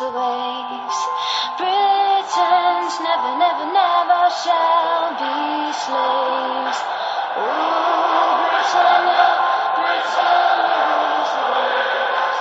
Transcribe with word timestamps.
Rules 0.00 0.12
the 0.12 0.18
waves. 0.18 0.98
Britons 1.58 2.94
never, 3.00 3.32
never, 3.38 3.66
never 3.72 4.22
shall 4.42 5.10
be 5.20 5.72
slaves. 5.72 6.78
Ooh, 7.36 8.32
Britannia, 8.40 9.28
Britannia 9.76 10.80
rules 10.88 11.30
the 11.36 11.44
waves. 11.52 12.38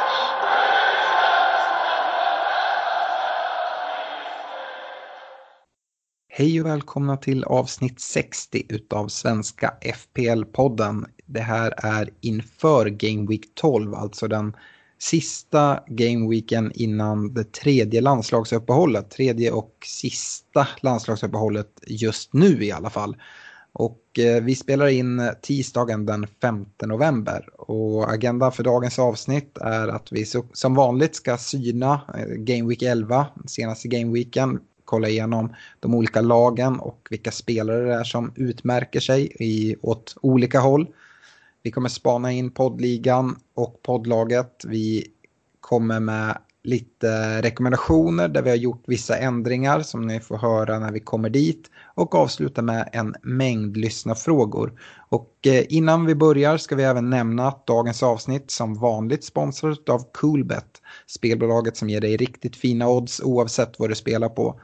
Hej 6.30 6.62
och 6.62 6.68
välkomna 6.68 7.18
till 7.18 7.44
avsnitt 7.44 8.00
60 8.00 8.64
utav 8.70 9.08
Svenska 9.08 9.74
FPL-podden. 9.82 11.06
Det 11.26 11.42
här 11.42 11.74
är 11.78 12.10
inför 12.22 12.86
Game 12.86 13.28
Week 13.30 13.56
12, 13.56 13.96
alltså 13.96 14.28
den 14.28 14.56
sista 15.00 15.80
Gameweeken 15.88 16.72
innan 16.76 17.34
det 17.34 17.52
tredje 17.52 18.02
landslagsuppehållet. 18.02 19.10
Tredje 19.10 19.52
och 19.52 19.74
sista 19.86 20.68
landslagsuppehållet 20.82 21.84
just 21.88 22.34
nu 22.34 22.64
i 22.64 22.72
alla 22.72 22.90
fall. 22.90 23.16
Och 23.74 24.20
eh, 24.20 24.44
vi 24.44 24.56
spelar 24.56 24.88
in 24.88 25.32
tisdagen 25.42 26.06
den 26.06 26.28
5 26.42 26.66
november. 26.86 27.62
Och 27.62 28.14
agendan 28.14 28.52
för 28.52 28.64
dagens 28.64 29.00
avsnitt 29.00 29.58
är 29.58 29.88
att 29.88 30.12
vi 30.12 30.26
som 30.54 30.76
vanligt 30.76 31.16
ska 31.16 31.38
syna 31.38 32.02
eh, 32.18 32.26
Game 32.26 32.70
Week 32.70 32.82
11, 32.82 33.28
senaste 33.46 33.88
Gameweeken 33.88 34.60
kolla 34.86 35.10
igenom 35.10 35.56
de 35.80 35.96
olika 35.96 36.22
lagen 36.22 36.80
och 36.80 37.08
vilka 37.10 37.32
spelare 37.32 37.86
det 37.86 37.94
är 37.94 38.04
som 38.04 38.32
utmärker 38.36 39.00
sig 39.00 39.32
i, 39.40 39.76
åt 39.82 40.16
olika 40.22 40.60
håll. 40.60 40.88
Vi 41.64 41.72
kommer 41.72 41.90
spana 41.90 42.32
in 42.32 42.52
poddligan 42.52 43.36
och 43.54 43.82
poddlaget. 43.84 44.64
Vi 44.68 45.08
kommer 45.60 46.00
med 46.00 46.38
lite 46.64 47.42
rekommendationer 47.42 48.28
där 48.28 48.42
vi 48.42 48.50
har 48.50 48.58
gjort 48.58 48.84
vissa 48.88 49.18
ändringar 49.18 49.82
som 49.82 50.08
ni 50.08 50.20
får 50.20 50.38
höra 50.38 50.80
när 50.80 50.92
vi 50.92 51.00
kommer 51.00 51.30
dit 51.30 51.72
och 51.96 52.16
avsluta 52.16 52.62
med 52.62 52.90
en 52.94 53.16
mängd 53.24 53.78
lyssnarfrågor. 53.78 54.82
Och 55.10 55.34
eh, 55.46 55.64
innan 55.70 56.06
vi 56.06 56.16
börjar 56.16 56.58
ska 56.58 56.76
vi 56.76 56.84
även 56.84 57.10
nämna 57.10 57.48
att 57.48 57.68
dagens 57.68 58.04
avsnitt 58.04 58.52
som 58.52 58.74
vanligt 58.74 59.24
sponsras 59.24 59.78
av 59.90 60.04
Coolbet, 60.12 60.82
spelbolaget 61.08 61.78
som 61.78 61.90
ger 61.90 62.02
dig 62.02 62.18
riktigt 62.18 62.56
fina 62.56 62.90
odds 62.90 63.22
oavsett 63.22 63.80
vad 63.80 63.90
du 63.90 63.96
spelar 63.96 64.30
på. 64.30 64.60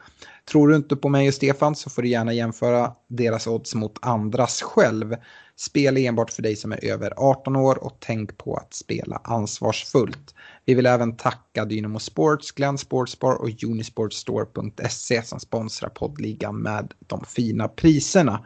Tror 0.51 0.67
du 0.67 0.75
inte 0.75 0.95
på 0.95 1.09
mig 1.09 1.27
och 1.27 1.33
Stefan 1.33 1.75
så 1.75 1.89
får 1.89 2.01
du 2.01 2.07
gärna 2.07 2.33
jämföra 2.33 2.91
deras 3.07 3.47
odds 3.47 3.75
mot 3.75 3.97
andras 4.01 4.61
själv. 4.61 5.15
Spel 5.55 5.97
enbart 5.97 6.31
för 6.31 6.41
dig 6.41 6.55
som 6.55 6.71
är 6.71 6.85
över 6.85 7.13
18 7.17 7.55
år 7.55 7.83
och 7.83 7.97
tänk 7.99 8.37
på 8.37 8.55
att 8.55 8.73
spela 8.73 9.21
ansvarsfullt. 9.23 10.35
Vi 10.65 10.73
vill 10.73 10.85
även 10.85 11.17
tacka 11.17 11.65
Dynamo 11.65 11.99
Sports, 11.99 12.51
Glenn 12.51 12.77
Sportsbar 12.77 13.33
och 13.33 13.63
Unisportstore.se 13.63 15.23
som 15.23 15.39
sponsrar 15.39 15.89
poddligan 15.89 16.61
med 16.61 16.93
de 16.99 17.25
fina 17.25 17.67
priserna. 17.67 18.45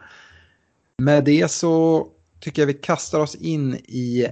Med 0.97 1.23
det 1.25 1.51
så 1.51 2.07
tycker 2.39 2.61
jag 2.61 2.67
vi 2.67 2.73
kastar 2.73 3.19
oss 3.19 3.35
in 3.35 3.75
i 3.75 4.27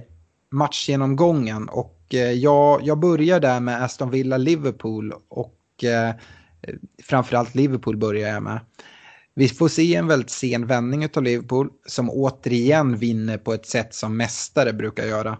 matchgenomgången 0.50 1.68
och 1.68 2.04
eh, 2.10 2.32
jag, 2.32 2.82
jag 2.82 2.98
börjar 2.98 3.40
där 3.40 3.60
med 3.60 3.84
Aston 3.84 4.10
Villa-Liverpool 4.10 5.14
och 5.28 5.84
eh, 5.84 6.14
framförallt 7.02 7.54
Liverpool 7.54 7.96
börjar 7.96 8.28
jag 8.28 8.42
med. 8.42 8.60
Vi 9.34 9.48
får 9.48 9.68
se 9.68 9.94
en 9.94 10.06
väldigt 10.06 10.30
sen 10.30 10.66
vändning 10.66 11.08
av 11.14 11.22
Liverpool 11.22 11.70
som 11.86 12.10
återigen 12.10 12.96
vinner 12.96 13.38
på 13.38 13.52
ett 13.52 13.66
sätt 13.66 13.94
som 13.94 14.16
mästare 14.16 14.72
brukar 14.72 15.06
göra. 15.06 15.38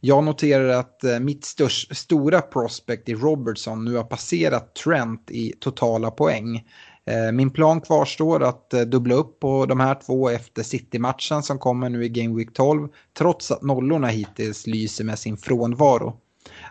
Jag 0.00 0.24
noterar 0.24 0.68
att 0.68 1.04
eh, 1.04 1.20
mitt 1.20 1.44
störst, 1.44 1.96
stora 1.96 2.40
prospect 2.40 3.08
i 3.08 3.14
Robertson 3.14 3.84
nu 3.84 3.96
har 3.96 4.04
passerat 4.04 4.74
Trent 4.74 5.30
i 5.30 5.52
totala 5.60 6.10
poäng. 6.10 6.56
Eh, 7.06 7.32
min 7.32 7.50
plan 7.50 7.80
kvarstår 7.80 8.42
att 8.42 8.74
eh, 8.74 8.80
dubbla 8.80 9.14
upp 9.14 9.40
på 9.40 9.66
de 9.66 9.80
här 9.80 9.94
två 10.06 10.28
efter 10.28 10.62
City-matchen 10.62 11.42
som 11.42 11.58
kommer 11.58 11.88
nu 11.88 12.04
i 12.04 12.08
Game 12.08 12.36
Week 12.36 12.52
12 12.52 12.88
trots 13.18 13.50
att 13.50 13.62
nollorna 13.62 14.08
hittills 14.08 14.66
lyser 14.66 15.04
med 15.04 15.18
sin 15.18 15.36
frånvaro. 15.36 16.16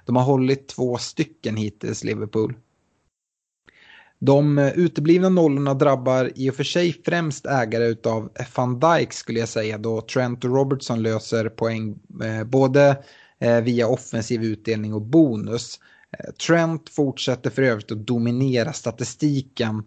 De 0.05 0.15
har 0.15 0.23
hållit 0.23 0.67
två 0.67 0.97
stycken 0.97 1.57
hittills, 1.57 2.03
Liverpool. 2.03 2.53
De 4.25 4.57
eh, 4.57 4.73
uteblivna 4.73 5.29
nollorna 5.29 5.73
drabbar 5.73 6.31
i 6.35 6.49
och 6.49 6.55
för 6.55 6.63
sig 6.63 7.01
främst 7.05 7.45
ägare 7.45 7.95
av 8.05 8.29
van 8.55 8.79
Dijk 8.79 9.13
skulle 9.13 9.39
jag 9.39 9.49
säga 9.49 9.77
då 9.77 10.01
Trent 10.01 10.43
och 10.43 10.55
Robertson 10.55 11.03
löser 11.03 11.49
poäng 11.49 11.99
eh, 12.23 12.43
både 12.43 13.03
eh, 13.39 13.61
via 13.61 13.87
offensiv 13.87 14.43
utdelning 14.43 14.93
och 14.93 15.01
bonus. 15.01 15.79
Trent 16.47 16.89
fortsätter 16.89 17.49
för 17.49 17.61
övrigt 17.61 17.91
att 17.91 18.07
dominera 18.07 18.73
statistiken 18.73 19.83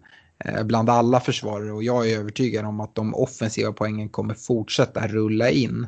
bland 0.63 0.89
alla 0.89 1.19
försvarare 1.19 1.71
och 1.71 1.83
jag 1.83 2.09
är 2.09 2.19
övertygad 2.19 2.65
om 2.65 2.79
att 2.79 2.95
de 2.95 3.15
offensiva 3.15 3.71
poängen 3.71 4.09
kommer 4.09 4.33
fortsätta 4.33 5.07
rulla 5.07 5.49
in. 5.49 5.87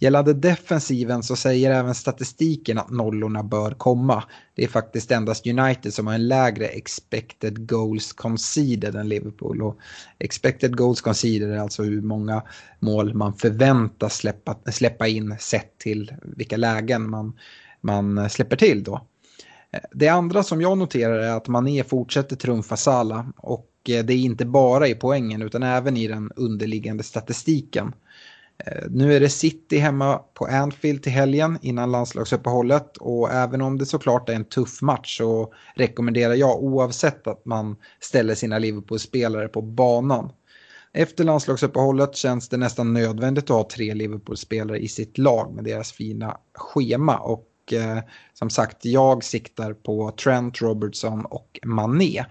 Gällande 0.00 0.34
defensiven 0.34 1.22
så 1.22 1.36
säger 1.36 1.70
även 1.70 1.94
statistiken 1.94 2.78
att 2.78 2.90
nollorna 2.90 3.42
bör 3.42 3.70
komma. 3.70 4.24
Det 4.54 4.64
är 4.64 4.68
faktiskt 4.68 5.10
endast 5.10 5.46
United 5.46 5.94
som 5.94 6.06
har 6.06 6.14
en 6.14 6.28
lägre 6.28 6.66
expected 6.66 7.68
goals 7.68 8.12
conceded 8.12 8.96
än 8.96 9.08
Liverpool. 9.08 9.62
Och 9.62 9.78
expected 10.18 10.76
goals 10.76 11.00
conceded 11.00 11.50
är 11.50 11.58
alltså 11.58 11.82
hur 11.82 12.02
många 12.02 12.42
mål 12.78 13.14
man 13.14 13.34
förväntas 13.34 14.16
släppa, 14.16 14.56
släppa 14.72 15.08
in 15.08 15.36
sett 15.40 15.78
till 15.78 16.12
vilka 16.22 16.56
lägen 16.56 17.10
man, 17.10 17.38
man 17.80 18.30
släpper 18.30 18.56
till 18.56 18.84
då. 18.84 19.06
Det 19.92 20.08
andra 20.08 20.42
som 20.42 20.60
jag 20.60 20.78
noterar 20.78 21.18
är 21.18 21.30
att 21.30 21.48
Mané 21.48 21.84
fortsätter 21.84 22.36
trumfa 22.36 22.76
Salah 22.76 23.26
och 23.36 23.70
eh, 23.88 24.04
det 24.04 24.12
är 24.12 24.18
inte 24.18 24.46
bara 24.46 24.88
i 24.88 24.94
poängen 24.94 25.42
utan 25.42 25.62
även 25.62 25.96
i 25.96 26.08
den 26.08 26.32
underliggande 26.36 27.02
statistiken. 27.02 27.92
Eh, 28.66 28.82
nu 28.90 29.14
är 29.14 29.20
det 29.20 29.28
City 29.28 29.78
hemma 29.78 30.18
på 30.18 30.46
Anfield 30.46 31.02
till 31.02 31.12
helgen 31.12 31.58
innan 31.62 31.92
landslagsuppehållet 31.92 32.96
och 32.96 33.30
även 33.30 33.62
om 33.62 33.78
det 33.78 33.86
såklart 33.86 34.28
är 34.28 34.32
en 34.34 34.44
tuff 34.44 34.82
match 34.82 35.18
så 35.18 35.52
rekommenderar 35.74 36.34
jag 36.34 36.62
oavsett 36.62 37.26
att 37.26 37.44
man 37.44 37.76
ställer 38.00 38.34
sina 38.34 38.58
Liverpool-spelare 38.58 39.48
på 39.48 39.62
banan. 39.62 40.32
Efter 40.92 41.24
landslagsuppehållet 41.24 42.16
känns 42.16 42.48
det 42.48 42.56
nästan 42.56 42.92
nödvändigt 42.94 43.44
att 43.44 43.56
ha 43.56 43.68
tre 43.68 43.94
Liverpool-spelare 43.94 44.78
i 44.78 44.88
sitt 44.88 45.18
lag 45.18 45.54
med 45.54 45.64
deras 45.64 45.92
fina 45.92 46.36
schema 46.54 47.18
och 47.18 47.72
eh, 47.72 47.98
som 48.34 48.50
sagt 48.50 48.84
jag 48.84 49.24
siktar 49.24 49.72
på 49.72 50.10
Trent, 50.10 50.60
Robertson 50.60 51.24
och 51.24 51.60
Mané. 51.64 52.24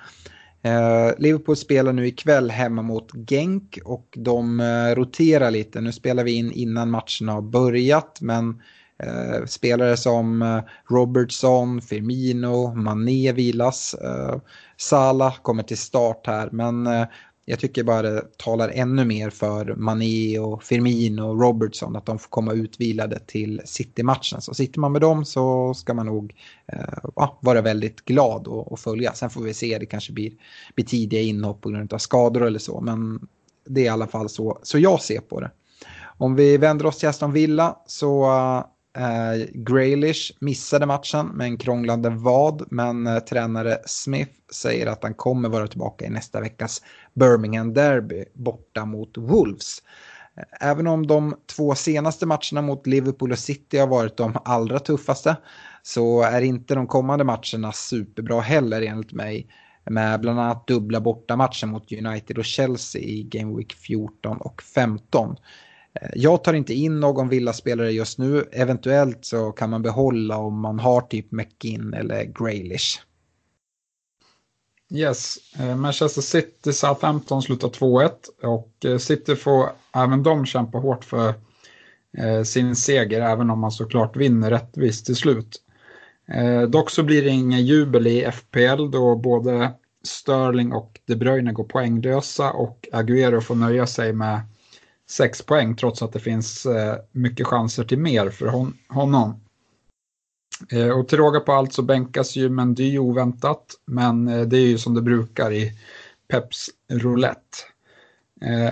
Eh, 0.68 1.14
Liverpool 1.18 1.56
spelar 1.56 1.94
nu 1.94 2.08
ikväll 2.08 2.52
hemma 2.52 2.82
mot 2.82 3.12
Genk 3.30 3.80
och 3.86 4.08
de 4.16 4.60
eh, 4.60 4.96
roterar 4.96 5.52
lite. 5.52 5.82
Nu 5.82 5.92
spelar 5.92 6.24
vi 6.24 6.32
in 6.32 6.52
innan 6.52 6.90
matchen 6.90 7.28
har 7.28 7.42
börjat 7.42 8.18
men 8.22 8.62
eh, 9.04 9.46
spelare 9.46 9.98
som 9.98 10.42
eh, 10.42 10.60
Robertson, 10.90 11.82
Firmino, 11.82 12.76
Mané 12.76 13.32
vilas. 13.32 13.94
Eh, 13.94 14.36
Salah 14.78 15.36
kommer 15.42 15.64
till 15.64 15.78
start 15.78 16.28
här 16.28 16.50
men 16.52 16.88
eh, 16.88 17.06
jag 17.50 17.60
tycker 17.60 17.84
bara 17.84 18.02
det 18.02 18.38
talar 18.38 18.70
ännu 18.70 19.06
mer 19.06 19.30
för 19.30 19.76
Mané 19.76 20.40
och 20.40 20.64
Firmino 20.64 21.22
och 21.22 21.42
Robertson 21.42 21.96
att 21.96 22.06
de 22.06 22.20
får 22.20 22.30
komma 22.30 22.54
utvilade 22.54 23.20
till 23.20 23.62
City-matchen. 23.66 24.42
Så 24.42 24.54
sitter 24.54 24.80
man 24.80 24.92
med 24.92 25.02
dem 25.02 25.26
så 25.26 25.74
ska 25.74 25.94
man 25.94 26.06
nog 26.06 26.36
eh, 26.66 27.26
vara 27.40 27.62
väldigt 27.62 28.06
glad 28.06 28.48
och, 28.48 28.72
och, 28.72 28.80
följa. 28.80 29.14
Sen 29.14 29.30
får 29.30 29.42
vi 29.42 29.54
se, 29.54 29.78
det 29.78 29.86
kanske 29.86 30.14
blir, 30.14 30.32
blir 30.76 30.86
tidiga 30.86 31.22
inhopp 31.22 31.62
på 31.62 31.70
grund 31.70 31.94
av 31.94 31.98
skador 31.98 32.46
eller 32.46 32.60
så. 32.60 32.82
Men 32.82 33.28
det 33.66 33.82
är 33.82 33.86
i 33.86 33.90
alla 33.90 34.08
fall 34.08 34.30
så, 34.30 34.60
så 34.64 34.80
jag 34.80 35.02
ser 35.02 35.20
på 35.20 35.40
det. 35.40 35.52
Om 36.18 36.36
vi 36.36 36.58
vänder 36.58 36.86
oss 36.86 36.98
till 36.98 37.10
Aston 37.10 37.34
Villa 37.34 37.78
så 37.88 38.24
eh, 38.24 38.66
Eh, 38.98 39.46
Graylish 39.54 40.32
missade 40.40 40.86
matchen 40.86 41.28
med 41.28 41.48
en 41.48 41.58
krånglande 41.58 42.10
vad, 42.10 42.68
men 42.72 43.08
eh, 43.08 43.20
tränare 43.20 43.78
Smith 43.86 44.32
säger 44.52 44.88
att 44.88 45.04
han 45.04 45.14
kommer 45.14 45.50
vara 45.50 45.68
tillbaka 45.68 46.06
i 46.06 46.10
nästa 46.10 46.42
veckas 46.42 46.82
Birmingham 47.14 47.74
Derby 47.74 48.26
borta 48.34 48.86
mot 48.86 49.18
Wolves. 49.18 49.84
Eh, 50.38 50.70
även 50.70 50.88
om 50.88 51.08
de 51.08 51.36
två 51.56 51.76
senaste 51.76 52.26
matcherna 52.26 52.62
mot 52.62 52.88
Liverpool 52.88 53.32
och 53.32 53.40
City 53.40 53.78
har 53.78 53.88
varit 53.88 54.18
de 54.18 54.38
allra 54.46 54.80
tuffaste 54.80 55.36
så 55.84 56.22
är 56.22 56.42
inte 56.42 56.76
de 56.76 56.88
kommande 56.88 57.24
matcherna 57.24 57.72
superbra 57.72 58.42
heller 58.42 58.82
enligt 58.82 59.14
mig. 59.14 59.48
Med 59.90 60.22
bland 60.22 60.40
annat 60.40 60.68
dubbla 60.68 61.02
bortamatcher 61.02 61.66
mot 61.66 61.92
United 61.92 62.38
och 62.38 62.46
Chelsea 62.46 63.02
i 63.02 63.24
Game 63.24 63.58
Week 63.58 63.74
14 63.74 64.38
och 64.38 64.62
15. 64.62 65.36
Eh, 66.02 66.10
jag 66.16 66.44
tar 66.44 66.54
inte 66.54 66.74
in 66.74 67.00
någon 67.00 67.30
villaspelare 67.30 67.92
just 67.92 68.18
nu. 68.18 68.46
Eventuellt 68.52 69.26
så 69.26 69.52
kan 69.52 69.70
man 69.70 69.82
behålla 69.82 70.38
om 70.38 70.60
man 70.60 70.80
har 70.80 71.02
typ 71.02 71.32
McGinn 71.32 71.94
eller 71.94 72.24
Graylish. 72.24 73.02
Yes, 74.90 75.38
eh, 75.60 75.76
Manchester 75.76 76.22
City 76.22 76.74
Southampton 76.74 77.42
slutar 77.42 77.68
2-1 77.68 78.12
och 78.44 78.86
eh, 78.86 78.98
City 78.98 79.36
får 79.36 79.70
även 79.96 80.24
de 80.24 80.46
kämpa 80.46 80.78
hårt 80.78 81.06
för 81.06 81.34
sin 82.46 82.76
seger 82.76 83.22
även 83.22 83.50
om 83.50 83.60
man 83.60 83.72
såklart 83.72 84.16
vinner 84.16 84.50
rättvist 84.50 85.06
till 85.06 85.16
slut. 85.16 85.62
Dock 86.70 86.90
så 86.90 87.04
blir 87.04 87.24
det 87.24 87.30
ingen 87.30 87.66
jubel 87.66 88.08
i 88.08 88.32
FPL 88.32 88.92
då 88.92 89.16
både 89.16 89.72
Sterling 90.04 90.74
och 90.74 91.00
De 91.06 91.16
Bruyne 91.16 91.52
går 91.52 91.64
poänglösa 91.64 92.52
och 92.52 92.88
Agüero 92.92 93.42
får 93.42 93.56
nöja 93.56 93.88
sig 93.88 94.14
med 94.14 94.42
sex 95.10 95.42
poäng 95.42 95.76
trots 95.76 96.02
att 96.02 96.14
det 96.14 96.20
finns 96.20 96.66
eh, 96.66 96.96
mycket 97.12 97.48
chanser 97.48 97.84
till 97.84 98.00
mer 98.00 98.30
för 98.30 98.48
hon, 98.48 98.78
honom. 98.88 99.42
Eh, 100.72 100.90
och 100.90 101.08
till 101.08 101.18
råga 101.18 101.40
på 101.40 101.54
allt 101.54 101.74
så 101.74 101.82
bänkas 101.82 102.36
ju 102.36 102.50
Mendy 102.50 102.98
oväntat, 103.00 103.76
men 103.86 104.28
eh, 104.28 104.42
det 104.42 104.58
är 104.58 104.68
ju 104.68 104.78
som 104.78 104.94
det 104.94 105.02
brukar 105.02 105.52
i 105.52 105.72
Peps 106.28 106.70
roulette. 106.92 107.58
Eh, 108.42 108.72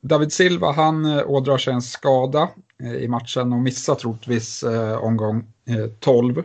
David 0.00 0.32
Silva 0.32 0.72
han 0.72 1.04
eh, 1.04 1.30
ådrar 1.30 1.58
sig 1.58 1.74
en 1.74 1.82
skada 1.82 2.48
eh, 2.82 2.94
i 2.94 3.08
matchen 3.08 3.52
och 3.52 3.58
missar 3.58 3.94
troligtvis 3.94 4.62
eh, 4.62 5.04
omgång 5.04 5.46
eh, 5.68 5.86
12. 6.00 6.42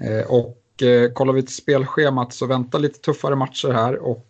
Eh, 0.00 0.26
och 0.26 0.54
kollar 1.12 1.32
vi 1.32 1.42
till 1.42 1.54
spelschemat 1.54 2.32
så 2.32 2.46
väntar 2.46 2.78
lite 2.78 3.00
tuffare 3.00 3.36
matcher 3.36 3.68
här 3.68 3.96
och 3.96 4.26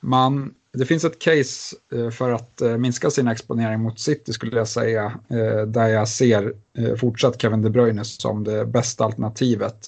man 0.00 0.54
det 0.74 0.86
finns 0.86 1.04
ett 1.04 1.18
case 1.18 1.76
eh, 1.92 2.10
för 2.10 2.30
att 2.30 2.60
eh, 2.60 2.76
minska 2.76 3.10
sin 3.10 3.28
exponering 3.28 3.80
mot 3.80 4.00
City 4.00 4.32
skulle 4.32 4.56
jag 4.56 4.68
säga, 4.68 5.04
eh, 5.28 5.62
där 5.66 5.88
jag 5.88 6.08
ser 6.08 6.52
fortsatt 6.96 7.42
Kevin 7.42 7.62
De 7.62 7.70
Bruyne 7.70 8.04
som 8.04 8.44
det 8.44 8.66
bästa 8.66 9.04
alternativet. 9.04 9.86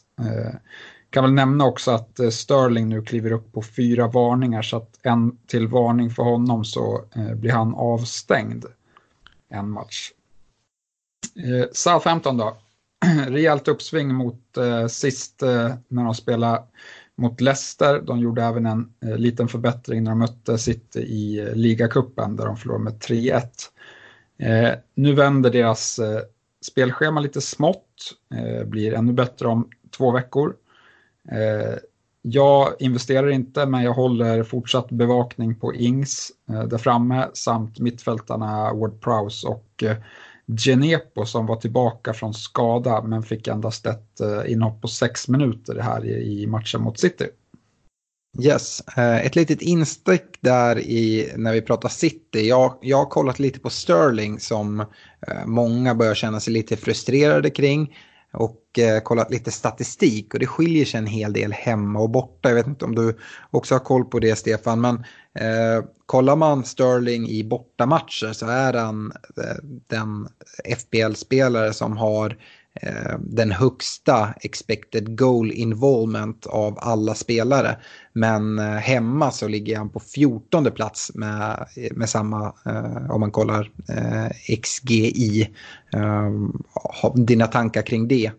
Kan 1.11 1.25
väl 1.25 1.33
nämna 1.33 1.65
också 1.65 1.91
att 1.91 2.21
Sterling 2.31 2.89
nu 2.89 3.03
kliver 3.03 3.33
upp 3.33 3.53
på 3.53 3.63
fyra 3.63 4.09
varningar 4.09 4.63
så 4.63 4.77
att 4.77 4.99
en 5.03 5.39
till 5.47 5.69
varning 5.69 6.11
för 6.11 6.23
honom 6.23 6.65
så 6.65 7.05
blir 7.35 7.51
han 7.51 7.75
avstängd 7.75 8.65
en 9.49 9.71
match. 9.71 10.11
Southampton 11.73 12.37
då, 12.37 12.57
rejält 13.27 13.69
uppsving 13.69 14.15
mot 14.15 14.59
sist 14.89 15.43
när 15.89 16.05
de 16.05 16.15
spelade 16.15 16.63
mot 17.17 17.41
Leicester. 17.41 18.01
De 18.01 18.19
gjorde 18.19 18.43
även 18.43 18.67
en 18.67 18.93
eh, 19.05 19.17
liten 19.17 19.49
förbättring 19.49 20.05
när 20.05 20.11
de 20.11 20.19
mötte 20.19 20.59
City 20.59 21.01
i 21.01 21.39
eh, 21.39 21.55
ligacupen 21.55 22.37
där 22.37 22.47
de 22.47 22.57
förlorade 22.57 22.85
med 22.85 22.99
3-1. 22.99 23.43
Eh, 24.39 24.79
nu 24.95 25.15
vänder 25.15 25.51
deras 25.51 25.99
eh, 25.99 26.21
spelschema 26.67 27.21
lite 27.21 27.41
smått, 27.41 28.13
eh, 28.35 28.65
blir 28.65 28.95
ännu 28.95 29.13
bättre 29.13 29.49
om 29.49 29.69
två 29.97 30.11
veckor. 30.11 30.57
Eh, 31.31 31.79
jag 32.23 32.75
investerar 32.79 33.29
inte, 33.29 33.67
men 33.67 33.83
jag 33.83 33.93
håller 33.93 34.43
fortsatt 34.43 34.91
bevakning 34.91 35.55
på 35.55 35.75
Ings 35.75 36.33
eh, 36.49 36.63
där 36.63 36.79
framme 36.79 37.29
samt 37.33 37.79
mittfältarna 37.79 38.73
Ward 38.73 39.01
Prowse 39.01 39.47
och 39.47 39.83
eh, 39.83 39.97
Genepo 40.53 41.27
som 41.27 41.47
var 41.47 41.57
tillbaka 41.57 42.13
från 42.13 42.35
skada 42.35 43.03
men 43.03 43.23
fick 43.23 43.49
endast 43.49 43.87
ett 43.87 44.21
eh, 44.21 44.53
inhopp 44.53 44.81
på 44.81 44.89
sex 44.89 45.29
minuter 45.29 45.81
här 45.81 46.05
i, 46.05 46.47
matchen 46.47 46.83
mot 46.83 46.99
City. 46.99 47.27
Yes, 48.43 48.83
eh, 48.97 49.27
ett 49.27 49.37
litet 49.37 49.63
instick 49.63 50.23
där 50.41 50.79
i 50.79 51.33
när 51.37 51.53
vi 51.53 51.63
pratar 51.63 51.89
City. 51.89 52.49
Jag, 52.49 52.79
jag 52.81 52.97
har 52.97 53.07
kollat 53.07 53.39
lite 53.39 53.61
på 53.61 53.71
Sterling 53.71 54.41
som 54.41 54.81
eh, 54.81 55.47
många 55.47 55.95
börjar 55.95 56.15
känna 56.15 56.41
sig 56.41 56.53
lite 56.53 56.77
frustrerade 56.77 57.51
kring 57.51 57.97
och 58.37 58.79
eh, 58.79 59.01
kollat 59.01 59.31
lite 59.31 59.51
statistik 59.51 60.35
och 60.35 60.41
det 60.41 60.47
skiljer 60.47 60.85
sig 60.85 60.99
en 60.99 61.07
hel 61.07 61.33
del 61.33 61.53
hemma 61.53 62.01
och 62.01 62.11
borta. 62.11 62.49
Jag 62.49 62.57
vet 62.57 62.67
inte 62.67 62.85
om 62.85 62.95
du 62.95 63.17
också 63.51 63.75
har 63.75 63.79
koll 63.79 64.05
på 64.05 64.19
det 64.19 64.37
Stefan, 64.37 64.81
men 64.81 64.95
eh, 65.35 65.85
kollar 66.07 66.37
man 66.37 66.65
Sterling 66.65 67.29
i 67.29 67.45
bortamatcher 67.45 68.33
så 68.33 68.47
är 68.47 68.73
han 68.73 69.13
eh, 69.37 69.65
den 69.87 70.29
FBL-spelare 70.65 71.73
som 71.73 71.97
har 71.97 72.29
Eh, 72.31 72.37
Eh, 72.83 73.19
den 73.21 73.53
högsta 73.53 74.35
expected 74.41 75.19
goal 75.19 75.53
involvement 75.53 76.47
av 76.47 76.79
alla 76.81 77.15
spelare. 77.15 77.77
Men 78.13 78.59
eh, 78.59 78.65
hemma 78.65 79.31
så 79.31 79.49
ligger 79.49 79.79
han 79.79 79.89
på 79.89 80.01
14 80.01 80.71
plats 80.71 81.11
med, 81.15 81.67
med 81.93 82.09
samma, 82.09 82.55
eh, 82.67 83.11
om 83.11 83.21
man 83.21 83.31
kollar 83.31 83.71
eh, 83.89 84.57
XGI. 84.63 85.49
Dina 87.15 87.47
tankar 87.47 87.83
kring 87.83 88.09
det? 88.09 88.33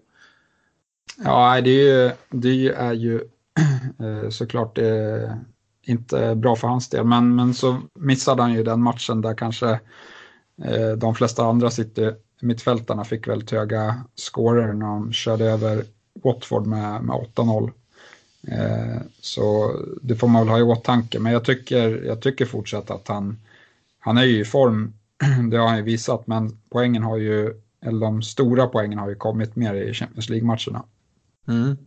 Ja, 1.24 1.62
det 1.62 1.69
är 1.69 2.04
ju, 2.04 2.12
det 2.30 2.69
är 2.69 2.94
ju 2.94 3.22
såklart 4.30 4.78
inte 5.86 6.36
bra 6.36 6.56
för 6.56 6.68
hans 6.68 6.90
del. 6.90 7.06
Men, 7.06 7.36
men 7.36 7.54
så 7.54 7.81
missade 8.00 8.42
han 8.42 8.54
ju 8.54 8.63
den 8.63 8.81
matchen 8.81 9.22
där 9.22 9.33
kanske 9.33 9.80
de 10.98 11.16
flesta 11.16 11.44
andra 11.44 11.72
sitter 11.72 12.16
mittfältarna 12.39 13.04
fick 13.04 13.28
väldigt 13.28 13.51
höga 13.51 14.04
scorer 14.16 14.74
när 14.74 14.86
de 14.86 15.13
körde 15.13 15.45
över 15.45 15.86
Watford 16.24 16.68
med, 16.68 17.04
med 17.04 17.16
8-0. 17.36 17.72
Eh, 18.48 19.01
så 19.22 19.76
det 20.02 20.16
får 20.16 20.28
man 20.28 20.42
väl 20.42 20.50
ha 20.50 20.59
i 20.59 20.64
åtanke, 20.64 21.19
men 21.19 21.31
jag 21.31 21.45
tycker, 21.45 22.04
jag 22.06 22.21
tycker 22.21 22.45
fortsatt 22.45 22.92
att 22.92 23.07
han, 23.07 23.38
han 24.00 24.18
är 24.18 24.23
ju 24.23 24.40
i 24.42 24.45
form, 24.45 24.94
det 25.52 25.57
har 25.57 25.68
han 25.68 25.78
ju 25.78 25.83
visat, 25.83 26.28
men 26.28 26.57
poängen 26.69 27.04
har 27.04 27.18
ju, 27.18 27.61
eller 27.81 28.00
de 28.00 28.21
stora 28.21 28.68
poängen 28.68 29.00
har 29.00 29.09
ju 29.09 29.16
kommit 29.16 29.56
mer 29.56 29.73
i 29.73 29.94
Champions 29.94 30.30
League-matcherna. 30.30 30.83
Mm. 31.47 31.78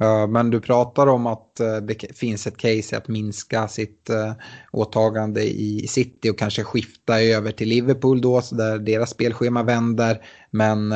Eh, 0.00 0.26
men 0.26 0.50
du 0.50 0.60
pratar 0.60 1.06
om 1.06 1.26
att 1.26 1.60
eh, 1.60 1.76
det 1.76 2.16
finns 2.16 2.46
ett 2.46 2.56
case 2.56 2.96
att 2.96 3.08
minska 3.08 3.68
sitt 3.68 4.10
eh, 4.10 4.32
åtagande 4.72 5.42
i 5.42 5.86
City 5.88 6.30
och 6.30 6.38
kanske 6.38 6.64
skifta 6.64 7.22
över 7.22 7.52
till 7.52 7.68
Liverpool 7.68 8.20
då, 8.20 8.40
så 8.40 8.54
där 8.54 8.78
deras 8.78 9.10
spelschema 9.10 9.62
vänder. 9.62 10.20
Men, 10.50 10.92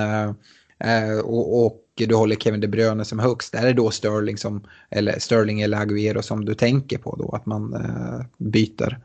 och, 1.24 1.66
och 1.66 1.80
du 1.94 2.14
håller 2.14 2.36
Kevin 2.36 2.60
De 2.60 2.68
Bruyne 2.68 3.04
som 3.04 3.18
högst. 3.18 3.54
Är 3.54 3.66
det 3.66 3.72
då 3.72 3.90
Sterling, 3.90 4.38
som, 4.38 4.66
eller 4.90 5.18
Sterling 5.18 5.60
eller 5.60 5.78
Agüero 5.78 6.20
som 6.20 6.44
du 6.44 6.54
tänker 6.54 6.98
på 6.98 7.16
då, 7.16 7.30
att 7.36 7.46
man 7.46 7.76
byter? 8.38 8.98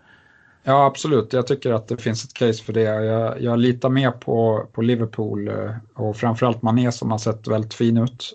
Ja, 0.64 0.86
absolut. 0.86 1.34
Jag 1.34 1.48
tycker 1.48 1.72
att 1.72 1.88
det 1.88 1.98
finns 1.98 2.24
ett 2.24 2.34
case 2.34 2.64
för 2.64 2.74
det. 2.74 2.82
Jag, 2.82 3.42
jag 3.42 3.60
litar 3.60 3.90
mer 3.90 4.12
på, 4.12 4.68
på 4.74 4.82
Liverpool 4.82 5.52
och 5.94 6.18
framförallt 6.18 6.62
Mané 6.62 6.92
som 6.92 7.12
har 7.12 7.18
sett 7.18 7.48
väldigt 7.48 7.74
fin 7.74 7.98
ut. 7.98 8.34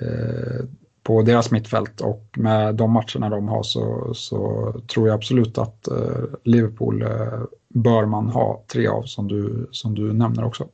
Eh, 0.00 0.64
på 1.02 1.22
deras 1.22 1.50
mittfält 1.50 2.00
och 2.00 2.28
med 2.36 2.74
de 2.74 2.92
matcherna 2.92 3.28
de 3.28 3.48
har 3.48 3.62
så, 3.62 4.14
så 4.14 4.72
tror 4.88 5.08
jag 5.08 5.14
absolut 5.14 5.58
att 5.58 5.88
eh, 5.88 6.24
Liverpool 6.44 7.02
eh, 7.02 7.42
bör 7.68 8.06
man 8.06 8.28
ha 8.28 8.64
tre 8.72 8.86
av 8.86 9.02
som 9.02 9.28
du, 9.28 9.68
som 9.70 9.94
du 9.94 10.12
nämner 10.12 10.44
också. 10.44 10.68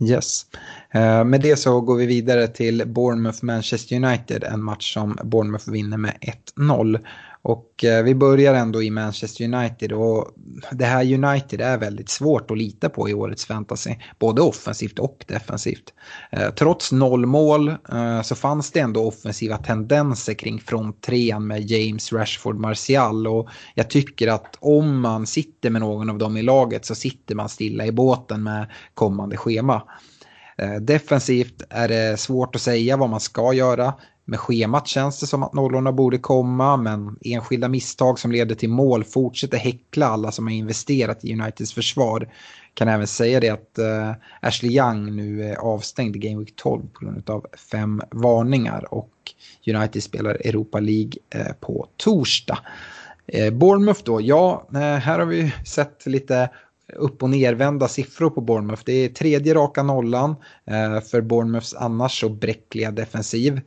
Yes. 0.00 0.46
Eh, 0.90 1.24
med 1.24 1.40
det 1.40 1.56
så 1.56 1.80
går 1.80 1.96
vi 1.96 2.06
vidare 2.06 2.46
till 2.46 2.82
Bournemouth-Manchester 2.82 3.96
United, 4.04 4.44
en 4.44 4.62
match 4.62 4.94
som 4.94 5.18
Bournemouth 5.24 5.70
vinner 5.70 5.96
med 5.96 6.14
1-0. 6.56 6.98
Och 7.48 7.84
eh, 7.84 8.04
vi 8.04 8.14
börjar 8.14 8.54
ändå 8.54 8.82
i 8.82 8.90
Manchester 8.90 9.44
United 9.44 9.92
och 9.92 10.28
det 10.72 10.84
här 10.84 11.14
United 11.14 11.60
är 11.60 11.78
väldigt 11.78 12.08
svårt 12.08 12.50
att 12.50 12.58
lita 12.58 12.88
på 12.88 13.08
i 13.08 13.14
årets 13.14 13.46
fantasy. 13.46 13.94
Både 14.18 14.42
offensivt 14.42 14.98
och 14.98 15.24
defensivt. 15.28 15.94
Eh, 16.30 16.50
trots 16.50 16.92
noll 16.92 17.26
mål 17.26 17.68
eh, 17.68 18.22
så 18.22 18.34
fanns 18.34 18.72
det 18.72 18.80
ändå 18.80 19.06
offensiva 19.06 19.56
tendenser 19.56 20.34
kring 20.34 20.60
fronttrean 20.60 21.46
med 21.46 21.70
James, 21.70 22.12
Rashford, 22.12 22.56
Martial. 22.56 23.26
Och 23.26 23.48
jag 23.74 23.90
tycker 23.90 24.28
att 24.28 24.56
om 24.60 25.00
man 25.00 25.26
sitter 25.26 25.70
med 25.70 25.80
någon 25.80 26.10
av 26.10 26.18
dem 26.18 26.36
i 26.36 26.42
laget 26.42 26.84
så 26.84 26.94
sitter 26.94 27.34
man 27.34 27.48
stilla 27.48 27.86
i 27.86 27.92
båten 27.92 28.42
med 28.42 28.66
kommande 28.94 29.36
schema. 29.36 29.82
Eh, 30.58 30.74
defensivt 30.74 31.62
är 31.70 31.88
det 31.88 32.20
svårt 32.20 32.54
att 32.54 32.62
säga 32.62 32.96
vad 32.96 33.10
man 33.10 33.20
ska 33.20 33.52
göra. 33.52 33.94
Med 34.28 34.40
schemat 34.40 34.86
känns 34.86 35.20
det 35.20 35.26
som 35.26 35.42
att 35.42 35.54
nollorna 35.54 35.92
borde 35.92 36.18
komma 36.18 36.76
men 36.76 37.18
enskilda 37.20 37.68
misstag 37.68 38.18
som 38.18 38.32
leder 38.32 38.54
till 38.54 38.68
mål 38.68 39.04
fortsätter 39.04 39.58
häckla 39.58 40.06
alla 40.06 40.32
som 40.32 40.46
har 40.46 40.54
investerat 40.54 41.24
i 41.24 41.32
Uniteds 41.32 41.72
försvar. 41.72 42.28
Kan 42.74 42.88
även 42.88 43.06
säga 43.06 43.40
det 43.40 43.48
att 43.48 43.78
uh, 43.78 44.12
Ashley 44.40 44.76
Young 44.76 45.16
nu 45.16 45.44
är 45.44 45.56
avstängd 45.56 46.16
i 46.16 46.18
Game 46.18 46.38
Week 46.38 46.56
12 46.56 46.82
på 46.92 47.04
grund 47.04 47.30
av 47.30 47.46
fem 47.70 48.02
varningar 48.10 48.94
och 48.94 49.10
United 49.66 50.02
spelar 50.02 50.30
Europa 50.30 50.80
League 50.80 51.12
uh, 51.36 51.52
på 51.60 51.86
torsdag. 51.96 52.58
Uh, 53.34 53.50
Bournemouth 53.50 54.02
då, 54.04 54.20
ja, 54.20 54.68
här 54.72 55.18
har 55.18 55.26
vi 55.26 55.54
sett 55.66 56.06
lite 56.06 56.50
upp 56.96 57.22
och 57.22 57.30
nervända 57.30 57.88
siffror 57.88 58.30
på 58.30 58.40
Bournemouth. 58.40 58.82
Det 58.86 58.92
är 58.92 59.08
tredje 59.08 59.54
raka 59.54 59.82
nollan 59.82 60.36
för 61.10 61.20
Bournemouths 61.20 61.74
annars 61.74 62.20
så 62.20 62.28
bräckliga 62.28 62.90
defensiv. 62.90 63.60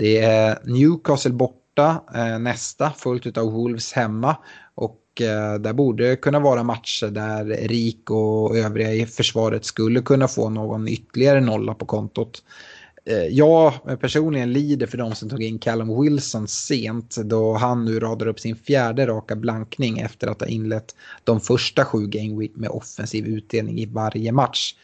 Det 0.00 0.18
är 0.18 0.58
Newcastle 0.64 1.32
borta 1.32 2.04
eh, 2.14 2.38
nästa, 2.38 2.90
fullt 2.90 3.38
av 3.38 3.52
Wolves 3.52 3.92
hemma. 3.92 4.36
Och 4.74 5.20
eh, 5.20 5.54
där 5.54 5.72
borde 5.72 6.16
kunna 6.16 6.40
vara 6.40 6.62
matcher 6.62 7.06
där 7.06 7.44
Rik 7.44 8.10
och 8.10 8.56
övriga 8.56 8.92
i 8.92 9.06
försvaret 9.06 9.64
skulle 9.64 10.00
kunna 10.00 10.28
få 10.28 10.48
någon 10.48 10.88
ytterligare 10.88 11.40
nolla 11.40 11.74
på 11.74 11.86
kontot. 11.86 12.42
Eh, 13.04 13.24
jag 13.24 13.72
personligen 14.00 14.52
lider 14.52 14.86
för 14.86 14.98
de 14.98 15.14
som 15.14 15.28
tog 15.28 15.42
in 15.42 15.58
Callum 15.58 16.02
Wilson 16.02 16.48
sent 16.48 17.16
då 17.16 17.54
han 17.54 17.84
nu 17.84 18.00
radar 18.00 18.26
upp 18.26 18.40
sin 18.40 18.56
fjärde 18.56 19.06
raka 19.06 19.36
blankning 19.36 19.98
efter 19.98 20.26
att 20.26 20.40
ha 20.40 20.48
inlett 20.48 20.94
de 21.24 21.40
första 21.40 21.84
sju 21.84 22.06
game 22.06 22.38
week 22.40 22.52
med 22.54 22.70
offensiv 22.70 23.26
utdelning 23.26 23.78
i 23.78 23.86
varje 23.86 24.32
match. 24.32 24.74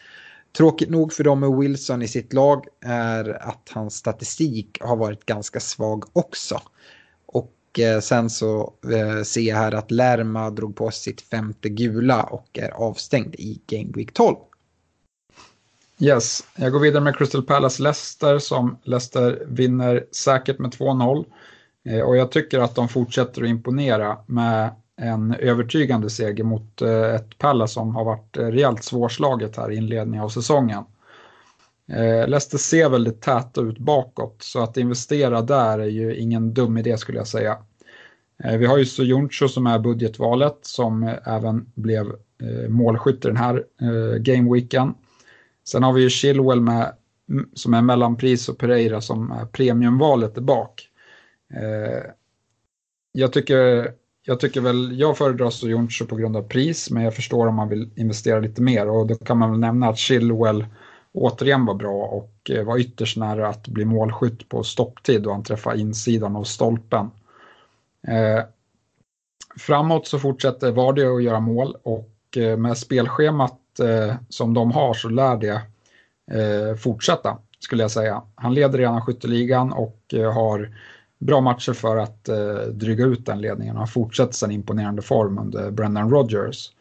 Tråkigt 0.57 0.91
nog 0.91 1.13
för 1.13 1.25
dem 1.25 1.41
med 1.41 1.51
Wilson 1.51 2.03
i 2.03 2.09
sitt 2.09 2.33
lag 2.33 2.67
är 2.85 3.49
att 3.49 3.71
hans 3.73 3.95
statistik 3.95 4.79
har 4.81 4.97
varit 4.97 5.27
ganska 5.27 5.61
svag 5.61 6.05
också. 6.13 6.61
Och 7.27 7.79
eh, 7.79 8.01
sen 8.01 8.31
så 8.31 8.75
eh, 8.93 9.23
ser 9.23 9.41
jag 9.41 9.57
här 9.57 9.73
att 9.73 9.91
Lerma 9.91 10.51
drog 10.51 10.77
på 10.77 10.91
sitt 10.91 11.21
femte 11.21 11.69
gula 11.69 12.23
och 12.23 12.59
är 12.59 12.71
avstängd 12.71 13.35
i 13.35 13.61
Game 13.67 13.93
Week 13.95 14.13
12. 14.13 14.37
Yes, 15.99 16.45
jag 16.57 16.73
går 16.73 16.81
vidare 16.81 17.05
med 17.05 17.17
Crystal 17.17 17.43
Palace 17.43 17.83
Leicester 17.83 18.39
som 18.39 18.79
Leicester 18.83 19.43
vinner 19.47 20.05
säkert 20.13 20.59
med 20.59 20.71
2-0. 20.71 21.25
Eh, 21.85 22.01
och 22.01 22.17
jag 22.17 22.33
tycker 22.33 22.61
att 22.61 22.75
de 22.75 22.89
fortsätter 22.89 23.43
att 23.43 23.49
imponera 23.49 24.19
med 24.27 24.71
en 24.97 25.35
övertygande 25.35 26.11
seger 26.11 26.45
mot 26.45 26.83
eh, 26.83 27.15
ett 27.15 27.39
Palace 27.39 27.75
som 27.75 27.97
har 27.97 28.05
varit 28.05 28.37
eh, 28.37 28.47
rejält 28.47 28.85
svårslaget 28.85 29.57
här 29.57 29.73
i 29.73 29.77
inledningen 29.77 30.25
av 30.25 30.29
säsongen. 30.29 30.85
Eh, 31.89 32.29
Leicester 32.29 32.59
ser 32.59 32.91
väldigt 32.91 33.21
täta 33.21 33.61
ut 33.61 33.79
bakåt 33.79 34.37
så 34.39 34.63
att 34.63 34.77
investera 34.77 35.43
där 35.43 35.79
är 35.79 35.87
ju 35.87 36.17
ingen 36.17 36.55
dum 36.55 36.79
idé 36.79 36.97
skulle 36.99 37.19
jag 37.19 37.29
säga. 37.29 37.59
Vi 38.59 38.67
har 38.67 38.79
ju 38.79 38.87
Sojuncho 38.87 39.49
som 39.49 39.67
är 39.67 39.79
budgetvalet 39.79 40.59
som 40.63 41.15
även 41.25 41.73
blev 41.75 42.07
målskytt 42.69 43.25
i 43.25 43.29
den 43.29 43.37
här 43.37 43.65
gameweeken. 44.19 44.95
Sen 45.65 45.83
har 45.83 45.93
vi 45.93 46.03
ju 46.03 46.11
Chilwell 46.11 46.61
med, 46.61 46.93
som 47.55 47.75
är 47.75 47.83
mellanpris 47.83 48.49
och 48.49 48.59
Pereira 48.59 49.01
som 49.01 49.31
är 49.31 49.47
premiumvalet 49.47 50.35
där 50.35 50.43
bak. 50.43 50.89
Jag 53.13 53.33
tycker 53.33 53.93
jag 54.29 54.41
tycker 54.41 54.61
väl, 54.61 54.99
jag 55.01 55.19
föredrar 55.19 55.51
Soyuncu 55.51 56.05
på 56.05 56.17
grund 56.17 56.37
av 56.37 56.43
pris, 56.43 56.91
men 56.91 57.03
jag 57.03 57.15
förstår 57.15 57.47
om 57.47 57.55
man 57.55 57.69
vill 57.69 57.91
investera 57.95 58.41
lite 58.41 58.63
mer 58.63 58.89
och 58.89 59.07
då 59.07 59.15
kan 59.15 59.39
man 59.39 59.51
väl 59.51 59.61
nämna 59.61 59.89
att 59.89 59.99
Chilwell 59.99 60.67
återigen 61.13 61.67
var 61.67 61.75
bra 61.75 62.05
och 62.07 62.51
eh, 62.51 62.65
var 62.65 62.79
ytterst 62.79 63.17
nära 63.17 63.49
att 63.49 63.69
bli 63.69 63.85
målskytt 63.85 64.49
på 64.49 64.63
stopptid 64.63 65.23
då 65.23 65.33
han 65.33 65.43
träffade 65.43 65.81
insidan 65.81 66.37
av 66.37 66.45
stolpen. 66.45 67.11
Eh, 68.09 68.45
framåt 69.59 70.07
så 70.07 70.19
fortsätter 70.19 70.73
Vardy 70.73 71.05
att 71.05 71.23
göra 71.23 71.41
mål 71.41 71.77
och 71.83 72.37
eh, 72.37 72.57
med 72.57 72.79
spelschemat 72.79 73.81
eh, 73.81 74.15
som 74.29 74.55
de 74.55 74.73
har 74.73 74.95
så 74.95 75.09
lär 75.09 75.37
det 75.37 75.63
eh, 76.41 76.77
fortsätta 76.77 77.39
skulle 77.59 77.83
jag 77.83 77.91
säga. 77.91 78.23
Han 78.35 78.55
leder 78.55 78.79
redan 78.79 79.03
skytteligan 79.03 79.73
och 79.73 80.01
eh, 80.13 80.33
har 80.33 80.71
bra 81.19 81.41
matcher 81.41 81.73
för 81.73 81.97
att 81.97 82.29
eh, 82.29 82.55
dryga 82.55 83.05
ut 83.05 83.27
den 83.27 83.41
ledningen 83.41 83.75
och 83.75 83.81
har 83.81 83.87
fortsatt 83.87 84.35
sin 84.35 84.51
imponerande 84.51 85.03
form 85.03 85.39
under 85.39 85.71
Brendan 85.71 86.11
Rodgers. 86.11 86.73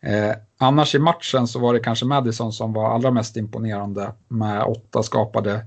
Eh, 0.00 0.36
annars 0.58 0.94
i 0.94 0.98
matchen 0.98 1.46
så 1.46 1.58
var 1.58 1.74
det 1.74 1.80
kanske 1.80 2.06
Madison 2.06 2.52
som 2.52 2.72
var 2.72 2.94
allra 2.94 3.10
mest 3.10 3.36
imponerande 3.36 4.12
med 4.28 4.62
åtta 4.62 5.02
skapade 5.02 5.66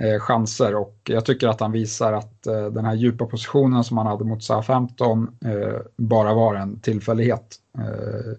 eh, 0.00 0.20
chanser 0.20 0.74
och 0.74 0.96
jag 1.04 1.24
tycker 1.24 1.48
att 1.48 1.60
han 1.60 1.72
visar 1.72 2.12
att 2.12 2.46
eh, 2.46 2.66
den 2.66 2.84
här 2.84 2.94
djupa 2.94 3.26
positionen 3.26 3.84
som 3.84 3.98
han 3.98 4.06
hade 4.06 4.24
mot 4.24 4.42
Southampton 4.42 5.36
eh, 5.44 5.80
bara 5.96 6.34
var 6.34 6.54
en 6.54 6.80
tillfällighet 6.80 7.56
eh, 7.78 8.36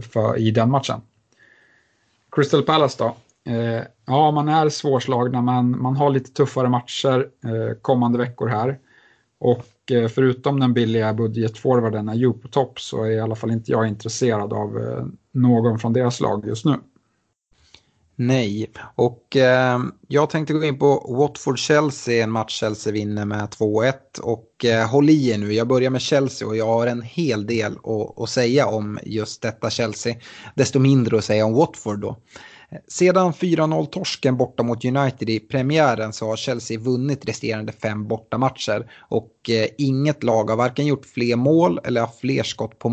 för, 0.00 0.38
i 0.38 0.50
den 0.50 0.70
matchen. 0.70 1.00
Crystal 2.32 2.62
Palace 2.62 2.96
då, 2.98 3.16
Eh, 3.48 3.82
ja, 4.06 4.30
man 4.30 4.48
är 4.48 4.68
svårslagna, 4.68 5.42
men 5.42 5.82
man 5.82 5.96
har 5.96 6.10
lite 6.10 6.32
tuffare 6.32 6.68
matcher 6.68 7.28
eh, 7.44 7.76
kommande 7.82 8.18
veckor 8.18 8.48
här. 8.48 8.78
Och 9.40 9.92
eh, 9.92 10.08
förutom 10.08 10.60
den 10.60 10.74
billiga 10.74 11.14
budgetforwarden 11.14 12.08
är 12.08 12.32
på 12.32 12.48
topp 12.48 12.80
så 12.80 13.04
är 13.04 13.10
i 13.10 13.20
alla 13.20 13.34
fall 13.34 13.50
inte 13.50 13.72
jag 13.72 13.88
intresserad 13.88 14.52
av 14.52 14.78
eh, 14.78 15.06
någon 15.32 15.78
från 15.78 15.92
deras 15.92 16.20
lag 16.20 16.46
just 16.46 16.64
nu. 16.64 16.74
Nej, 18.20 18.70
och 18.94 19.36
eh, 19.36 19.80
jag 20.08 20.30
tänkte 20.30 20.52
gå 20.52 20.64
in 20.64 20.78
på 20.78 21.16
Watford-Chelsea, 21.18 22.22
en 22.22 22.30
match 22.30 22.60
Chelsea 22.60 22.92
vinner 22.92 23.24
med 23.24 23.48
2-1. 23.48 23.92
Och 24.22 24.64
eh, 24.64 24.90
håll 24.90 25.10
i 25.10 25.30
er 25.30 25.38
nu, 25.38 25.52
jag 25.52 25.68
börjar 25.68 25.90
med 25.90 26.00
Chelsea 26.00 26.48
och 26.48 26.56
jag 26.56 26.66
har 26.66 26.86
en 26.86 27.02
hel 27.02 27.46
del 27.46 27.72
att, 27.72 28.20
att 28.20 28.30
säga 28.30 28.66
om 28.66 28.98
just 29.02 29.42
detta 29.42 29.70
Chelsea. 29.70 30.14
Desto 30.54 30.78
mindre 30.78 31.18
att 31.18 31.24
säga 31.24 31.46
om 31.46 31.54
Watford 31.54 32.00
då. 32.00 32.16
Sedan 32.88 33.32
4-0-torsken 33.32 34.36
borta 34.36 34.62
mot 34.62 34.84
United 34.84 35.30
i 35.30 35.40
premiären 35.40 36.12
så 36.12 36.26
har 36.26 36.36
Chelsea 36.36 36.78
vunnit 36.78 37.28
resterande 37.28 37.72
fem 37.72 38.08
bortamatcher 38.08 38.90
och 39.00 39.50
eh, 39.50 39.68
inget 39.78 40.22
lag 40.22 40.50
har 40.50 40.56
varken 40.56 40.86
gjort 40.86 41.06
fler 41.06 41.36
mål 41.36 41.80
eller 41.84 42.00
haft 42.00 42.20
fler 42.20 42.42
skott 42.42 42.78
på, 42.78 42.88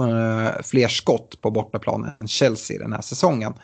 eh, 0.00 0.62
fler 0.62 0.88
skott 0.88 1.40
på 1.40 1.50
bortaplan 1.50 2.10
än 2.20 2.28
Chelsea 2.28 2.78
den 2.78 2.92
här 2.92 3.00
säsongen. 3.00 3.54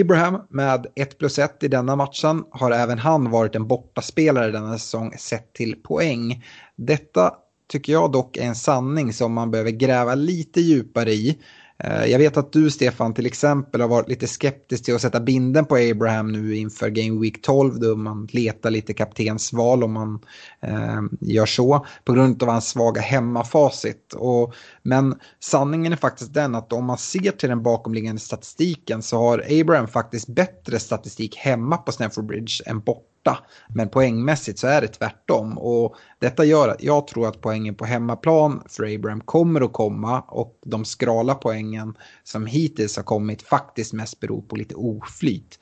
Abraham 0.00 0.40
med 0.50 0.86
1 0.96 1.18
plus 1.18 1.38
1 1.38 1.62
i 1.62 1.68
denna 1.68 1.96
matchen 1.96 2.44
har 2.50 2.70
även 2.70 2.98
han 2.98 3.30
varit 3.30 3.54
en 3.54 3.66
bortaspelare 3.66 4.50
denna 4.50 4.78
säsong 4.78 5.14
sett 5.18 5.52
till 5.52 5.82
poäng. 5.82 6.44
Detta 6.76 7.34
tycker 7.68 7.92
jag 7.92 8.12
dock 8.12 8.36
är 8.36 8.42
en 8.42 8.54
sanning 8.54 9.12
som 9.12 9.32
man 9.32 9.50
behöver 9.50 9.70
gräva 9.70 10.14
lite 10.14 10.60
djupare 10.60 11.12
i. 11.12 11.38
Eh, 11.84 12.04
jag 12.04 12.18
vet 12.18 12.36
att 12.36 12.52
du 12.52 12.70
Stefan 12.70 13.14
till 13.14 13.26
exempel 13.26 13.80
har 13.80 13.88
varit 13.88 14.08
lite 14.08 14.26
skeptisk 14.26 14.84
till 14.84 14.94
att 14.94 15.00
sätta 15.00 15.20
binden 15.20 15.64
på 15.64 15.76
Abraham 15.76 16.32
nu 16.32 16.56
inför 16.56 16.88
Game 16.88 17.20
Week 17.20 17.42
12 17.42 17.80
då 17.80 17.96
man 17.96 18.28
letar 18.32 18.70
lite 18.70 18.94
kaptensval 18.94 19.84
om 19.84 19.92
man 19.92 20.20
eh, 20.60 21.02
gör 21.20 21.46
så 21.46 21.86
på 22.04 22.12
grund 22.12 22.42
av 22.42 22.48
hans 22.48 22.68
svaga 22.68 23.00
hemmafacit. 23.00 24.14
Och, 24.14 24.54
men 24.82 25.14
sanningen 25.40 25.92
är 25.92 25.96
faktiskt 25.96 26.34
den 26.34 26.54
att 26.54 26.72
om 26.72 26.84
man 26.84 26.98
ser 26.98 27.30
till 27.30 27.48
den 27.48 27.62
bakomliggande 27.62 28.20
statistiken 28.20 29.02
så 29.02 29.18
har 29.18 29.60
Abraham 29.60 29.88
faktiskt 29.88 30.28
bättre 30.28 30.78
statistik 30.78 31.36
hemma 31.36 31.76
på 31.76 31.92
Stamford 31.92 32.26
Bridge 32.26 32.62
än 32.66 32.80
borta 32.80 33.17
borta. 33.28 33.44
Men 33.68 33.88
poängmässigt 33.88 34.58
så 34.58 34.66
är 34.66 34.80
det 34.80 34.88
tvärtom. 34.88 35.58
Och 35.58 35.96
detta 36.18 36.44
gör 36.44 36.68
att 36.68 36.82
jag 36.82 37.06
tror 37.06 37.28
att 37.28 37.40
poängen 37.40 37.74
på 37.74 37.84
hemmaplan 37.84 38.62
för 38.68 38.94
Abraham 38.94 39.20
kommer 39.20 39.60
att 39.60 39.72
komma 39.72 40.20
och 40.20 40.58
de 40.66 40.84
skrala 40.84 41.34
poängen 41.34 41.94
som 42.24 42.46
hittills 42.46 42.96
har 42.96 43.04
kommit 43.04 43.42
faktiskt 43.42 43.92
mest 43.92 44.20
beror 44.20 44.42
på 44.42 44.56
lite 44.56 44.74
oflyt. 44.74 45.58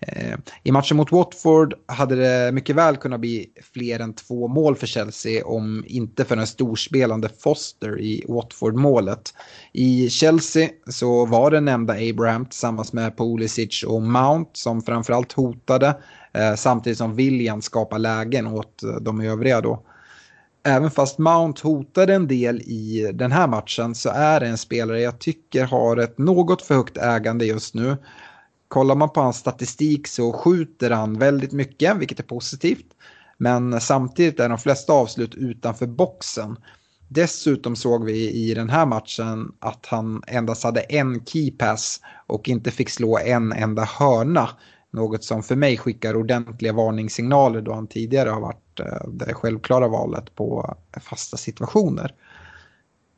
Eh, 0.00 0.38
I 0.62 0.72
matchen 0.72 0.96
mot 0.96 1.12
Watford 1.12 1.74
hade 1.86 2.14
det 2.14 2.52
mycket 2.52 2.76
väl 2.76 2.96
kunnat 2.96 3.20
bli 3.20 3.46
fler 3.72 4.00
än 4.00 4.14
två 4.14 4.48
mål 4.48 4.76
för 4.76 4.86
Chelsea 4.86 5.46
om 5.46 5.84
inte 5.86 6.24
för 6.24 6.36
den 6.36 6.46
storspelande 6.46 7.28
Foster 7.38 8.00
i 8.00 8.24
Watford-målet. 8.28 9.34
I 9.72 10.10
Chelsea 10.10 10.68
så 10.86 11.26
var 11.26 11.50
det 11.50 11.60
nämnda 11.60 11.94
Abraham 12.10 12.46
tillsammans 12.46 12.92
med 12.92 13.16
Pulisic 13.16 13.82
och 13.82 14.02
Mount 14.02 14.50
som 14.52 14.82
framförallt 14.82 15.32
hotade. 15.32 15.94
Eh, 16.34 16.54
samtidigt 16.54 16.98
som 16.98 17.16
William 17.16 17.62
skapar 17.62 17.98
lägen 17.98 18.46
åt 18.46 18.82
eh, 18.82 18.90
de 18.90 19.20
övriga 19.20 19.60
då. 19.60 19.82
även 20.66 20.90
fast 20.90 21.18
Mount 21.18 21.60
hotade 21.62 22.14
en 22.14 22.28
del 22.28 22.60
i 22.60 23.10
den 23.14 23.32
här 23.32 23.46
matchen 23.46 23.94
så 23.94 24.08
är 24.08 24.40
det 24.40 24.46
en 24.46 24.58
spelare 24.58 25.00
jag 25.00 25.18
tycker 25.18 25.64
har 25.64 25.96
ett 25.96 26.18
något 26.18 26.62
för 26.62 26.74
högt 26.74 26.96
ägande 26.96 27.44
just 27.44 27.74
nu. 27.74 27.96
Kollar 28.68 28.94
man 28.94 29.10
på 29.10 29.20
hans 29.20 29.36
statistik 29.36 30.06
så 30.06 30.32
skjuter 30.32 30.90
han 30.90 31.18
väldigt 31.18 31.52
mycket, 31.52 31.96
vilket 31.96 32.18
är 32.18 32.24
positivt. 32.24 32.86
Men 33.38 33.80
samtidigt 33.80 34.40
är 34.40 34.48
de 34.48 34.58
flesta 34.58 34.92
avslut 34.92 35.34
utanför 35.34 35.86
boxen. 35.86 36.56
Dessutom 37.08 37.76
såg 37.76 38.04
vi 38.04 38.30
i 38.30 38.54
den 38.54 38.70
här 38.70 38.86
matchen 38.86 39.52
att 39.58 39.86
han 39.86 40.22
endast 40.26 40.64
hade 40.64 40.80
en 40.80 41.24
keypass 41.24 42.00
och 42.26 42.48
inte 42.48 42.70
fick 42.70 42.90
slå 42.90 43.18
en 43.18 43.52
enda 43.52 43.84
hörna. 43.84 44.48
Något 44.94 45.24
som 45.24 45.42
för 45.42 45.56
mig 45.56 45.76
skickar 45.76 46.16
ordentliga 46.16 46.72
varningssignaler 46.72 47.60
då 47.60 47.72
han 47.72 47.86
tidigare 47.86 48.30
har 48.30 48.40
varit 48.40 48.80
eh, 48.80 49.08
det 49.08 49.34
självklara 49.34 49.88
valet 49.88 50.34
på 50.34 50.76
fasta 51.00 51.36
situationer. 51.36 52.14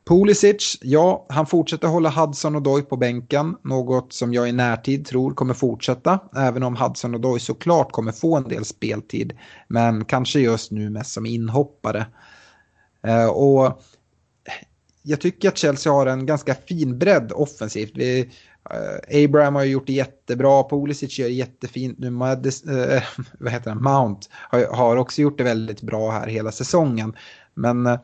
Pulisic, 0.07 0.77
ja, 0.81 1.25
han 1.29 1.45
fortsätter 1.45 1.87
hålla 1.87 2.09
Hudson 2.09 2.55
och 2.55 2.61
Doy 2.61 2.81
på 2.81 2.97
bänken. 2.97 3.55
Något 3.61 4.13
som 4.13 4.33
jag 4.33 4.49
i 4.49 4.51
närtid 4.51 5.05
tror 5.05 5.33
kommer 5.33 5.53
fortsätta. 5.53 6.19
Även 6.35 6.63
om 6.63 6.75
Hudson 6.75 7.13
och 7.13 7.21
Doy 7.21 7.39
såklart 7.39 7.91
kommer 7.91 8.11
få 8.11 8.37
en 8.37 8.47
del 8.47 8.65
speltid. 8.65 9.37
Men 9.67 10.05
kanske 10.05 10.39
just 10.39 10.71
nu 10.71 10.89
mest 10.89 11.11
som 11.11 11.25
inhoppare. 11.25 12.05
Eh, 13.03 13.27
och 13.27 13.81
jag 15.03 15.21
tycker 15.21 15.49
att 15.49 15.57
Chelsea 15.57 15.93
har 15.93 16.05
en 16.05 16.25
ganska 16.25 16.55
fin 16.55 16.99
bredd 16.99 17.31
offensivt. 17.35 17.91
Vi, 17.95 18.31
Eh, 18.69 19.23
Abraham 19.23 19.55
har 19.55 19.63
ju 19.63 19.71
gjort 19.71 19.87
det 19.87 19.93
jättebra, 19.93 20.63
Pulisic 20.69 21.19
gör 21.19 21.27
det 21.27 21.33
jättefint 21.33 21.99
nu, 21.99 22.09
Madis, 22.09 22.63
uh, 22.67 23.03
vad 23.39 23.51
heter 23.51 23.71
han? 23.71 23.83
Mount 23.83 24.27
har, 24.31 24.65
har, 24.65 24.97
också 24.97 25.21
gjort 25.21 25.37
det 25.37 25.43
väldigt 25.43 25.81
bra 25.81 26.11
här 26.11 26.27
hela 26.27 26.51
säsongen. 26.51 27.15
Men 27.53 27.87
uh, 27.87 27.99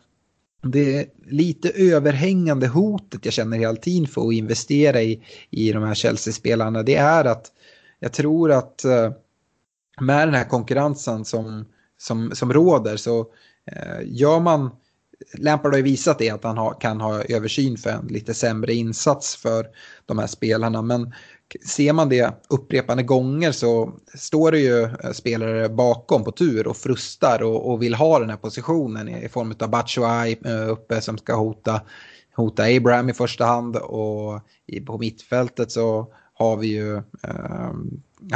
det 0.61 0.97
är 0.97 1.05
lite 1.25 1.69
överhängande 1.69 2.67
hotet 2.67 3.25
jag 3.25 3.33
känner 3.33 3.57
hela 3.57 3.75
tiden 3.75 4.07
för 4.07 4.27
att 4.27 4.33
investera 4.33 5.01
i, 5.01 5.23
i 5.49 5.71
de 5.71 5.83
här 5.83 5.93
Chelsea-spelarna. 5.93 6.83
Det 6.83 6.95
är 6.95 7.25
att 7.25 7.51
jag 7.99 8.11
tror 8.13 8.51
att 8.51 8.85
med 10.01 10.27
den 10.27 10.33
här 10.33 10.49
konkurrensen 10.49 11.25
som, 11.25 11.65
som, 11.97 12.31
som 12.33 12.53
råder 12.53 12.97
så 12.97 13.25
gör 14.03 14.39
man 14.39 14.69
Lampard 15.33 15.71
har 15.71 15.77
ju 15.77 15.83
visat 15.83 16.19
det 16.19 16.29
att 16.29 16.43
han 16.43 16.57
ha, 16.57 16.73
kan 16.73 17.01
ha 17.01 17.23
översyn 17.23 17.77
för 17.77 17.89
en 17.89 18.07
lite 18.07 18.33
sämre 18.33 18.73
insats 18.73 19.35
för 19.35 19.67
de 20.05 20.19
här 20.19 20.27
spelarna. 20.27 20.81
Men 20.81 21.13
ser 21.65 21.93
man 21.93 22.09
det 22.09 22.33
upprepande 22.49 23.03
gånger 23.03 23.51
så 23.51 23.93
står 24.15 24.51
det 24.51 24.59
ju 24.59 24.89
spelare 25.13 25.69
bakom 25.69 26.23
på 26.23 26.31
tur 26.31 26.67
och 26.67 26.77
frustar 26.77 27.43
och, 27.43 27.71
och 27.71 27.81
vill 27.81 27.95
ha 27.95 28.19
den 28.19 28.29
här 28.29 28.37
positionen 28.37 29.09
i 29.09 29.29
form 29.29 29.53
av 29.59 29.69
Batshuay 29.69 30.35
eh, 30.45 30.69
uppe 30.69 31.01
som 31.01 31.17
ska 31.17 31.35
hota, 31.35 31.81
hota 32.35 32.63
Abraham 32.63 33.09
i 33.09 33.13
första 33.13 33.45
hand 33.45 33.75
och 33.75 34.41
i, 34.67 34.81
på 34.81 34.97
mittfältet 34.97 35.71
så 35.71 36.13
har 36.33 36.57
vi 36.57 36.67
ju 36.67 36.95
eh, 36.97 37.71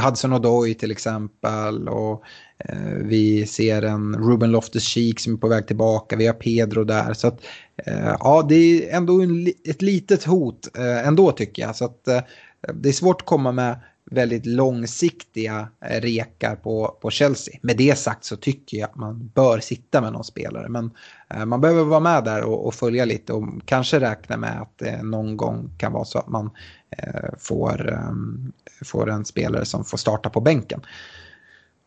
Hudson 0.04 0.34
Odoi 0.34 0.74
till 0.74 0.92
exempel 0.92 1.90
och 1.90 2.24
Eh, 2.60 2.94
vi 3.04 3.46
ser 3.46 3.82
en 3.82 4.16
Ruben 4.16 4.52
Loftus-Cheek 4.52 5.20
som 5.20 5.34
är 5.34 5.38
på 5.38 5.48
väg 5.48 5.68
tillbaka, 5.68 6.16
vi 6.16 6.28
har 6.28 6.34
Pedro 6.34 6.84
där. 6.84 7.14
Så 7.14 7.28
att, 7.28 7.42
eh, 7.86 8.16
ja, 8.20 8.46
det 8.50 8.56
är 8.56 8.98
ändå 8.98 9.22
en, 9.22 9.48
ett 9.66 9.82
litet 9.82 10.24
hot 10.24 10.78
eh, 10.78 11.08
ändå 11.08 11.32
tycker 11.32 11.62
jag. 11.62 11.76
Så 11.76 11.86
att, 11.86 12.08
eh, 12.08 12.22
det 12.74 12.90
är 12.90 12.94
svårt 12.94 13.22
att 13.22 13.28
komma 13.28 13.52
med 13.52 13.80
väldigt 14.12 14.46
långsiktiga 14.46 15.70
eh, 15.86 16.02
rekar 16.02 16.56
på, 16.56 16.98
på 17.02 17.10
Chelsea. 17.10 17.60
Med 17.62 17.78
det 17.78 17.98
sagt 17.98 18.26
så 18.26 18.36
tycker 18.36 18.78
jag 18.78 18.90
att 18.90 18.96
man 18.96 19.32
bör 19.36 19.60
sitta 19.60 20.02
med 20.02 20.14
någon 20.14 20.24
spelare. 20.24 20.70
Men 20.70 20.92
eh, 21.30 21.46
man 21.46 21.62
behöver 21.62 21.84
vara 21.84 22.00
med 22.00 22.24
där 22.24 22.44
och, 22.44 22.68
och, 22.68 22.74
följa 22.74 23.06
lite 23.06 23.34
och 23.34 23.48
kanske 23.66 24.00
räkna 24.00 24.38
med 24.38 24.62
att 24.62 24.78
det 24.78 25.04
någon 25.04 25.38
gång 25.38 25.70
kan 25.78 25.92
vara 25.92 26.06
så 26.06 26.20
att 26.20 26.28
man 26.28 26.50
eh, 26.98 27.30
får, 27.40 27.94
eh, 27.94 28.14
får 28.86 29.10
en 29.10 29.26
spelare 29.26 29.66
som 29.66 29.86
får 29.86 29.98
starta 29.98 30.30
på 30.30 30.42
bänken. 30.42 30.82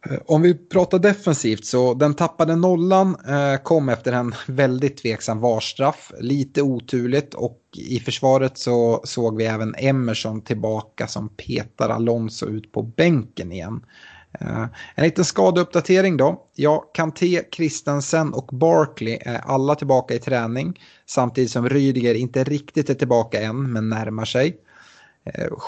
Eh, 0.06 0.18
om 0.26 0.42
vi 0.42 0.54
pratar 0.54 0.98
defensivt 0.98 1.64
så 1.64 1.94
den 1.94 2.14
tappade 2.14 2.56
nollan 2.56 3.16
eh, 3.28 3.62
kom 3.62 3.88
efter 3.88 4.12
en 4.12 4.34
väldigt 4.46 4.96
tveksam 4.96 5.40
varstraff. 5.40 6.12
Lite 6.20 6.62
oturligt 6.62 7.34
och 7.34 7.60
i 7.76 8.00
försvaret 8.00 8.58
så 8.58 9.00
såg 9.04 9.36
vi 9.36 9.44
även 9.44 9.74
Emerson 9.78 10.40
tillbaka 10.40 11.06
som 11.06 11.28
petar 11.28 11.88
Alonso 11.88 12.46
ut 12.46 12.72
på 12.72 12.82
bänken 12.82 13.52
igen. 13.52 13.84
Eh, 14.40 14.66
en 14.94 15.04
liten 15.04 15.24
skadeuppdatering 15.24 16.16
då. 16.16 16.46
Ja, 16.54 16.90
Kanté, 16.94 17.42
Christensen 17.52 18.34
och 18.34 18.48
Barkley 18.52 19.18
är 19.20 19.38
alla 19.38 19.74
tillbaka 19.74 20.14
i 20.14 20.18
träning. 20.18 20.80
Samtidigt 21.06 21.50
som 21.50 21.68
Rydiger 21.68 22.14
inte 22.14 22.44
riktigt 22.44 22.90
är 22.90 22.94
tillbaka 22.94 23.40
än 23.40 23.72
men 23.72 23.88
närmar 23.88 24.24
sig. 24.24 24.56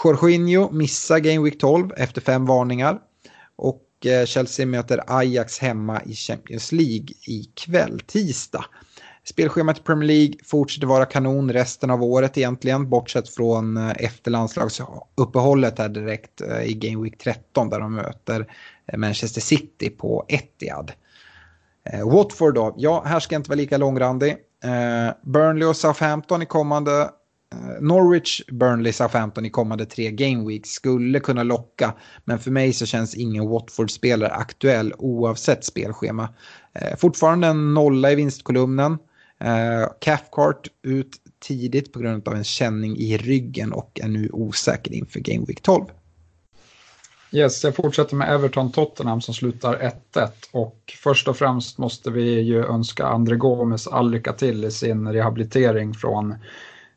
Jorginho 0.03 0.71
missar 0.71 1.19
Game 1.19 1.43
Week 1.43 1.59
12 1.59 1.89
efter 1.97 2.21
fem 2.21 2.45
varningar. 2.45 2.99
Och 3.55 3.81
Eh, 4.05 4.25
Chelsea 4.25 4.65
möter 4.65 5.03
Ajax 5.07 5.59
hemma 5.59 6.01
i 6.05 6.13
Champions 6.13 6.71
League 6.71 7.07
ikväll, 7.27 7.99
tisdag. 7.99 8.65
Spelschemat 9.23 9.77
i 9.77 9.81
Premier 9.81 10.07
League 10.07 10.35
fortsätter 10.45 10.87
vara 10.87 11.05
kanon 11.05 11.53
resten 11.53 11.89
av 11.89 12.03
året 12.03 12.37
egentligen, 12.37 12.89
bortsett 12.89 13.29
från 13.29 13.77
eh, 13.77 13.91
efter 13.97 14.31
landslagsuppehållet 14.31 15.79
här 15.79 15.89
direkt 15.89 16.41
eh, 16.41 16.63
i 16.63 16.73
Game 16.73 17.03
Week 17.03 17.17
13 17.17 17.69
där 17.69 17.79
de 17.79 17.95
möter 17.95 18.47
Manchester 18.97 19.41
City 19.41 19.89
på 19.89 20.25
Etihad. 20.27 20.91
Watford 22.05 22.55
då, 22.55 22.75
ja 22.77 23.03
här 23.05 23.19
ska 23.19 23.35
jag 23.35 23.39
inte 23.39 23.49
vara 23.49 23.57
lika 23.57 23.77
långrandig. 23.77 24.37
Burnley 25.21 25.67
och 25.67 25.77
Southampton 25.77 26.41
i 26.41 26.45
kommande 26.45 27.09
Eh, 27.53 27.81
Norwich, 27.81 28.41
Burnley, 28.51 28.93
Southampton 28.93 29.45
i 29.45 29.49
kommande 29.49 29.85
tre 29.85 30.11
game 30.11 30.47
weeks 30.47 30.69
skulle 30.69 31.19
kunna 31.19 31.43
locka. 31.43 31.93
Men 32.25 32.39
för 32.39 32.51
mig 32.51 32.73
så 32.73 32.85
känns 32.85 33.15
ingen 33.15 33.47
Watford-spelare 33.47 34.31
aktuell 34.31 34.93
oavsett 34.97 35.65
spelschema. 35.65 36.29
Eh, 36.73 36.97
fortfarande 36.97 37.47
en 37.47 37.73
nolla 37.73 38.11
i 38.11 38.15
vinstkolumnen. 38.15 38.97
Eh, 39.39 39.87
Cathcart 39.99 40.67
ut 40.81 41.17
tidigt 41.39 41.93
på 41.93 41.99
grund 41.99 42.27
av 42.27 42.35
en 42.35 42.43
känning 42.43 42.97
i 42.97 43.17
ryggen 43.17 43.73
och 43.73 43.99
är 44.03 44.07
nu 44.07 44.29
osäker 44.33 44.93
inför 44.93 45.19
Game 45.19 45.45
Week 45.45 45.61
12. 45.61 45.85
Yes, 47.31 47.63
jag 47.63 47.75
fortsätter 47.75 48.15
med 48.15 48.33
Everton-Tottenham 48.33 49.21
som 49.21 49.33
slutar 49.33 49.91
1-1 50.13 50.29
och 50.51 50.93
först 51.03 51.27
och 51.27 51.37
främst 51.37 51.77
måste 51.77 52.11
vi 52.11 52.41
ju 52.41 52.65
önska 52.65 53.05
André 53.05 53.35
Gomes 53.35 53.87
all 53.87 54.11
lycka 54.11 54.33
till 54.33 54.65
i 54.65 54.71
sin 54.71 55.07
rehabilitering 55.07 55.93
från 55.93 56.35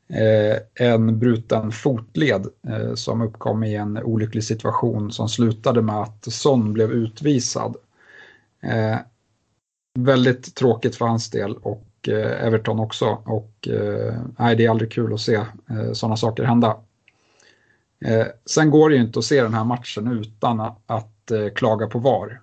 Eh, 0.09 0.59
en 0.75 1.19
bruten 1.19 1.73
fotled 1.73 2.47
eh, 2.69 2.95
som 2.95 3.23
uppkom 3.23 3.65
i 3.65 3.75
en 3.75 3.99
olycklig 3.99 4.45
situation 4.45 5.13
som 5.13 5.29
slutade 5.29 5.83
med 5.83 5.97
att 5.97 6.33
Son 6.33 6.73
blev 6.73 6.91
utvisad. 6.93 7.77
Eh, 8.63 8.97
väldigt 9.99 10.55
tråkigt 10.55 10.97
för 10.97 11.07
hans 11.07 11.31
del 11.31 11.57
och 11.57 11.83
Everton 12.09 12.81
också 12.81 13.07
och 13.25 13.69
nej, 14.39 14.57
det 14.57 14.67
är 14.67 14.71
aldrig 14.71 14.93
kul 14.93 15.15
att 15.15 15.21
se 15.21 15.41
sådana 15.93 16.17
saker 16.17 16.45
hända. 16.45 16.77
sen 18.45 18.71
går 18.71 18.91
det 18.91 18.97
ju 18.97 19.03
inte 19.03 19.19
att 19.19 19.25
se 19.25 19.43
den 19.43 19.55
här 19.55 19.65
matchen 19.65 20.13
utan 20.13 20.61
att, 20.61 21.33
klaga 21.55 21.87
på 21.87 21.99
VAR. 21.99 22.41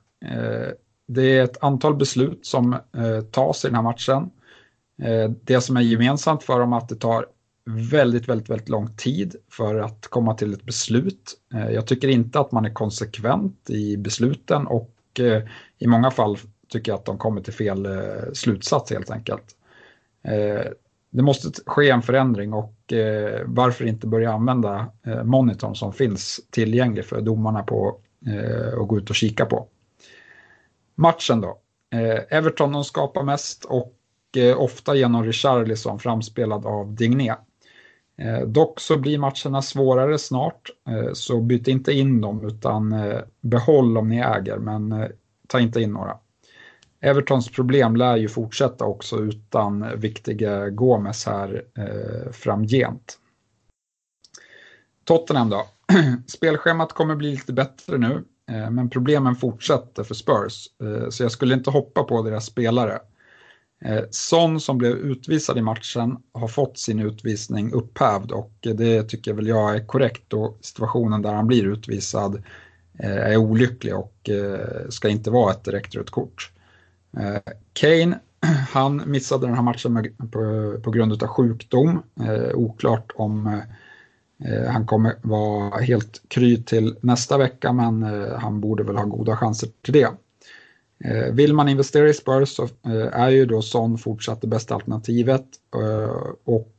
det 1.08 1.38
är 1.38 1.44
ett 1.44 1.64
antal 1.64 1.96
beslut 1.96 2.46
som 2.46 2.76
tas 3.32 3.66
i 3.66 3.68
den 3.68 3.76
här 3.76 3.82
matchen. 3.82 4.30
det 5.44 5.62
som 5.62 5.78
är 5.78 5.82
gemensamt 5.82 6.44
för 6.44 6.60
dem 6.60 6.74
är 6.74 6.78
att 6.78 6.90
det 6.90 6.96
tar 6.96 7.26
väldigt, 7.66 8.30
väldigt, 8.30 8.50
väldigt 8.50 8.70
lång 8.70 8.96
tid 8.96 9.36
för 9.52 9.76
att 9.76 10.08
komma 10.08 10.34
till 10.34 10.54
ett 10.54 10.64
beslut. 10.64 11.40
Eh, 11.54 11.70
jag 11.70 11.88
tycker 11.88 12.08
inte 12.08 12.40
att 12.40 12.52
man 12.52 12.66
är 12.66 12.74
konsekvent 12.74 13.70
i 13.70 13.98
besluten 13.98 14.68
och 14.68 14.96
eh, 15.20 15.44
i 15.78 15.88
många 15.88 16.12
fall 16.12 16.38
tycker 16.68 16.92
jag 16.92 17.00
att 17.00 17.06
de 17.06 17.18
kommer 17.18 17.42
till 17.42 17.54
fel 17.54 17.86
eh, 17.86 18.32
slutsats 18.34 18.92
helt 18.92 19.12
enkelt. 19.12 19.44
Det 21.12 21.22
måste 21.22 21.62
ske 21.66 21.90
en 21.90 22.02
förändring 22.02 22.54
och 22.54 22.74
varför 23.46 23.86
inte 23.86 24.08
börja 24.08 24.34
använda 24.34 24.92
monitorn 25.24 25.76
som 25.76 25.94
finns 25.94 26.40
tillgänglig 26.50 27.06
för 27.06 27.22
domarna 27.22 27.64
på 27.64 28.00
att 28.82 28.88
gå 28.88 28.98
ut 28.98 29.10
och 29.10 29.16
kika 29.16 29.46
på. 29.46 29.68
Matchen 30.96 31.42
då. 31.42 31.60
Everton 32.30 32.72
de 32.72 32.84
skapar 32.84 33.24
mest 33.24 33.66
och 33.66 33.94
ofta 34.58 34.96
genom 34.96 35.24
Richarlison 35.24 36.00
framspelad 36.00 36.66
av 36.66 36.96
Digné. 36.96 37.34
Eh, 38.18 38.42
dock 38.42 38.80
så 38.80 38.98
blir 38.98 39.18
matcherna 39.18 39.62
svårare 39.62 40.18
snart, 40.18 40.70
eh, 40.88 41.14
så 41.14 41.42
byt 41.42 41.68
inte 41.68 41.94
in 41.94 42.22
dem 42.22 42.46
utan 42.46 42.94
eh, 42.94 43.20
behåll 43.42 43.98
om 43.98 44.10
ni 44.10 44.18
äger, 44.18 44.58
men 44.58 44.92
eh, 44.92 45.08
ta 45.48 45.60
inte 45.60 45.82
in 45.82 45.92
några. 45.92 46.18
Evertons 47.02 47.50
problem 47.52 47.96
lär 47.96 48.18
ju 48.18 48.28
fortsätta 48.28 48.86
också 48.86 49.18
utan 49.20 50.00
viktiga 50.00 50.70
Gomes 50.70 51.26
här 51.26 51.64
eh, 51.78 52.32
framgent. 52.32 53.20
Tottenham 55.04 55.50
då. 55.50 55.66
Spelschemat 56.28 56.94
kommer 56.94 57.16
bli 57.16 57.32
lite 57.32 57.54
bättre 57.54 57.98
nu, 57.98 58.24
eh, 58.52 58.70
men 58.70 58.90
problemen 58.90 59.36
fortsätter 59.36 60.04
för 60.04 60.14
Spurs, 60.14 60.68
så 61.10 61.24
jag 61.24 61.32
skulle 61.32 61.54
inte 61.54 61.70
hoppa 61.70 62.04
på 62.04 62.22
deras 62.22 62.46
spelare. 62.46 63.00
Eh, 63.86 64.04
Son 64.12 64.60
som 64.60 64.78
blev 64.78 64.92
utvisad 64.92 65.58
i 65.58 65.62
matchen 65.62 66.18
har 66.32 66.48
fått 66.48 66.78
sin 66.78 67.00
utvisning 67.00 67.72
upphävd 67.72 68.32
och 68.32 68.54
det 68.62 69.04
tycker 69.04 69.34
väl 69.34 69.48
jag 69.48 69.76
är 69.76 69.86
korrekt 69.86 70.34
och 70.34 70.58
situationen 70.62 71.22
där 71.22 71.34
han 71.34 71.48
blir 71.48 71.68
utvisad 71.68 72.44
eh, 73.00 73.18
är 73.18 73.38
olycklig 73.38 73.96
och 73.96 74.30
eh, 74.30 74.90
ska 74.90 75.10
inte 75.10 75.32
vara 75.32 75.52
ett 75.52 75.64
direkt 75.64 75.96
rött 75.96 76.10
kort. 76.10 76.50
Kane, 77.74 78.20
han 78.70 79.04
missade 79.06 79.48
den 79.48 79.56
här 79.56 79.62
matchen 79.62 80.16
på, 80.84 80.92
grund 80.92 81.24
av 81.24 81.28
sjukdom. 81.28 82.04
Oklart 82.54 83.12
om 83.16 83.62
han 84.70 84.88
kommer 84.88 85.16
vara 85.22 85.82
helt 85.82 86.22
kry 86.28 86.64
till 86.64 86.96
nästa 87.02 87.38
vecka 87.38 87.74
men 87.74 88.04
han 88.40 88.62
borde 88.62 88.84
väl 88.84 88.96
ha 88.96 89.04
goda 89.04 89.38
chanser 89.38 89.70
till 89.82 89.94
det. 89.94 90.08
Eh, 91.04 91.34
vill 91.34 91.54
man 91.54 91.70
investera 91.70 92.10
i 92.10 92.14
Spurs 92.14 92.50
så 92.50 92.64
eh, 92.64 93.20
är 93.22 93.30
ju 93.30 93.46
då 93.46 93.62
Son 93.62 93.98
fortsatt 93.98 94.42
det 94.42 94.48
bästa 94.48 94.76
alternativet. 94.76 95.46
Eh, 95.76 96.32
och 96.44 96.70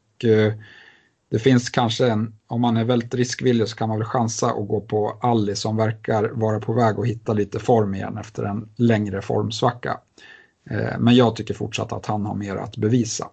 det 1.30 1.38
finns 1.38 1.70
kanske 1.70 2.08
en, 2.08 2.34
om 2.46 2.60
man 2.60 2.76
är 2.76 2.84
väldigt 2.84 3.14
riskvillig 3.14 3.68
så 3.68 3.76
kan 3.76 3.88
man 3.88 3.98
väl 3.98 4.06
chansa 4.06 4.52
och 4.52 4.68
gå 4.68 4.80
på 4.80 5.18
Alli 5.20 5.56
som 5.56 5.76
verkar 5.76 6.30
vara 6.34 6.60
på 6.60 6.72
väg 6.72 6.98
att 6.98 7.06
hitta 7.06 7.32
lite 7.32 7.58
form 7.58 7.94
igen 7.94 8.18
efter 8.18 8.42
en 8.42 8.68
längre 8.76 9.22
formsvacka. 9.22 10.00
Men 10.98 11.14
jag 11.14 11.36
tycker 11.36 11.54
fortsatt 11.54 11.92
att 11.92 12.06
han 12.06 12.26
har 12.26 12.34
mer 12.34 12.56
att 12.56 12.76
bevisa. 12.76 13.28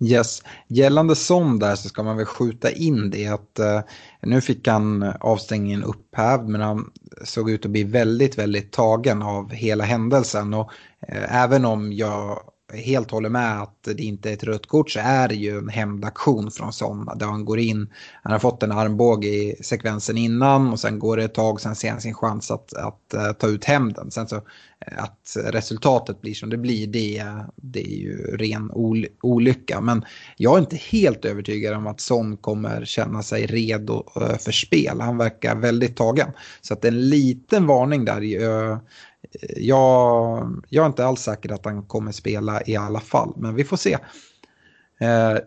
Yes. 0.00 0.42
Gällande 0.68 1.16
Son 1.16 1.58
där 1.58 1.76
så 1.76 1.88
ska 1.88 2.02
man 2.02 2.16
väl 2.16 2.26
skjuta 2.26 2.70
in 2.70 3.10
det 3.10 3.26
att 3.26 3.58
eh, 3.58 3.80
nu 4.22 4.40
fick 4.40 4.68
han 4.68 5.02
avstängningen 5.20 5.84
upphävd 5.84 6.48
men 6.48 6.60
han 6.60 6.90
såg 7.24 7.50
ut 7.50 7.64
att 7.64 7.70
bli 7.70 7.84
väldigt, 7.84 8.38
väldigt 8.38 8.72
tagen 8.72 9.22
av 9.22 9.50
hela 9.50 9.84
händelsen 9.84 10.54
och 10.54 10.70
eh, 11.08 11.42
även 11.42 11.64
om 11.64 11.92
jag 11.92 12.40
helt 12.72 13.10
håller 13.10 13.28
med 13.28 13.62
att 13.62 13.82
det 13.82 14.02
inte 14.02 14.30
är 14.30 14.34
ett 14.34 14.44
rött 14.44 14.66
kort 14.66 14.90
så 14.90 15.00
är 15.02 15.28
det 15.28 15.34
ju 15.34 15.58
en 15.58 15.68
hämndaktion 15.68 16.50
från 16.50 16.72
Son 16.72 17.08
där 17.16 17.26
han 17.26 17.44
går 17.44 17.58
in. 17.58 17.88
Han 18.22 18.32
har 18.32 18.38
fått 18.38 18.62
en 18.62 18.72
armbåge 18.72 19.28
i 19.28 19.56
sekvensen 19.62 20.18
innan 20.18 20.72
och 20.72 20.80
sen 20.80 20.98
går 20.98 21.16
det 21.16 21.24
ett 21.24 21.34
tag 21.34 21.60
sen 21.60 21.74
ser 21.74 21.90
han 21.90 22.00
sin 22.00 22.14
chans 22.14 22.50
att, 22.50 22.74
att, 22.74 23.14
att 23.14 23.38
ta 23.38 23.46
ut 23.46 23.64
hämnden. 23.64 24.10
Sen 24.10 24.28
så 24.28 24.36
eh, 24.36 25.02
att 25.02 25.36
resultatet 25.44 26.20
blir 26.20 26.34
som 26.34 26.50
det 26.50 26.56
blir, 26.56 26.86
det, 26.86 27.24
det 27.56 27.80
är 27.80 27.96
ju 27.96 28.36
ren 28.36 28.70
olycka. 29.22 29.80
Men 29.80 30.04
jag 30.36 30.56
är 30.56 30.60
inte 30.60 30.76
helt 30.76 31.24
övertygad 31.24 31.74
om 31.74 31.86
att 31.86 32.00
Son 32.00 32.36
kommer 32.36 32.84
känna 32.84 33.22
sig 33.22 33.46
redo 33.46 34.04
eh, 34.16 34.38
för 34.38 34.52
spel. 34.52 35.00
Han 35.00 35.18
verkar 35.18 35.56
väldigt 35.56 35.96
tagen. 35.96 36.30
Så 36.60 36.74
att 36.74 36.84
en 36.84 37.08
liten 37.08 37.66
varning 37.66 38.04
där. 38.04 38.24
Jag, 39.56 40.64
jag 40.68 40.82
är 40.82 40.86
inte 40.86 41.06
alls 41.06 41.20
säker 41.20 41.52
att 41.52 41.64
han 41.64 41.82
kommer 41.82 42.12
spela 42.12 42.62
i 42.66 42.76
alla 42.76 43.00
fall, 43.00 43.32
men 43.36 43.54
vi 43.54 43.64
får 43.64 43.76
se. 43.76 43.98
Eh, 45.00 45.38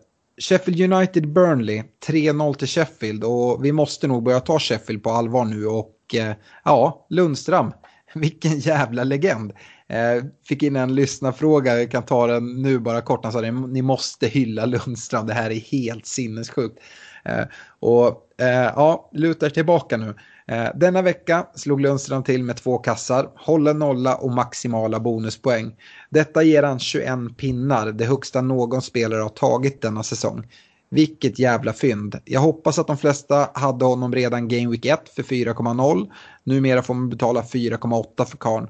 Sheffield 0.41 0.93
United 0.93 1.33
Burnley, 1.33 1.83
3-0 2.07 2.53
till 2.53 2.67
Sheffield 2.67 3.23
och 3.23 3.65
vi 3.65 3.71
måste 3.71 4.07
nog 4.07 4.23
börja 4.23 4.39
ta 4.39 4.59
Sheffield 4.59 5.03
på 5.03 5.09
allvar 5.09 5.45
nu 5.45 5.65
och 5.65 6.15
eh, 6.15 6.35
ja, 6.63 7.07
Lundström 7.09 7.71
vilken 8.13 8.59
jävla 8.59 9.03
legend. 9.03 9.53
Eh, 9.89 10.23
fick 10.47 10.63
in 10.63 10.75
en 10.75 10.95
lyssnarfråga, 10.95 11.79
jag 11.79 11.91
kan 11.91 12.03
ta 12.03 12.27
den 12.27 12.61
nu 12.61 12.79
bara 12.79 13.01
kort. 13.01 13.23
Han 13.23 13.33
sa 13.33 13.41
det, 13.41 13.51
ni 13.51 13.81
måste 13.81 14.27
hylla 14.27 14.65
Lundström, 14.65 15.27
det 15.27 15.33
här 15.33 15.51
är 15.51 15.59
helt 15.59 16.05
sinnessjukt. 16.05 16.79
Eh, 17.25 17.45
och 17.79 18.41
eh, 18.41 18.71
ja, 18.75 19.09
lutar 19.13 19.49
tillbaka 19.49 19.97
nu. 19.97 20.15
Eh, 20.51 20.69
denna 20.75 21.01
vecka 21.01 21.47
slog 21.55 21.81
Lundström 21.81 22.23
till 22.23 22.43
med 22.43 22.55
två 22.55 22.77
kassar, 22.77 23.29
håller 23.35 23.73
nolla 23.73 24.15
och 24.15 24.31
maximala 24.31 24.99
bonuspoäng. 24.99 25.75
Detta 26.09 26.43
ger 26.43 26.63
han 26.63 26.79
21 26.79 27.37
pinnar, 27.37 27.91
det 27.91 28.05
högsta 28.05 28.41
någon 28.41 28.81
spelare 28.81 29.21
har 29.21 29.29
tagit 29.29 29.81
denna 29.81 30.03
säsong. 30.03 30.47
Vilket 30.89 31.39
jävla 31.39 31.73
fynd. 31.73 32.19
Jag 32.25 32.39
hoppas 32.39 32.79
att 32.79 32.87
de 32.87 32.97
flesta 32.97 33.49
hade 33.53 33.85
honom 33.85 34.15
redan 34.15 34.47
Game 34.47 34.69
Week 34.69 34.85
1 34.85 35.09
för 35.15 35.23
4,0. 35.23 36.11
Numera 36.43 36.81
får 36.81 36.93
man 36.93 37.09
betala 37.09 37.41
4,8 37.41 38.25
för 38.25 38.37
karn. 38.37 38.69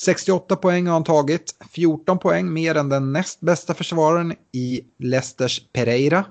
68 0.00 0.56
poäng 0.56 0.86
har 0.86 0.92
han 0.92 1.04
tagit, 1.04 1.54
14 1.70 2.18
poäng 2.18 2.52
mer 2.52 2.74
än 2.74 2.88
den 2.88 3.12
näst 3.12 3.40
bästa 3.40 3.74
försvararen 3.74 4.34
i 4.52 4.80
Leicesters 4.98 5.60
Pereira. 5.72 6.24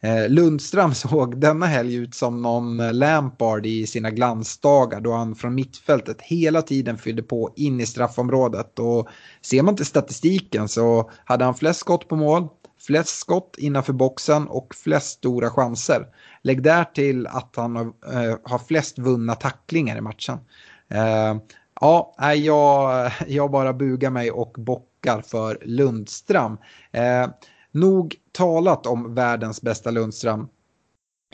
Eh, 0.00 0.28
Lundström 0.28 0.94
såg 0.94 1.40
denna 1.40 1.66
helg 1.66 1.94
ut 1.94 2.14
som 2.14 2.42
någon 2.42 2.80
eh, 2.80 2.92
Lampard 2.92 3.66
i 3.66 3.86
sina 3.86 4.10
glansdagar 4.10 5.00
då 5.00 5.12
han 5.12 5.34
från 5.34 5.54
mittfältet 5.54 6.22
hela 6.22 6.62
tiden 6.62 6.98
fyllde 6.98 7.22
på 7.22 7.52
in 7.56 7.80
i 7.80 7.86
straffområdet. 7.86 8.78
Och 8.78 9.08
ser 9.40 9.62
man 9.62 9.76
till 9.76 9.86
statistiken 9.86 10.68
så 10.68 11.10
hade 11.24 11.44
han 11.44 11.54
flest 11.54 11.80
skott 11.80 12.08
på 12.08 12.16
mål, 12.16 12.48
flest 12.86 13.18
skott 13.18 13.54
innanför 13.58 13.92
boxen 13.92 14.48
och 14.48 14.74
flest 14.74 15.06
stora 15.06 15.50
chanser. 15.50 16.06
Lägg 16.42 16.62
där 16.62 16.84
till 16.84 17.26
att 17.26 17.56
han 17.56 17.76
har, 17.76 18.48
har 18.48 18.58
flest 18.58 18.98
vunna 18.98 19.34
tacklingar 19.34 19.96
i 19.96 20.00
matchen. 20.00 20.38
Eh, 20.88 21.36
ja, 21.80 22.14
jag, 22.34 23.10
jag 23.26 23.50
bara 23.50 23.72
bugar 23.72 24.10
mig 24.10 24.30
och 24.30 24.54
bockar 24.58 25.20
för 25.20 25.58
Lundström. 25.62 26.58
Eh, 26.92 27.26
nog 27.80 28.14
talat 28.32 28.86
om 28.86 29.14
världens 29.14 29.62
bästa 29.62 29.90
Lundström. 29.90 30.48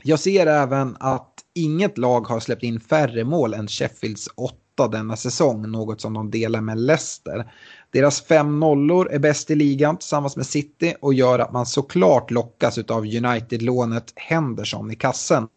Jag 0.02 0.20
ser 0.20 0.46
även 0.46 0.96
att 1.00 1.34
inget 1.54 1.98
lag 1.98 2.26
har 2.26 2.40
släppt 2.40 2.62
in 2.62 2.80
färre 2.80 3.24
mål 3.24 3.54
än 3.54 3.68
Sheffields 3.68 4.28
åtta 4.36 4.88
denna 4.88 5.16
säsong, 5.16 5.70
något 5.70 6.00
som 6.00 6.14
de 6.14 6.30
delar 6.30 6.60
med 6.60 6.78
Leicester. 6.78 7.52
Deras 7.90 8.22
fem 8.22 8.60
nollor 8.60 9.12
är 9.12 9.18
bäst 9.18 9.50
i 9.50 9.54
ligan 9.54 9.98
tillsammans 9.98 10.36
med 10.36 10.46
City 10.46 10.94
och 11.00 11.14
gör 11.14 11.38
att 11.38 11.52
man 11.52 11.66
såklart 11.66 12.30
lockas 12.30 12.78
av 12.78 13.02
United-lånet 13.02 14.12
Henderson 14.16 14.90
i 14.90 14.94
kassen. 14.94 15.48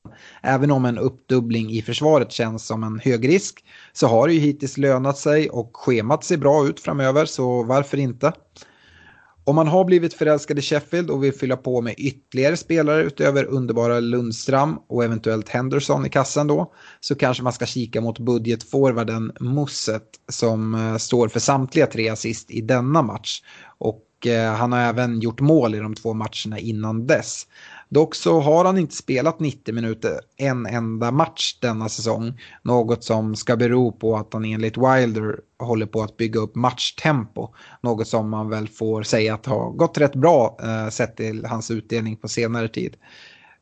Även 0.41 0.71
om 0.71 0.85
en 0.85 0.97
uppdubbling 0.97 1.69
i 1.69 1.81
försvaret 1.81 2.31
känns 2.31 2.65
som 2.65 2.83
en 2.83 2.99
hög 2.99 3.29
risk 3.29 3.65
så 3.93 4.07
har 4.07 4.27
det 4.27 4.33
ju 4.33 4.39
hittills 4.39 4.77
lönat 4.77 5.17
sig 5.17 5.49
och 5.49 5.77
schemat 5.77 6.23
ser 6.23 6.37
bra 6.37 6.67
ut 6.67 6.79
framöver 6.79 7.25
så 7.25 7.63
varför 7.63 7.97
inte? 7.97 8.33
Om 9.47 9.55
man 9.55 9.67
har 9.67 9.85
blivit 9.85 10.13
förälskad 10.13 10.59
i 10.59 10.61
Sheffield 10.61 11.09
och 11.09 11.23
vill 11.23 11.33
fylla 11.33 11.57
på 11.57 11.81
med 11.81 11.95
ytterligare 11.97 12.57
spelare 12.57 13.03
utöver 13.03 13.45
underbara 13.45 13.99
Lundström 13.99 14.77
och 14.89 15.03
eventuellt 15.03 15.49
Henderson 15.49 16.05
i 16.05 16.09
kassan 16.09 16.47
då 16.47 16.73
så 16.99 17.15
kanske 17.15 17.43
man 17.43 17.53
ska 17.53 17.65
kika 17.65 18.01
mot 18.01 18.19
budgetforwarden 18.19 19.31
Musset 19.39 20.03
som 20.31 20.75
eh, 20.75 20.97
står 20.97 21.27
för 21.27 21.39
samtliga 21.39 21.85
tre 21.85 22.09
assist 22.09 22.51
i 22.51 22.61
denna 22.61 23.01
match. 23.01 23.41
Och 23.77 24.27
eh, 24.27 24.53
han 24.53 24.71
har 24.71 24.79
även 24.79 25.19
gjort 25.19 25.39
mål 25.39 25.75
i 25.75 25.79
de 25.79 25.95
två 25.95 26.13
matcherna 26.13 26.59
innan 26.59 27.07
dess. 27.07 27.47
Dock 27.89 28.15
så 28.15 28.39
har 28.39 28.65
han 28.65 28.77
inte 28.77 28.95
spelat 28.95 29.39
90 29.39 29.73
minuter 29.73 30.19
en 30.37 30.65
enda 30.65 31.11
match 31.11 31.59
denna 31.61 31.89
säsong. 31.89 32.39
Något 32.61 33.03
som 33.03 33.35
ska 33.35 33.55
bero 33.55 33.91
på 33.91 34.17
att 34.17 34.33
han 34.33 34.45
enligt 34.45 34.77
Wilder 34.77 35.39
håller 35.59 35.85
på 35.85 36.01
att 36.01 36.17
bygga 36.17 36.39
upp 36.39 36.55
matchtempo. 36.55 37.53
Något 37.81 38.07
som 38.07 38.29
man 38.29 38.49
väl 38.49 38.67
får 38.67 39.03
säga 39.03 39.33
att 39.33 39.45
har 39.45 39.71
gått 39.71 39.97
rätt 39.97 40.15
bra 40.15 40.57
eh, 40.63 40.89
sett 40.89 41.17
till 41.17 41.45
hans 41.45 41.71
utdelning 41.71 42.15
på 42.15 42.27
senare 42.27 42.67
tid. 42.67 42.95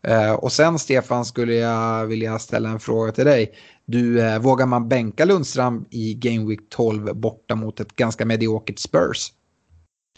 Eh, 0.08 0.34
och 0.34 0.52
sen 0.52 0.80
Stefan 0.80 1.26
skulle 1.26 1.54
jag 1.54 2.06
vilja 2.06 2.40
ställa 2.40 2.70
en 2.70 2.80
fråga 2.80 3.12
till 3.12 3.26
dig. 3.26 3.52
Du, 3.86 4.22
eh, 4.22 4.40
vågar 4.40 4.66
man 4.66 4.90
bänka 4.90 5.26
Lundström 5.26 5.86
i 5.90 6.14
Game 6.14 6.50
Week 6.50 6.70
12 6.70 7.16
borta 7.16 7.56
mot 7.56 7.80
ett 7.80 7.96
ganska 7.96 8.26
mediokert 8.26 8.80
Spurs? 8.80 9.32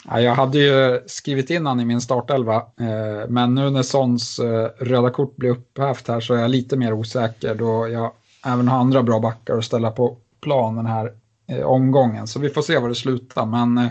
Ja, 0.06 0.22
jag 0.22 0.36
hade 0.36 0.58
ju 0.58 1.02
skrivit 1.08 1.50
in 1.50 1.66
han 1.66 1.80
i 1.80 1.86
min 1.86 2.02
startelva, 2.02 2.56
eh, 2.56 3.30
men 3.30 3.56
nu 3.56 3.70
när 3.70 3.84
Sons 3.84 4.40
eh, 4.40 4.70
röda 4.80 5.10
kort 5.10 5.36
blir 5.36 5.50
upphävt 5.50 6.08
här 6.08 6.20
så 6.20 6.34
är 6.34 6.42
jag 6.42 6.52
lite 6.52 6.78
mer 6.78 6.94
osäker 6.94 7.56
då 7.56 7.88
jag 7.88 8.12
även 8.46 8.68
har 8.68 8.80
andra 8.80 9.04
bra 9.04 9.20
backar 9.20 9.58
att 9.58 9.66
ställa 9.66 9.92
på 9.92 10.18
plan 10.42 10.76
den 10.76 10.86
här 10.86 11.14
eh, 11.48 11.66
omgången. 11.66 12.28
Så 12.28 12.40
vi 12.40 12.50
får 12.50 12.62
se 12.62 12.78
var 12.78 12.90
det 12.90 12.96
slutar, 12.96 13.46
men 13.46 13.78
eh, 13.78 13.88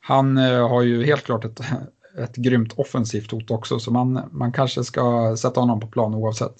han 0.00 0.38
eh, 0.38 0.68
har 0.68 0.82
ju 0.82 1.04
helt 1.04 1.24
klart 1.24 1.44
ett, 1.44 1.60
ett 2.18 2.36
grymt 2.36 2.72
offensivt 2.76 3.30
hot 3.30 3.50
också, 3.50 3.78
så 3.78 3.90
man, 3.90 4.20
man 4.32 4.52
kanske 4.52 4.84
ska 4.84 5.36
sätta 5.36 5.60
honom 5.60 5.80
på 5.80 5.86
plan 5.86 6.14
oavsett. 6.14 6.54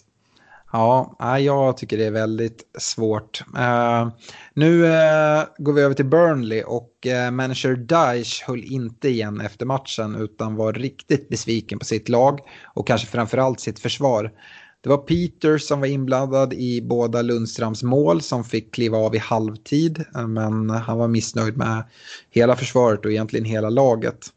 Ja, 0.72 1.16
jag 1.38 1.76
tycker 1.76 1.98
det 1.98 2.04
är 2.04 2.10
väldigt 2.10 2.62
svårt. 2.78 3.44
Eh, 3.56 4.08
nu 4.56 4.86
eh, 4.86 5.44
går 5.58 5.72
vi 5.72 5.82
över 5.82 5.94
till 5.94 6.04
Burnley 6.04 6.62
och 6.62 7.06
eh, 7.06 7.30
manager 7.30 7.76
Daesh 7.76 8.44
höll 8.46 8.64
inte 8.64 9.08
igen 9.08 9.40
efter 9.40 9.66
matchen 9.66 10.14
utan 10.14 10.56
var 10.56 10.72
riktigt 10.72 11.28
besviken 11.28 11.78
på 11.78 11.84
sitt 11.84 12.08
lag 12.08 12.40
och 12.74 12.86
kanske 12.86 13.06
framförallt 13.06 13.60
sitt 13.60 13.78
försvar. 13.78 14.32
Det 14.80 14.88
var 14.88 14.96
Peter 14.96 15.58
som 15.58 15.80
var 15.80 15.86
inblandad 15.86 16.52
i 16.52 16.82
båda 16.82 17.22
Lundstrams 17.22 17.82
mål 17.82 18.20
som 18.20 18.44
fick 18.44 18.74
kliva 18.74 18.98
av 18.98 19.14
i 19.14 19.18
halvtid 19.18 20.04
eh, 20.16 20.26
men 20.26 20.70
han 20.70 20.98
var 20.98 21.08
missnöjd 21.08 21.56
med 21.56 21.84
hela 22.30 22.56
försvaret 22.56 23.04
och 23.04 23.10
egentligen 23.10 23.44
hela 23.44 23.70
laget. 23.70 24.28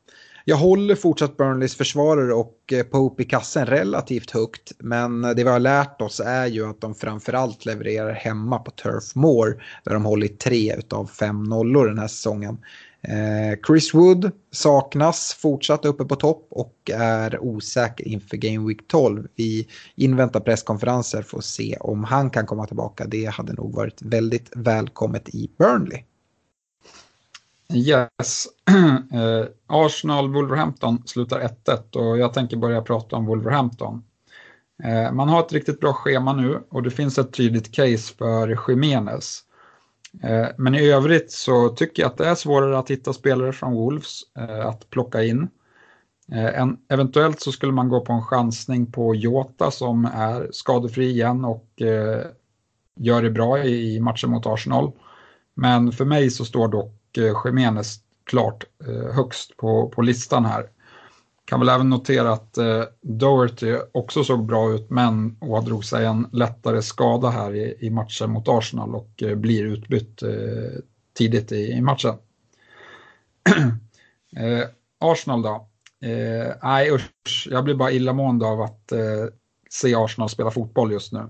Jag 0.50 0.58
håller 0.58 0.96
fortsatt 0.96 1.38
Burnleys 1.38 1.76
försvarare 1.76 2.34
och 2.34 2.58
eh, 2.72 2.84
Pope 2.84 3.24
i 3.24 3.26
kassen 3.26 3.66
relativt 3.66 4.32
högt. 4.32 4.72
Men 4.80 5.22
det 5.22 5.44
vi 5.44 5.50
har 5.50 5.60
lärt 5.60 6.02
oss 6.02 6.20
är 6.20 6.46
ju 6.46 6.70
att 6.70 6.82
de 6.82 6.96
framförallt 6.96 7.66
levererar 7.66 8.12
hemma 8.12 8.60
på 8.60 8.72
Turf 8.72 9.16
Moor. 9.16 9.64
Där 9.84 9.94
de 9.94 10.06
hållit 10.06 10.40
tre 10.40 10.76
av 10.90 11.06
fem 11.06 11.44
nollor 11.44 11.88
den 11.88 12.00
här 12.00 12.08
säsongen. 12.08 12.58
Eh, 13.02 13.60
Chris 13.68 13.94
Wood 13.94 14.32
saknas 14.52 15.34
fortsatt 15.34 15.86
uppe 15.86 16.06
på 16.06 16.16
topp 16.16 16.48
och 16.50 16.92
är 16.94 17.44
osäker 17.44 18.08
inför 18.08 18.38
Game 18.38 18.68
Week 18.68 18.88
12. 18.88 19.28
Vi 19.36 19.68
inväntar 19.96 20.40
presskonferenser 20.40 21.22
för 21.22 21.38
att 21.38 21.46
se 21.46 21.78
om 21.80 22.04
han 22.04 22.30
kan 22.30 22.46
komma 22.46 22.66
tillbaka. 22.68 23.06
Det 23.06 23.26
hade 23.26 23.54
nog 23.54 23.76
varit 23.76 24.02
väldigt 24.02 24.52
välkommet 24.56 25.30
i 25.30 25.52
Burnley. 25.58 26.04
Yes. 27.74 28.48
Eh, 29.14 29.46
Arsenal-Wolverhampton 29.68 31.04
slutar 31.06 31.40
1-1 31.66 31.96
och 31.96 32.18
jag 32.18 32.34
tänker 32.34 32.58
börja 32.58 32.82
prata 32.82 33.16
om 33.16 33.26
Wolverhampton. 33.26 34.04
Eh, 34.84 35.12
man 35.12 35.30
har 35.30 35.40
ett 35.40 35.54
riktigt 35.54 35.80
bra 35.80 35.94
schema 35.94 36.34
nu 36.34 36.64
och 36.70 36.84
det 36.84 36.92
finns 36.92 37.18
ett 37.18 37.34
tydligt 37.34 37.72
case 37.72 38.14
för 38.18 38.70
Jiménez. 38.70 39.42
Eh, 40.24 40.48
men 40.58 40.76
i 40.76 40.92
övrigt 40.92 41.32
så 41.32 41.70
tycker 41.70 42.04
jag 42.04 42.12
att 42.12 42.18
det 42.18 42.26
är 42.26 42.36
svårare 42.36 42.78
att 42.78 42.92
hitta 42.92 43.14
spelare 43.14 43.54
från 43.54 43.74
Wolves 43.74 44.22
eh, 44.38 44.68
att 44.68 44.90
plocka 44.90 45.24
in. 45.24 45.48
Eh, 46.32 46.62
en, 46.62 46.78
eventuellt 46.90 47.42
så 47.42 47.52
skulle 47.52 47.72
man 47.74 47.90
gå 47.90 48.02
på 48.02 48.14
en 48.14 48.22
chansning 48.24 48.92
på 48.92 49.16
Jota 49.16 49.72
som 49.72 50.06
är 50.06 50.48
skadefri 50.52 51.10
igen 51.10 51.46
och 51.46 51.82
eh, 51.82 52.26
gör 52.96 53.22
det 53.22 53.30
bra 53.30 53.64
i 53.64 54.00
matchen 54.00 54.30
mot 54.30 54.46
Arsenal. 54.46 54.92
Men 55.54 55.92
för 55.92 56.06
mig 56.06 56.30
så 56.30 56.46
står 56.46 56.68
dock 56.68 56.97
Jiménez 57.46 58.00
klart 58.24 58.64
eh, 58.88 59.14
högst 59.16 59.58
på, 59.58 59.90
på 59.90 60.02
listan 60.02 60.46
här. 60.46 60.70
Kan 61.46 61.60
väl 61.60 61.70
även 61.70 61.90
notera 61.90 62.34
att 62.34 62.58
eh, 62.58 62.84
Doherty 63.02 63.78
också 63.92 64.24
såg 64.24 64.46
bra 64.46 64.72
ut 64.74 64.90
men 64.90 65.38
ådrog 65.42 65.86
sig 65.86 66.06
en 66.06 66.28
lättare 66.32 66.82
skada 66.82 67.30
här 67.30 67.56
i, 67.56 67.78
i 67.80 67.90
matchen 67.90 68.30
mot 68.32 68.48
Arsenal 68.48 68.96
och 68.96 69.24
eh, 69.24 69.36
blir 69.36 69.64
utbytt 69.66 70.24
eh, 70.24 70.80
tidigt 71.14 71.52
i, 71.52 71.72
i 71.72 71.82
matchen. 71.82 72.16
Eh, 74.38 74.68
Arsenal 75.00 75.42
då? 75.42 75.68
Eh, 76.02 76.54
nej 76.64 76.92
usch, 76.92 77.48
jag 77.52 77.64
blir 77.64 77.76
bara 77.76 77.92
illamående 77.92 78.46
av 78.46 78.62
att 78.62 78.92
eh, 78.92 79.26
se 79.70 79.96
Arsenal 79.96 80.30
spela 80.30 80.52
fotboll 80.52 80.92
just 80.92 81.14
nu. 81.14 81.30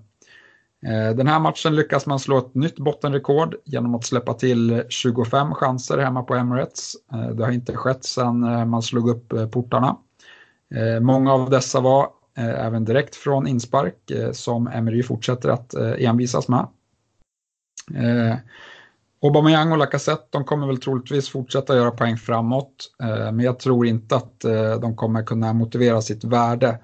Eh, 0.85 1.15
den 1.15 1.27
här 1.27 1.39
matchen 1.39 1.75
lyckas 1.75 2.05
man 2.05 2.19
slå 2.19 2.37
ett 2.37 2.55
nytt 2.55 2.79
bottenrekord 2.79 3.55
genom 3.65 3.95
att 3.95 4.05
släppa 4.05 4.33
till 4.33 4.83
25 4.89 5.53
chanser 5.53 5.97
hemma 5.97 6.23
på 6.23 6.35
Emirates. 6.35 6.93
Eh, 7.13 7.29
det 7.29 7.43
har 7.45 7.51
inte 7.51 7.75
skett 7.75 8.03
sedan 8.03 8.43
eh, 8.43 8.65
man 8.65 8.81
slog 8.81 9.09
upp 9.09 9.51
portarna. 9.51 9.97
Många 11.01 11.33
av 11.33 11.49
dessa 11.49 11.79
var 11.79 12.09
även 12.35 12.85
direkt 12.85 13.15
från 13.15 13.47
inspark 13.47 14.11
som 14.31 14.67
Emery 14.67 15.03
fortsätter 15.03 15.49
att 15.49 15.73
envisas 15.73 16.47
med. 16.47 16.67
Aubameyang 19.21 19.71
och 19.71 19.77
Lacazette, 19.77 20.27
de 20.29 20.43
kommer 20.43 20.67
väl 20.67 20.77
troligtvis 20.77 21.29
fortsätta 21.29 21.75
göra 21.75 21.91
poäng 21.91 22.17
framåt, 22.17 22.91
men 23.33 23.39
jag 23.39 23.59
tror 23.59 23.87
inte 23.87 24.15
att 24.15 24.39
de 24.81 24.95
kommer 24.95 25.23
kunna 25.23 25.53
motivera 25.53 26.01
sitt 26.01 26.23
värde. 26.23 26.79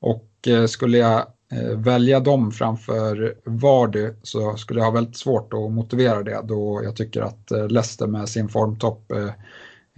Och 0.00 0.48
skulle 0.66 0.98
jag 0.98 1.26
Eh, 1.52 1.78
välja 1.78 2.20
dem 2.20 2.52
framför 2.52 3.34
Vardy 3.44 4.10
så 4.22 4.56
skulle 4.56 4.80
jag 4.80 4.84
ha 4.84 4.92
väldigt 4.92 5.16
svårt 5.16 5.52
att 5.52 5.72
motivera 5.72 6.22
det 6.22 6.40
då 6.44 6.80
jag 6.84 6.96
tycker 6.96 7.22
att 7.22 7.50
eh, 7.50 7.68
Leicester 7.68 8.06
med 8.06 8.28
sin 8.28 8.48
formtopp 8.48 9.12
eh, 9.12 9.30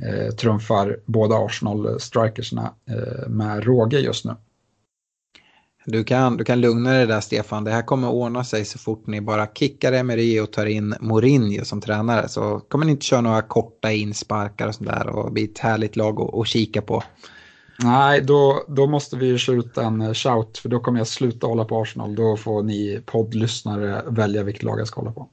eh 0.09 0.31
trumfar 0.31 0.99
båda 1.07 1.37
Arsenal-strikersna 1.37 2.75
eh, 2.91 3.29
med 3.29 3.65
råge 3.65 3.99
just 3.99 4.25
nu. 4.25 4.35
Du 5.87 6.05
kan, 6.05 6.37
du 6.37 6.45
kan 6.45 6.61
lugna 6.61 6.93
dig 6.93 7.07
där 7.07 7.21
Stefan, 7.21 7.65
det 7.65 7.71
här 7.71 7.83
kommer 7.83 8.09
ordna 8.09 8.45
sig 8.45 8.65
så 8.65 8.79
fort 8.79 9.07
ni 9.07 9.21
bara 9.21 9.47
kickar 9.47 9.93
Emery 9.93 10.41
och 10.41 10.53
tar 10.53 10.67
in 10.67 10.95
Mourinho 11.01 11.65
som 11.65 11.81
tränare. 11.81 12.29
Så 12.29 12.61
kommer 12.69 12.85
ni 12.85 12.93
inte 12.93 13.07
köra 13.07 13.21
några 13.21 13.43
korta 13.43 13.93
insparkar 13.93 14.69
och 14.69 14.75
sådär 14.75 15.07
och 15.07 15.33
bli 15.33 15.45
ett 15.45 15.59
härligt 15.59 15.97
lag 15.97 16.21
att, 16.21 16.35
att 16.35 16.47
kika 16.47 16.83
på. 16.83 17.03
Nej, 17.85 18.21
då, 18.21 18.65
då 18.69 18.87
måste 18.87 19.17
vi 19.17 19.39
skjuta 19.39 19.83
en 19.83 20.01
eh, 20.01 20.13
shout 20.13 20.59
för 20.59 20.69
då 20.69 20.81
kommer 20.81 21.01
jag 21.01 21.07
sluta 21.07 21.47
hålla 21.47 21.65
på 21.65 21.81
Arsenal. 21.83 22.15
Då 22.15 22.37
får 22.37 22.63
ni 22.63 23.03
poddlyssnare 23.07 24.03
välja 24.07 24.43
vilket 24.43 24.63
lag 24.63 24.81
jag 24.81 24.87
ska 24.87 25.01
hålla 25.01 25.13
på. 25.13 25.29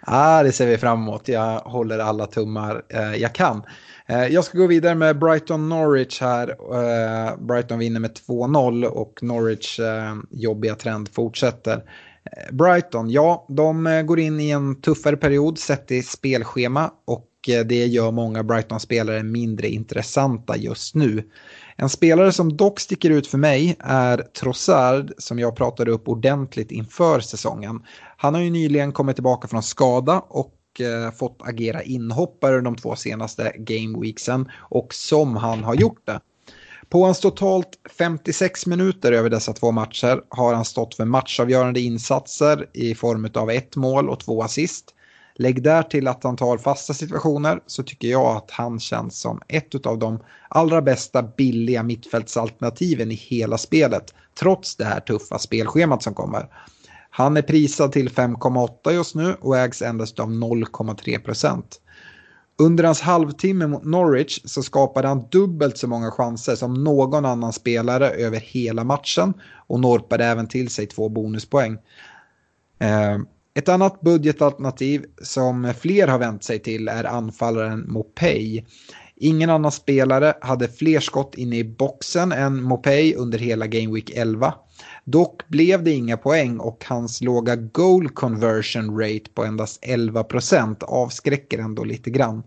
Ah, 0.00 0.42
det 0.42 0.52
ser 0.52 0.66
vi 0.66 0.78
fram 0.78 1.02
emot. 1.02 1.28
Jag 1.28 1.60
håller 1.60 1.98
alla 1.98 2.26
tummar 2.26 2.82
eh, 2.88 3.14
jag 3.14 3.32
kan. 3.32 3.62
Eh, 4.06 4.26
jag 4.26 4.44
ska 4.44 4.58
gå 4.58 4.66
vidare 4.66 4.94
med 4.94 5.18
Brighton-Norwich 5.18 6.20
här. 6.20 6.48
Eh, 6.48 7.36
Brighton 7.36 7.78
vinner 7.78 8.00
med 8.00 8.10
2-0 8.28 8.84
och 8.84 9.18
Norwich 9.22 9.80
eh, 9.80 10.14
jobbiga 10.30 10.74
trend 10.74 11.08
fortsätter. 11.08 11.76
Eh, 11.76 12.54
Brighton, 12.54 13.10
ja, 13.10 13.46
de 13.48 13.86
eh, 13.86 14.02
går 14.02 14.20
in 14.20 14.40
i 14.40 14.50
en 14.50 14.80
tuffare 14.80 15.16
period 15.16 15.58
sett 15.58 15.90
i 15.90 16.02
spelschema 16.02 16.90
och 17.04 17.28
det 17.44 17.86
gör 17.86 18.10
många 18.10 18.42
Brighton-spelare 18.42 19.22
mindre 19.22 19.68
intressanta 19.68 20.56
just 20.56 20.94
nu. 20.94 21.22
En 21.76 21.88
spelare 21.88 22.32
som 22.32 22.56
dock 22.56 22.80
sticker 22.80 23.10
ut 23.10 23.26
för 23.26 23.38
mig 23.38 23.76
är 23.80 24.16
Trossard 24.18 25.12
som 25.18 25.38
jag 25.38 25.56
pratade 25.56 25.90
upp 25.90 26.08
ordentligt 26.08 26.70
inför 26.70 27.20
säsongen. 27.20 27.82
Han 28.16 28.34
har 28.34 28.40
ju 28.40 28.50
nyligen 28.50 28.92
kommit 28.92 29.16
tillbaka 29.16 29.48
från 29.48 29.62
skada 29.62 30.20
och 30.28 30.54
Eh, 30.80 31.10
fått 31.10 31.40
agera 31.42 31.82
inhoppare 31.82 32.60
de 32.60 32.76
två 32.76 32.96
senaste 32.96 33.52
gameweeksen 33.58 34.50
och 34.58 34.94
som 34.94 35.36
han 35.36 35.64
har 35.64 35.74
gjort 35.74 36.06
det. 36.06 36.20
På 36.88 37.04
hans 37.04 37.20
totalt 37.20 37.68
56 37.98 38.66
minuter 38.66 39.12
över 39.12 39.30
dessa 39.30 39.52
två 39.52 39.70
matcher 39.70 40.22
har 40.28 40.54
han 40.54 40.64
stått 40.64 40.94
för 40.94 41.04
matchavgörande 41.04 41.80
insatser 41.80 42.68
i 42.72 42.94
form 42.94 43.28
av 43.34 43.50
ett 43.50 43.76
mål 43.76 44.08
och 44.08 44.20
två 44.20 44.42
assist. 44.42 44.94
Lägg 45.34 45.62
där 45.62 45.82
till 45.82 46.08
att 46.08 46.24
han 46.24 46.36
tar 46.36 46.58
fasta 46.58 46.94
situationer 46.94 47.60
så 47.66 47.82
tycker 47.82 48.08
jag 48.08 48.36
att 48.36 48.50
han 48.50 48.80
känns 48.80 49.20
som 49.20 49.40
ett 49.48 49.86
av 49.86 49.98
de 49.98 50.20
allra 50.48 50.82
bästa 50.82 51.22
billiga 51.22 51.82
mittfältsalternativen 51.82 53.10
i 53.10 53.14
hela 53.14 53.58
spelet. 53.58 54.14
Trots 54.40 54.76
det 54.76 54.84
här 54.84 55.00
tuffa 55.00 55.38
spelschemat 55.38 56.02
som 56.02 56.14
kommer. 56.14 56.46
Han 57.10 57.36
är 57.36 57.42
prisad 57.42 57.92
till 57.92 58.08
5,8 58.10 58.90
just 58.92 59.14
nu 59.14 59.36
och 59.40 59.58
ägs 59.58 59.82
endast 59.82 60.20
av 60.20 60.28
0,3 60.28 61.18
procent. 61.18 61.80
Under 62.58 62.84
hans 62.84 63.00
halvtimme 63.00 63.66
mot 63.66 63.84
Norwich 63.84 64.40
så 64.44 64.62
skapade 64.62 65.08
han 65.08 65.26
dubbelt 65.30 65.78
så 65.78 65.88
många 65.88 66.10
chanser 66.10 66.54
som 66.54 66.84
någon 66.84 67.24
annan 67.24 67.52
spelare 67.52 68.10
över 68.10 68.40
hela 68.40 68.84
matchen 68.84 69.34
och 69.66 69.80
norpade 69.80 70.24
även 70.24 70.48
till 70.48 70.70
sig 70.70 70.86
två 70.86 71.08
bonuspoäng. 71.08 71.78
Eh, 72.78 73.18
ett 73.54 73.68
annat 73.68 74.00
budgetalternativ 74.00 75.04
som 75.22 75.74
fler 75.80 76.08
har 76.08 76.18
vänt 76.18 76.44
sig 76.44 76.58
till 76.58 76.88
är 76.88 77.04
anfallaren 77.04 77.92
Mopey. 77.92 78.64
Ingen 79.16 79.50
annan 79.50 79.72
spelare 79.72 80.34
hade 80.40 80.68
fler 80.68 81.00
skott 81.00 81.34
inne 81.34 81.56
i 81.58 81.64
boxen 81.64 82.32
än 82.32 82.62
Mopey 82.62 83.14
under 83.14 83.38
hela 83.38 83.66
Game 83.66 83.94
Week 83.94 84.10
11. 84.14 84.54
Dock 85.04 85.48
blev 85.48 85.84
det 85.84 85.90
inga 85.90 86.16
poäng 86.16 86.58
och 86.58 86.84
hans 86.88 87.20
låga 87.20 87.56
goal 87.56 88.08
conversion 88.08 89.00
rate 89.00 89.30
på 89.34 89.44
endast 89.44 89.84
11% 89.84 90.84
avskräcker 90.84 91.58
ändå 91.58 91.84
lite 91.84 92.10
grann. 92.10 92.42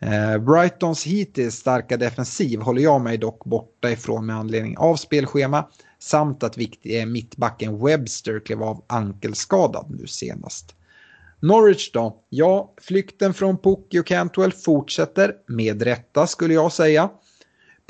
Eh, 0.00 0.38
Brightons 0.38 1.04
hittills 1.04 1.54
starka 1.54 1.96
defensiv 1.96 2.60
håller 2.60 2.82
jag 2.82 3.00
mig 3.00 3.18
dock 3.18 3.44
borta 3.44 3.90
ifrån 3.90 4.26
med 4.26 4.36
anledning 4.36 4.78
av 4.78 4.96
spelschema 4.96 5.68
samt 5.98 6.42
att 6.42 6.58
eh, 6.82 7.06
mittbacken 7.06 7.84
Webster 7.84 8.40
klev 8.40 8.62
av 8.62 8.84
ankelskadad 8.86 9.86
nu 9.90 10.06
senast. 10.06 10.74
Norwich 11.40 11.92
då? 11.92 12.24
Ja, 12.28 12.74
flykten 12.80 13.34
från 13.34 13.58
Pukki 13.58 13.98
och 13.98 14.06
Cantwell 14.06 14.52
fortsätter, 14.52 15.34
med 15.46 15.82
rätta 15.82 16.26
skulle 16.26 16.54
jag 16.54 16.72
säga. 16.72 17.10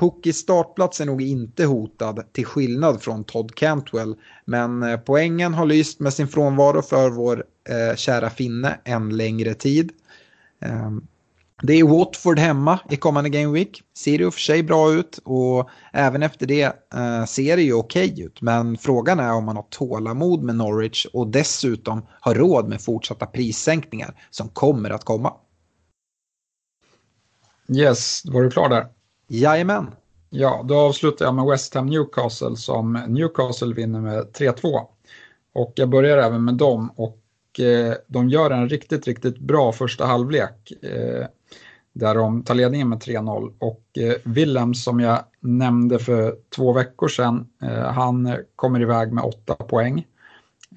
Puckis 0.01 0.37
startplats 0.37 1.01
är 1.01 1.07
nog 1.07 1.23
inte 1.23 1.65
hotad 1.65 2.33
till 2.33 2.47
skillnad 2.47 3.03
från 3.03 3.25
Todd 3.25 3.55
Cantwell. 3.55 4.15
Men 4.45 4.83
eh, 4.83 4.97
poängen 4.97 5.55
har 5.55 5.67
lyst 5.67 6.01
med 6.01 6.13
sin 6.13 6.29
frånvaro 6.29 6.83
för 6.83 7.11
vår 7.11 7.45
eh, 7.69 7.97
kära 7.97 8.31
finne 8.31 8.81
en 8.85 9.17
längre 9.17 9.55
tid. 9.55 9.93
Eh, 10.61 10.91
det 11.63 11.73
är 11.73 11.85
Watford 11.85 12.39
hemma 12.39 12.79
i 12.91 12.97
kommande 12.97 13.31
Game 13.31 13.53
Week. 13.53 13.83
Ser 13.97 14.27
och 14.27 14.35
för 14.35 14.41
sig 14.41 14.63
bra 14.63 14.93
ut 14.93 15.21
och 15.25 15.71
även 15.93 16.23
efter 16.23 16.47
det 16.47 16.63
eh, 16.95 17.25
ser 17.25 17.57
det 17.57 17.63
ju 17.63 17.75
okej 17.75 18.13
okay 18.13 18.25
ut. 18.25 18.43
Men 18.43 18.79
frågan 18.79 19.21
är 19.21 19.33
om 19.33 19.45
man 19.45 19.57
har 19.57 19.67
tålamod 19.71 20.43
med 20.43 20.55
Norwich 20.55 21.07
och 21.13 21.27
dessutom 21.27 22.07
har 22.21 22.35
råd 22.35 22.69
med 22.69 22.83
fortsatta 22.83 23.27
prissänkningar 23.27 24.15
som 24.31 24.49
kommer 24.49 24.91
att 24.91 25.05
komma. 25.05 25.33
Yes, 27.69 28.23
var 28.25 28.43
du 28.43 28.51
klar 28.51 28.69
där? 28.69 28.87
Jajamän. 29.29 29.91
Ja, 30.31 30.65
då 30.69 30.79
avslutar 30.79 31.25
jag 31.25 31.35
med 31.35 31.47
West 31.47 31.75
Ham 31.75 31.87
Newcastle 31.87 32.57
som 32.57 32.93
Newcastle 32.93 33.75
vinner 33.75 34.01
med 34.01 34.25
3-2. 34.25 34.87
Och 35.53 35.73
jag 35.77 35.89
börjar 35.89 36.19
även 36.19 36.45
med 36.45 36.55
dem 36.55 36.93
och 36.97 37.19
eh, 37.59 37.95
de 38.07 38.29
gör 38.29 38.51
en 38.51 38.69
riktigt, 38.69 39.07
riktigt 39.07 39.39
bra 39.39 39.73
första 39.73 40.07
halvlek. 40.07 40.73
Eh, 40.83 41.27
där 41.93 42.15
de 42.15 42.43
tar 42.43 42.55
ledningen 42.55 42.89
med 42.89 42.99
3-0 42.99 43.53
och 43.59 43.85
eh, 43.99 44.15
Willem 44.25 44.75
som 44.75 45.01
jag 45.01 45.25
nämnde 45.41 45.99
för 45.99 46.37
två 46.57 46.73
veckor 46.73 47.09
sedan, 47.09 47.49
eh, 47.63 47.93
han 47.93 48.37
kommer 48.57 48.81
iväg 48.83 49.13
med 49.13 49.25
åtta 49.25 49.55
poäng. 49.55 50.07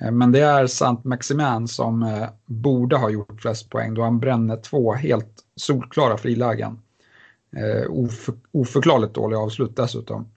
Eh, 0.02 0.12
men 0.12 0.32
det 0.32 0.40
är 0.40 0.68
Sant 0.68 1.04
Maximan 1.04 1.68
som 1.68 2.04
eh, 2.04 2.28
borde 2.46 2.98
ha 2.98 3.10
gjort 3.10 3.42
flest 3.42 3.70
poäng 3.70 3.94
då 3.94 4.04
han 4.04 4.20
bränner 4.20 4.58
två 4.58 4.94
helt 4.94 5.44
solklara 5.56 6.18
frilägen. 6.18 6.80
Oför, 7.90 8.36
oförklarligt 8.52 9.14
dåliga 9.14 9.40
avslut 9.40 9.76
dessutom. 9.76 10.28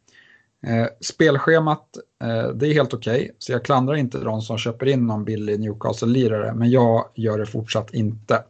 Eh, 0.67 0.87
spelschemat, 1.01 1.97
eh, 2.25 2.49
det 2.49 2.69
är 2.69 2.75
helt 2.75 2.95
okej, 2.95 3.23
okay, 3.23 3.31
så 3.39 3.53
jag 3.53 3.65
klandrar 3.65 3.95
inte 3.95 4.19
de 4.19 4.43
som 4.43 4.59
köper 4.59 4.87
in 4.87 5.07
någon 5.07 5.25
billig 5.25 5.61
Newcastle-lirare, 5.61 6.55
men 6.55 6.71
jag 6.71 7.09
gör 7.15 7.39
det 7.39 7.47
fortsatt 7.47 7.95
inte. 7.95 8.45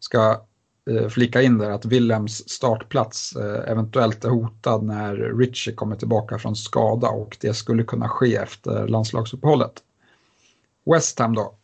Ska 0.00 0.42
eh, 0.90 1.08
flika 1.08 1.42
in 1.42 1.58
där 1.58 1.70
att 1.70 1.84
Willems 1.84 2.48
startplats 2.48 3.36
eventuellt 3.66 4.24
är 4.24 4.28
hotad 4.28 4.82
när 4.82 5.14
Richie 5.14 5.74
kommer 5.74 5.96
tillbaka 5.96 6.38
från 6.38 6.56
skada 6.56 7.08
och 7.08 7.36
det 7.40 7.54
skulle 7.54 7.82
kunna 7.82 8.08
ske 8.08 8.36
efter 8.36 8.88
landslagsuppehållet. 8.88 9.82
West 10.90 11.18
Ham 11.18 11.34
då. 11.34 11.54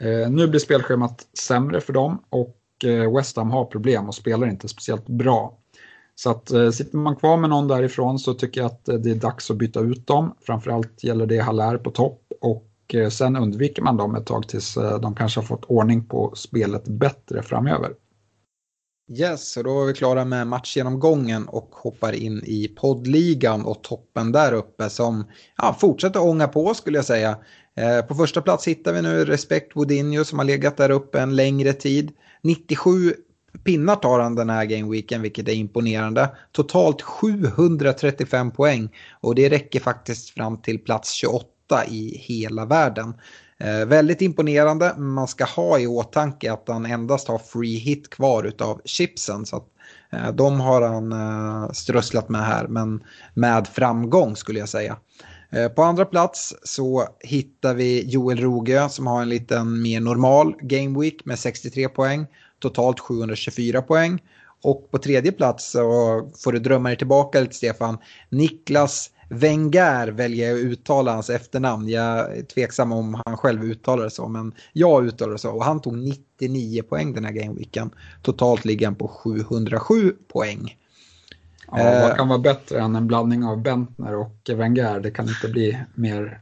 Eh, 0.00 0.30
nu 0.30 0.46
blir 0.46 0.60
spelschemat 0.60 1.26
sämre 1.38 1.80
för 1.80 1.92
dem 1.92 2.24
och 2.30 2.84
eh, 2.84 3.16
West 3.16 3.36
Ham 3.36 3.50
har 3.50 3.64
problem 3.64 4.08
och 4.08 4.14
spelar 4.14 4.46
inte 4.46 4.68
speciellt 4.68 5.06
bra. 5.06 5.56
Så 6.22 6.30
att 6.30 6.50
eh, 6.50 6.70
sitter 6.70 6.96
man 6.96 7.16
kvar 7.16 7.36
med 7.36 7.50
någon 7.50 7.68
därifrån 7.68 8.18
så 8.18 8.34
tycker 8.34 8.60
jag 8.60 8.66
att 8.66 8.88
eh, 8.88 8.94
det 8.94 9.10
är 9.10 9.14
dags 9.14 9.50
att 9.50 9.56
byta 9.56 9.80
ut 9.80 10.06
dem. 10.06 10.34
Framförallt 10.40 11.04
gäller 11.04 11.26
det 11.26 11.38
Haller 11.38 11.78
på 11.78 11.90
topp 11.90 12.22
och 12.40 12.94
eh, 12.94 13.08
sen 13.08 13.36
undviker 13.36 13.82
man 13.82 13.96
dem 13.96 14.14
ett 14.14 14.26
tag 14.26 14.48
tills 14.48 14.76
eh, 14.76 15.00
de 15.00 15.14
kanske 15.14 15.40
har 15.40 15.46
fått 15.46 15.64
ordning 15.64 16.04
på 16.04 16.32
spelet 16.36 16.84
bättre 16.84 17.42
framöver. 17.42 17.90
Yes, 19.18 19.56
och 19.56 19.64
då 19.64 19.82
är 19.82 19.86
vi 19.86 19.92
klara 19.92 20.24
med 20.24 20.46
matchgenomgången 20.46 21.48
och 21.48 21.68
hoppar 21.72 22.12
in 22.12 22.42
i 22.44 22.68
poddligan 22.68 23.64
och 23.64 23.82
toppen 23.82 24.32
där 24.32 24.52
uppe 24.52 24.90
som 24.90 25.24
ja, 25.56 25.76
fortsätter 25.80 26.22
ånga 26.22 26.48
på 26.48 26.74
skulle 26.74 26.98
jag 26.98 27.04
säga. 27.04 27.38
Eh, 27.76 28.06
på 28.06 28.14
första 28.14 28.42
plats 28.42 28.68
hittar 28.68 28.92
vi 28.92 29.02
nu 29.02 29.24
Respect 29.24 29.76
Woodinho 29.76 30.24
som 30.24 30.38
har 30.38 30.46
legat 30.46 30.76
där 30.76 30.90
uppe 30.90 31.20
en 31.20 31.36
längre 31.36 31.72
tid. 31.72 32.12
97 32.42 33.14
pinnar 33.64 33.96
tar 33.96 34.20
han 34.20 34.34
den 34.34 34.50
här 34.50 34.64
gameweeken 34.64 35.22
vilket 35.22 35.48
är 35.48 35.52
imponerande. 35.52 36.28
Totalt 36.52 37.02
735 37.02 38.50
poäng 38.50 38.88
och 39.20 39.34
det 39.34 39.48
räcker 39.48 39.80
faktiskt 39.80 40.30
fram 40.30 40.62
till 40.62 40.78
plats 40.78 41.12
28 41.12 41.84
i 41.88 42.18
hela 42.18 42.64
världen. 42.64 43.14
Eh, 43.58 43.86
väldigt 43.86 44.22
imponerande, 44.22 44.94
men 44.96 45.08
man 45.08 45.28
ska 45.28 45.44
ha 45.44 45.78
i 45.78 45.86
åtanke 45.86 46.52
att 46.52 46.64
han 46.68 46.86
endast 46.86 47.28
har 47.28 47.38
free 47.38 47.76
hit 47.76 48.10
kvar 48.10 48.52
av 48.58 48.80
chipsen. 48.84 49.46
Så 49.46 49.56
att, 49.56 49.66
eh, 50.12 50.32
de 50.32 50.60
har 50.60 50.82
han 50.82 51.12
eh, 51.12 51.72
strösslat 51.72 52.28
med 52.28 52.44
här, 52.44 52.66
men 52.66 53.04
med 53.34 53.68
framgång 53.68 54.36
skulle 54.36 54.58
jag 54.58 54.68
säga. 54.68 54.96
Eh, 55.52 55.68
på 55.68 55.82
andra 55.82 56.04
plats 56.04 56.54
så 56.62 57.04
hittar 57.20 57.74
vi 57.74 58.10
Joel 58.10 58.40
Rogö 58.40 58.88
som 58.88 59.06
har 59.06 59.22
en 59.22 59.28
liten 59.28 59.82
mer 59.82 60.00
normal 60.00 60.54
game 60.60 61.00
week 61.00 61.24
med 61.24 61.38
63 61.38 61.88
poäng. 61.88 62.26
Totalt 62.60 63.00
724 63.00 63.82
poäng. 63.82 64.22
Och 64.62 64.90
på 64.90 64.98
tredje 64.98 65.32
plats 65.32 65.70
så 65.70 65.80
får 66.44 66.52
du 66.52 66.58
drömma 66.58 66.88
dig 66.88 66.98
tillbaka 66.98 67.40
lite 67.40 67.54
Stefan. 67.54 67.98
Niklas 68.28 69.10
Wenger 69.32 70.08
väljer 70.08 70.48
jag 70.48 70.58
att 70.58 70.64
uttala 70.64 71.12
hans 71.12 71.30
efternamn. 71.30 71.88
Jag 71.88 72.36
är 72.38 72.42
tveksam 72.42 72.92
om 72.92 73.22
han 73.26 73.36
själv 73.36 73.64
uttalar 73.64 74.04
det 74.04 74.10
så, 74.10 74.28
men 74.28 74.52
jag 74.72 75.06
uttalar 75.06 75.32
det 75.32 75.38
så. 75.38 75.50
Och 75.50 75.64
han 75.64 75.80
tog 75.80 75.98
99 75.98 76.82
poäng 76.82 77.14
den 77.14 77.24
här 77.24 77.32
gameweeken. 77.32 77.90
Totalt 78.22 78.64
ligger 78.64 78.86
han 78.86 78.94
på 78.94 79.08
707 79.08 80.14
poäng. 80.28 80.76
Ja, 81.66 82.00
vad 82.08 82.16
kan 82.16 82.28
vara 82.28 82.38
bättre 82.38 82.80
än 82.80 82.96
en 82.96 83.06
blandning 83.06 83.44
av 83.44 83.62
Bentner 83.62 84.16
och 84.16 84.50
Wenger? 84.56 85.00
Det 85.00 85.10
kan 85.10 85.28
inte 85.28 85.48
bli 85.48 85.78
mer 85.94 86.40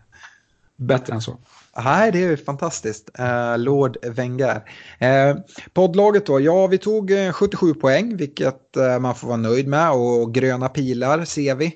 bättre 0.77 1.15
än 1.15 1.21
så. 1.21 1.37
Nej, 1.85 2.13
det 2.13 2.25
är 2.25 2.37
fantastiskt. 2.37 3.11
Uh, 3.21 3.59
Lord 3.59 3.97
Wenger. 4.03 4.57
Uh, 4.57 5.41
poddlaget 5.73 6.27
då, 6.27 6.41
ja 6.41 6.67
vi 6.67 6.79
tog 6.79 7.11
eh, 7.11 7.33
77 7.33 7.75
poäng, 7.75 8.17
vilket 8.17 8.77
uh, 8.77 8.99
man 8.99 9.15
får 9.15 9.29
vara 9.29 9.37
nöjd 9.37 9.69
med 9.69 9.91
och 9.91 10.35
gröna 10.35 10.69
pilar 10.69 11.25
ser 11.25 11.55
vi. 11.55 11.73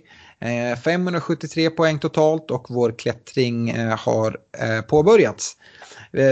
573 0.85 1.71
poäng 1.71 1.99
totalt 1.99 2.51
och 2.51 2.67
vår 2.69 2.95
klättring 2.99 3.75
har 3.99 4.37
påbörjats. 4.83 5.57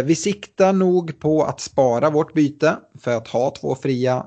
Vi 0.05 0.17
siktar 0.17 0.73
nog 0.73 1.21
på 1.21 1.45
att 1.45 1.61
spara 1.61 2.11
vårt 2.11 2.35
byte 2.35 2.77
för 3.01 3.17
att 3.17 3.29
ha 3.29 3.55
två 3.61 3.75
fria 3.75 4.27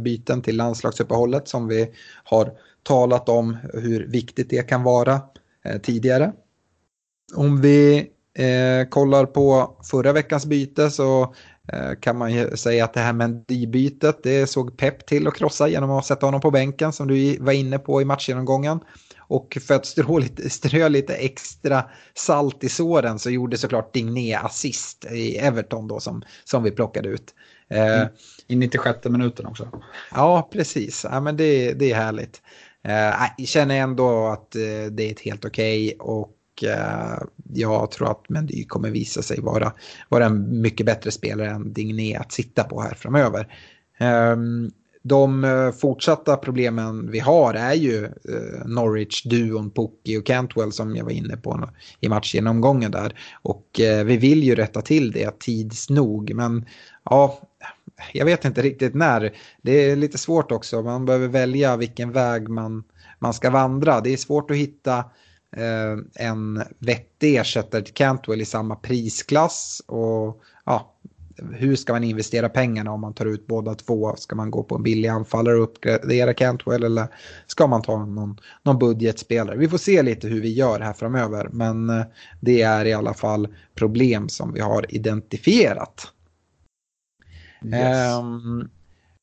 byten 0.00 0.42
till 0.42 0.56
landslagsuppehållet 0.56 1.48
som 1.48 1.68
vi 1.68 1.88
har 2.24 2.52
talat 2.82 3.28
om 3.28 3.56
hur 3.72 4.06
viktigt 4.06 4.50
det 4.50 4.68
kan 4.68 4.82
vara 4.82 5.20
tidigare. 5.82 6.32
Om 7.34 7.60
vi 7.60 8.08
kollar 8.90 9.26
på 9.26 9.76
förra 9.90 10.12
veckans 10.12 10.46
byte 10.46 10.90
så 10.90 11.34
kan 12.00 12.18
man 12.18 12.32
ju 12.32 12.56
säga 12.56 12.84
att 12.84 12.94
det 12.94 13.00
här 13.00 13.12
Mendy-bytet 13.12 14.20
det 14.22 14.46
såg 14.46 14.76
Pep 14.76 15.06
till 15.06 15.26
att 15.28 15.34
krossa 15.34 15.68
genom 15.68 15.90
att 15.90 16.06
sätta 16.06 16.26
honom 16.26 16.40
på 16.40 16.50
bänken 16.50 16.92
som 16.92 17.08
du 17.08 17.36
var 17.40 17.52
inne 17.52 17.78
på 17.78 18.02
i 18.02 18.04
matchgenomgången. 18.04 18.80
Och 19.28 19.58
för 19.66 19.74
att 19.74 19.86
strö 19.86 20.18
lite, 20.18 20.50
strö 20.50 20.88
lite 20.88 21.14
extra 21.14 21.84
salt 22.14 22.64
i 22.64 22.68
såren 22.68 23.18
så 23.18 23.30
gjorde 23.30 23.58
såklart 23.58 23.94
Digné 23.94 24.34
assist 24.34 25.04
i 25.04 25.36
Everton 25.36 25.88
då 25.88 26.00
som, 26.00 26.22
som 26.44 26.62
vi 26.62 26.70
plockade 26.70 27.08
ut. 27.08 27.34
Eh, 27.70 28.06
I 28.46 28.56
96 28.56 29.04
minuten 29.04 29.46
också. 29.46 29.68
Ja, 30.14 30.48
precis. 30.52 31.06
Ja, 31.10 31.20
men 31.20 31.36
det, 31.36 31.72
det 31.72 31.92
är 31.92 31.94
härligt. 31.94 32.42
Eh, 32.84 33.28
jag 33.38 33.48
känner 33.48 33.80
ändå 33.80 34.26
att 34.26 34.54
eh, 34.54 34.90
det 34.90 35.02
är 35.02 35.10
ett 35.10 35.20
helt 35.20 35.44
okej 35.44 35.86
okay 35.86 35.98
och 35.98 36.32
Eh, 36.62 37.18
jag 37.54 37.90
tror 37.90 38.10
att 38.10 38.28
Mendy 38.28 38.64
kommer 38.64 38.90
visa 38.90 39.22
sig 39.22 39.40
vara, 39.40 39.72
vara 40.08 40.26
en 40.26 40.60
mycket 40.60 40.86
bättre 40.86 41.10
spelare 41.10 41.50
än 41.50 41.72
Digné 41.72 42.16
att 42.16 42.32
sitta 42.32 42.64
på 42.64 42.80
här 42.80 42.94
framöver. 42.94 43.54
Ehm, 43.98 44.64
eh, 44.64 44.70
de 45.02 45.72
fortsatta 45.80 46.36
problemen 46.36 47.10
vi 47.10 47.18
har 47.18 47.54
är 47.54 47.74
ju 47.74 48.04
eh, 48.04 48.66
Norwich-duon 48.66 49.70
Pookie 49.70 50.18
och 50.18 50.26
Cantwell 50.26 50.72
som 50.72 50.96
jag 50.96 51.04
var 51.04 51.12
inne 51.12 51.36
på 51.36 51.68
i 52.00 52.08
matchgenomgången 52.08 52.90
där. 52.90 53.18
Och 53.42 53.80
eh, 53.80 54.04
vi 54.04 54.16
vill 54.16 54.42
ju 54.42 54.54
rätta 54.54 54.82
till 54.82 55.12
det 55.12 55.38
tids 55.38 55.90
nog. 55.90 56.34
Men 56.34 56.64
ja, 57.04 57.38
jag 58.12 58.24
vet 58.24 58.44
inte 58.44 58.62
riktigt 58.62 58.94
när. 58.94 59.32
Det 59.62 59.90
är 59.90 59.96
lite 59.96 60.18
svårt 60.18 60.52
också. 60.52 60.82
Man 60.82 61.04
behöver 61.04 61.28
välja 61.28 61.76
vilken 61.76 62.12
väg 62.12 62.48
man, 62.48 62.84
man 63.18 63.34
ska 63.34 63.50
vandra. 63.50 64.00
Det 64.00 64.12
är 64.12 64.16
svårt 64.16 64.50
att 64.50 64.56
hitta 64.56 65.04
en 66.14 66.62
vettig 66.78 67.36
ersättare 67.36 67.82
till 67.82 67.94
Cantwell 67.94 68.40
i 68.40 68.44
samma 68.44 68.76
prisklass. 68.76 69.82
Och 69.86 70.42
ja, 70.64 70.94
hur 71.52 71.76
ska 71.76 71.92
man 71.92 72.04
investera 72.04 72.48
pengarna 72.48 72.92
om 72.92 73.00
man 73.00 73.14
tar 73.14 73.26
ut 73.26 73.46
båda 73.46 73.74
två? 73.74 74.16
Ska 74.16 74.36
man 74.36 74.50
gå 74.50 74.62
på 74.62 74.74
en 74.74 74.82
billig 74.82 75.08
anfallare 75.08 75.56
och 75.56 75.62
uppgradera 75.62 76.34
Cantwell 76.34 76.84
eller 76.84 77.06
ska 77.46 77.66
man 77.66 77.82
ta 77.82 78.04
någon, 78.04 78.40
någon 78.62 78.78
budgetspelare? 78.78 79.56
Vi 79.56 79.68
får 79.68 79.78
se 79.78 80.02
lite 80.02 80.28
hur 80.28 80.40
vi 80.40 80.52
gör 80.52 80.80
här 80.80 80.92
framöver 80.92 81.48
men 81.52 81.90
eh, 81.90 82.04
det 82.40 82.62
är 82.62 82.84
i 82.84 82.92
alla 82.92 83.14
fall 83.14 83.48
problem 83.74 84.28
som 84.28 84.52
vi 84.52 84.60
har 84.60 84.94
identifierat. 84.94 86.12
Yes. 87.64 88.18
Um, 88.18 88.70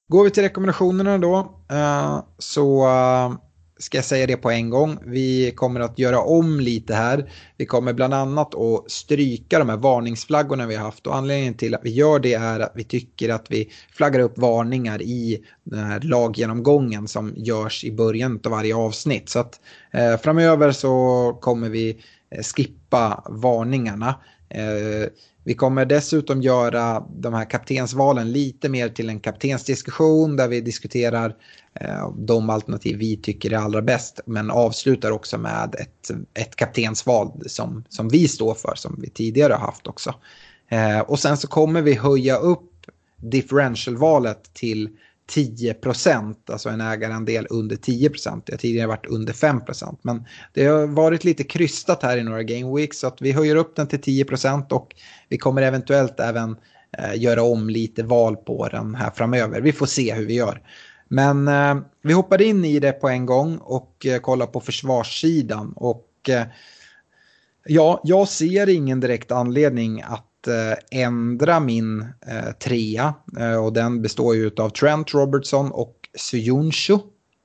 går 0.08 0.24
vi 0.24 0.32
till 0.32 0.44
rekommendationerna 0.44 1.18
då 1.18 1.38
uh, 1.72 2.24
så 2.38 2.88
uh, 2.88 3.36
ska 3.80 3.98
jag 3.98 4.06
säga 4.06 4.28
det 4.28 4.38
på 4.38 4.52
en 4.52 4.70
gång. 4.70 4.98
Vi 5.06 5.52
kommer 5.52 5.80
att 5.80 6.00
göra 6.00 6.20
om 6.20 6.60
lite 6.60 6.94
här. 6.94 7.30
Vi 7.58 7.66
kommer 7.66 7.94
bland 7.94 8.14
annat 8.14 8.56
att 8.56 8.92
stryka 8.92 9.60
de 9.60 9.70
här 9.70 9.78
varningsflaggorna 9.78 10.68
vi 10.68 10.76
har 10.76 10.84
haft 10.84 11.08
och 11.08 11.16
anledningen 11.16 11.54
till 11.54 11.76
att 11.76 11.82
vi 11.84 11.90
gör 11.90 12.20
det 12.20 12.34
är 12.34 12.60
att 12.60 12.72
vi 12.76 12.84
tycker 12.84 13.30
att 13.30 13.46
vi 13.52 13.70
flaggar 13.92 14.20
upp 14.20 14.38
varningar 14.38 15.02
i 15.02 15.46
den 15.64 15.84
här 15.84 16.00
laggenomgången 16.00 17.08
som 17.08 17.34
görs 17.38 17.84
i 17.84 17.92
början 17.92 18.40
av 18.44 18.52
varje 18.52 18.76
avsnitt. 18.76 19.30
Så 19.30 19.40
att 19.40 19.60
eh, 19.92 20.18
framöver 20.18 20.72
så 20.72 21.38
kommer 21.42 21.70
vi 21.70 21.90
eh, 22.32 22.42
skippa 22.42 23.24
varningarna. 23.30 24.16
Eh, 24.56 25.10
vi 25.44 25.54
kommer 25.54 25.86
dessutom 25.86 26.42
göra 26.42 27.06
de 27.10 27.34
här 27.34 27.50
kaptensvalen 27.50 28.32
lite 28.32 28.70
mer 28.70 28.90
till 28.90 29.10
en 29.10 29.20
kaptensdiskussion 29.20 30.36
där 30.36 30.48
vi 30.48 30.62
diskuterar 30.62 31.36
eh, 31.80 32.12
de 32.18 32.50
alternativ 32.50 32.98
vi 32.98 33.18
tycker 33.18 33.54
är 33.54 33.58
allra 33.58 33.82
bäst. 33.82 34.20
Men 34.26 34.52
avslutar 34.52 35.12
också 35.12 35.38
med 35.38 35.76
ett, 35.80 36.12
ett 36.34 36.56
kaptensval 36.56 37.42
som, 37.46 37.84
som 37.90 38.10
vi 38.10 38.28
står 38.28 38.54
för, 38.54 38.76
som 38.76 39.00
vi 39.02 39.10
tidigare 39.10 39.54
har 39.54 39.60
haft 39.60 39.88
också. 39.88 40.14
Eh, 40.70 41.00
och 41.00 41.20
sen 41.20 41.38
så 41.38 41.48
kommer 41.48 41.82
vi 41.82 41.94
höja 41.94 42.38
upp 42.38 42.72
differentialvalet 43.18 44.54
till 44.54 44.90
10 45.28 45.74
procent, 45.74 46.50
alltså 46.50 46.70
en 46.70 46.82
ägarandel 46.82 47.48
under 47.50 47.76
10 47.76 48.10
procent. 48.10 48.46
Det 48.46 48.54
har 48.54 48.58
tidigare 48.58 48.88
varit 48.88 49.06
under 49.06 49.34
5 49.34 49.66
procent. 49.66 50.00
Men 50.02 50.26
det 50.54 50.66
har 50.66 50.88
varit 50.88 51.24
lite 51.24 51.44
krystat 51.44 52.04
här 52.04 52.18
i 52.18 52.24
några 52.24 52.44
game 52.44 52.76
weeks 52.76 53.00
så 53.00 53.08
att 53.08 53.22
vi 53.22 53.32
höjer 53.32 53.56
upp 53.56 53.76
den 53.76 53.88
till 53.88 54.02
10 54.02 54.26
procent 54.26 54.72
och 54.72 54.96
vi 55.30 55.38
kommer 55.38 55.62
eventuellt 55.62 56.20
även 56.20 56.58
eh, 56.98 57.22
göra 57.22 57.44
om 57.44 57.70
lite 57.70 58.04
val 58.04 58.36
på 58.36 58.68
den 58.68 58.96
här 58.96 59.12
framöver. 59.12 59.62
Vi 59.62 59.72
får 59.72 59.86
se 59.86 60.14
hur 60.14 60.26
vi 60.26 60.34
gör. 60.34 60.62
Men 61.08 61.48
eh, 61.48 61.76
vi 62.02 62.14
hoppar 62.14 62.42
in 62.42 62.66
i 62.66 62.80
det 62.80 62.92
på 62.92 63.10
en 63.10 63.26
gång 63.26 63.58
och 63.58 64.06
eh, 64.06 64.20
kollar 64.20 64.46
på 64.46 64.60
försvarssidan. 64.60 65.74
Och 65.76 66.30
eh, 66.30 66.46
Ja, 67.68 68.02
jag 68.04 68.28
ser 68.28 68.70
ingen 68.70 69.00
direkt 69.00 69.32
anledning 69.32 70.02
att 70.02 70.26
Eh, 70.48 71.02
ändra 71.02 71.60
min 71.60 72.02
eh, 72.02 72.52
trea. 72.64 73.14
Eh, 73.40 73.66
och 73.66 73.74
den 73.74 74.02
består 74.02 74.36
ju 74.36 74.52
av 74.58 74.70
Trent 74.70 75.14
Robertson 75.14 75.72
och 75.72 75.96
Suyunshu. 76.18 76.94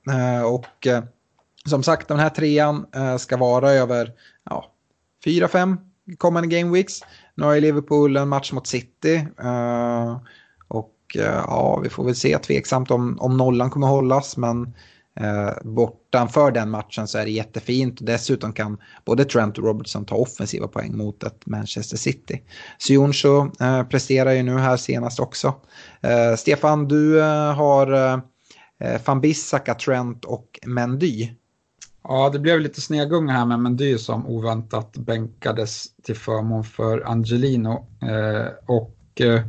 Eh, 0.09 0.43
och 0.43 0.87
eh, 0.87 1.03
som 1.65 1.83
sagt, 1.83 2.07
den 2.07 2.19
här 2.19 2.29
trean 2.29 2.85
eh, 2.95 3.17
ska 3.17 3.37
vara 3.37 3.71
över 3.71 4.11
ja, 4.49 4.71
fyra, 5.23 5.47
fem 5.47 5.77
kommande 6.17 6.57
game 6.57 6.73
weeks. 6.73 6.99
Nu 7.35 7.43
har 7.43 7.53
ju 7.53 7.61
Liverpool 7.61 8.17
en 8.17 8.29
match 8.29 8.51
mot 8.51 8.67
City. 8.67 9.27
Eh, 9.43 10.17
och 10.67 10.95
eh, 11.15 11.43
ja, 11.47 11.79
vi 11.83 11.89
får 11.89 12.03
väl 12.05 12.15
se 12.15 12.37
tveksamt 12.37 12.91
om, 12.91 13.17
om 13.19 13.37
nollan 13.37 13.69
kommer 13.69 13.87
hållas. 13.87 14.37
Men 14.37 14.63
Eh, 14.63 14.73
Eh, 15.19 15.51
bortanför 15.63 16.51
den 16.51 16.69
matchen 16.69 17.07
så 17.07 17.17
är 17.17 17.25
det 17.25 17.31
jättefint. 17.31 17.97
Dessutom 18.01 18.53
kan 18.53 18.77
både 19.05 19.25
Trent 19.25 19.57
och 19.57 19.63
Robertson 19.63 20.05
ta 20.05 20.15
offensiva 20.15 20.67
poäng 20.67 20.97
mot 20.97 21.23
ett 21.23 21.45
Manchester 21.45 21.97
City. 21.97 22.41
Sioncho 22.79 23.51
eh, 23.59 23.83
presterar 23.83 24.31
ju 24.31 24.43
nu 24.43 24.57
här 24.57 24.77
senast 24.77 25.19
också. 25.19 25.55
Eh, 26.01 26.35
Stefan, 26.35 26.87
du 26.87 27.19
eh, 27.19 27.53
har 27.53 27.93
eh, 28.79 29.01
van 29.05 29.21
Bissaka, 29.21 29.73
Trent 29.73 30.25
och 30.25 30.59
Mendy. 30.65 31.29
Ja, 32.03 32.29
det 32.29 32.39
blev 32.39 32.59
lite 32.59 32.81
snegunga 32.81 33.33
här 33.33 33.45
med 33.45 33.59
Mendy 33.59 33.97
som 33.97 34.27
oväntat 34.27 34.97
bänkades 34.97 35.85
till 36.03 36.15
förmån 36.15 36.63
för 36.63 37.01
Angelino. 37.01 37.87
Eh, 38.01 38.47
och 38.65 39.21
eh, 39.21 39.41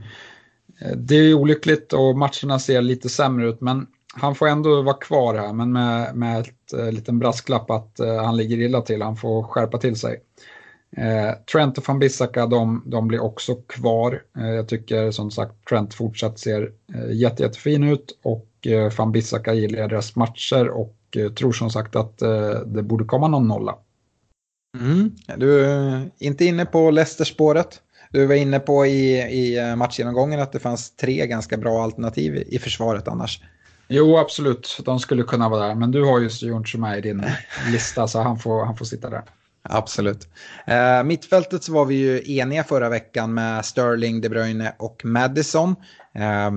det 0.96 1.14
är 1.14 1.34
olyckligt 1.34 1.92
och 1.92 2.18
matcherna 2.18 2.58
ser 2.58 2.82
lite 2.82 3.08
sämre 3.08 3.48
ut, 3.48 3.60
men 3.60 3.86
han 4.14 4.34
får 4.34 4.48
ändå 4.48 4.82
vara 4.82 4.96
kvar 4.96 5.34
här, 5.34 5.52
men 5.52 5.72
med, 5.72 6.16
med 6.16 6.40
ett 6.40 6.72
eh, 6.72 6.92
liten 6.92 7.18
brasklapp 7.18 7.70
att 7.70 8.00
eh, 8.00 8.24
han 8.24 8.36
ligger 8.36 8.58
illa 8.58 8.80
till. 8.80 9.02
Han 9.02 9.16
får 9.16 9.42
skärpa 9.42 9.78
till 9.78 9.96
sig. 9.96 10.20
Eh, 10.96 11.32
Trent 11.52 11.78
och 11.78 11.88
van 11.88 11.98
Bissaka, 11.98 12.46
de, 12.46 12.82
de 12.86 13.08
blir 13.08 13.22
också 13.22 13.54
kvar. 13.54 14.22
Eh, 14.38 14.48
jag 14.50 14.68
tycker 14.68 15.10
som 15.10 15.30
sagt 15.30 15.68
Trent 15.68 15.94
fortsatt 15.94 16.38
ser 16.38 16.72
eh, 16.94 17.12
jätte, 17.12 17.42
jättefin 17.42 17.84
ut 17.84 18.18
och 18.22 18.66
eh, 18.66 18.92
van 18.98 19.12
Bissaka 19.12 19.54
gillar 19.54 19.88
deras 19.88 20.16
matcher 20.16 20.68
och 20.68 20.96
eh, 21.16 21.32
tror 21.32 21.52
som 21.52 21.70
sagt 21.70 21.96
att 21.96 22.22
eh, 22.22 22.50
det 22.50 22.82
borde 22.82 23.04
komma 23.04 23.28
någon 23.28 23.48
nolla. 23.48 23.76
Mm. 24.80 25.10
Du 25.36 25.64
är 25.64 26.10
inte 26.18 26.44
inne 26.44 26.66
på 26.66 26.90
Leicester-spåret. 26.90 27.80
Du 28.10 28.26
var 28.26 28.34
inne 28.34 28.60
på 28.60 28.86
i, 28.86 29.22
i 29.22 29.58
eh, 29.58 29.76
matchgenomgången 29.76 30.40
att 30.40 30.52
det 30.52 30.58
fanns 30.58 30.96
tre 30.96 31.26
ganska 31.26 31.56
bra 31.56 31.82
alternativ 31.82 32.44
i 32.46 32.58
försvaret 32.58 33.08
annars. 33.08 33.40
Jo, 33.95 34.18
absolut. 34.18 34.78
De 34.84 34.99
skulle 34.99 35.22
kunna 35.22 35.49
vara 35.49 35.66
där. 35.66 35.74
Men 35.74 35.90
du 35.90 36.05
har 36.05 36.20
ju 36.20 36.28
Joncho 36.28 36.78
med 36.78 36.99
i 36.99 37.01
din 37.01 37.24
lista 37.70 38.09
så 38.09 38.20
han 38.20 38.38
får, 38.38 38.64
han 38.64 38.76
får 38.76 38.84
sitta 38.84 39.11
där. 39.11 39.22
Absolut. 39.62 40.28
Eh, 40.66 41.03
mittfältet 41.05 41.64
så 41.64 41.72
var 41.72 41.84
vi 41.84 41.95
ju 41.95 42.38
eniga 42.38 42.64
förra 42.64 42.88
veckan 42.88 43.34
med 43.34 43.64
Sterling, 43.64 44.20
De 44.20 44.28
Bruyne 44.28 44.74
och 44.78 45.05
Madison. 45.05 45.76
Eh, 46.14 46.51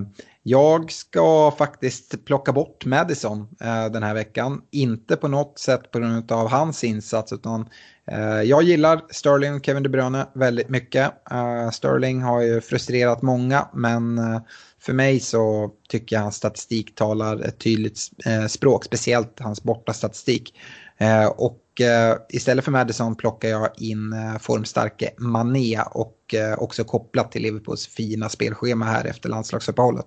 jag 0.43 0.91
ska 0.91 1.51
faktiskt 1.57 2.25
plocka 2.25 2.51
bort 2.51 2.85
Madison 2.85 3.47
eh, 3.61 3.85
den 3.85 4.03
här 4.03 4.13
veckan. 4.13 4.61
Inte 4.71 5.15
på 5.15 5.27
något 5.27 5.59
sätt 5.59 5.91
på 5.91 5.99
grund 5.99 6.31
av 6.31 6.49
hans 6.49 6.83
insats 6.83 7.33
utan 7.33 7.69
eh, 8.11 8.41
jag 8.41 8.63
gillar 8.63 9.01
Sterling 9.09 9.53
och 9.53 9.65
Kevin 9.65 9.83
De 9.83 9.89
Bruyne 9.89 10.27
väldigt 10.33 10.69
mycket. 10.69 11.31
Eh, 11.31 11.69
Sterling 11.69 12.21
har 12.21 12.41
ju 12.41 12.61
frustrerat 12.61 13.21
många 13.21 13.67
men 13.73 14.17
eh, 14.17 14.41
för 14.85 14.93
mig 14.93 15.19
så 15.19 15.71
tycker 15.89 16.15
jag 16.15 16.23
hans 16.23 16.35
statistik 16.35 16.95
talar 16.95 17.39
ett 17.39 17.59
tydligt 17.59 17.99
eh, 18.25 18.45
språk, 18.45 18.85
speciellt 18.85 19.39
hans 19.39 19.63
borta 19.63 19.93
statistik. 19.93 20.53
Eh, 20.97 21.25
och 21.25 21.81
eh, 21.81 22.17
istället 22.29 22.65
för 22.65 22.71
Madison 22.71 23.15
plockar 23.15 23.49
jag 23.49 23.69
in 23.77 24.15
formstarke 24.39 25.09
Mané 25.17 25.81
och 25.91 26.35
också 26.57 26.83
kopplat 26.83 27.31
till 27.31 27.41
Liverpools 27.41 27.87
fina 27.87 28.29
spelschema 28.29 28.85
här 28.85 29.05
efter 29.05 29.29
landslagsuppehållet. 29.29 30.05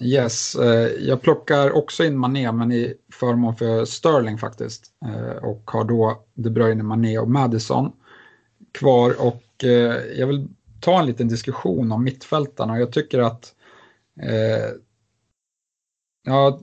Yes, 0.00 0.56
jag 0.98 1.22
plockar 1.22 1.70
också 1.70 2.04
in 2.04 2.18
Mané 2.18 2.52
men 2.52 2.72
i 2.72 2.94
förmån 3.12 3.56
för 3.56 3.84
Sterling 3.84 4.38
faktiskt. 4.38 4.90
Och 5.42 5.70
har 5.70 5.84
då 5.84 6.24
De 6.34 6.50
Bruyne, 6.50 6.82
Mané 6.82 7.18
och 7.18 7.30
Madison 7.30 7.92
kvar 8.72 9.16
och 9.20 9.42
jag 10.16 10.26
vill 10.26 10.48
ta 10.80 11.00
en 11.00 11.06
liten 11.06 11.28
diskussion 11.28 11.92
om 11.92 12.04
mittfältarna. 12.04 12.78
Jag 12.78 12.92
tycker 12.92 13.18
att 13.18 13.54
Eh, 14.22 14.70
ja, 16.24 16.60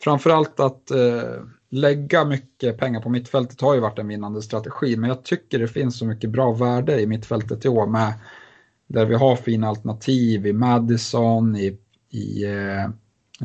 framförallt 0.00 0.60
att 0.60 0.90
eh, 0.90 1.42
lägga 1.70 2.24
mycket 2.24 2.78
pengar 2.78 3.00
på 3.00 3.08
mittfältet 3.08 3.60
har 3.60 3.74
ju 3.74 3.80
varit 3.80 3.98
en 3.98 4.08
vinnande 4.08 4.42
strategi, 4.42 4.96
men 4.96 5.08
jag 5.08 5.24
tycker 5.24 5.58
det 5.58 5.68
finns 5.68 5.98
så 5.98 6.06
mycket 6.06 6.30
bra 6.30 6.52
värde 6.52 7.00
i 7.00 7.06
mittfältet 7.06 7.64
i 7.64 7.68
år 7.68 7.86
med 7.86 8.12
där 8.86 9.06
vi 9.06 9.14
har 9.14 9.36
fina 9.36 9.68
alternativ 9.68 10.46
i 10.46 10.52
Madison, 10.52 11.56
i, 11.56 11.78
i 12.10 12.44
eh, 12.44 12.84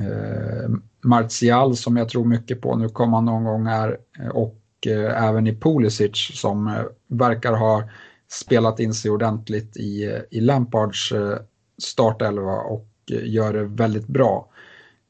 eh, 0.05 0.69
Martial 1.03 1.75
som 1.75 1.97
jag 1.97 2.09
tror 2.09 2.25
mycket 2.25 2.61
på, 2.61 2.75
nu 2.75 2.89
kommer 2.89 3.17
han 3.17 3.25
någon 3.25 3.43
gång 3.43 3.65
här, 3.65 3.97
eh, 4.19 4.27
och 4.27 4.61
eh, 4.87 5.23
även 5.23 5.47
i 5.47 5.55
Pulisic 5.55 6.31
som 6.33 6.67
eh, 6.67 6.83
verkar 7.07 7.53
ha 7.53 7.83
spelat 8.27 8.79
in 8.79 8.93
sig 8.93 9.11
ordentligt 9.11 9.77
i, 9.77 10.05
eh, 10.05 10.19
i 10.31 10.41
Lampards 10.41 11.11
eh, 11.11 11.37
startelva 11.77 12.55
och 12.55 12.87
eh, 13.11 13.33
gör 13.33 13.53
det 13.53 13.63
väldigt 13.63 14.07
bra. 14.07 14.49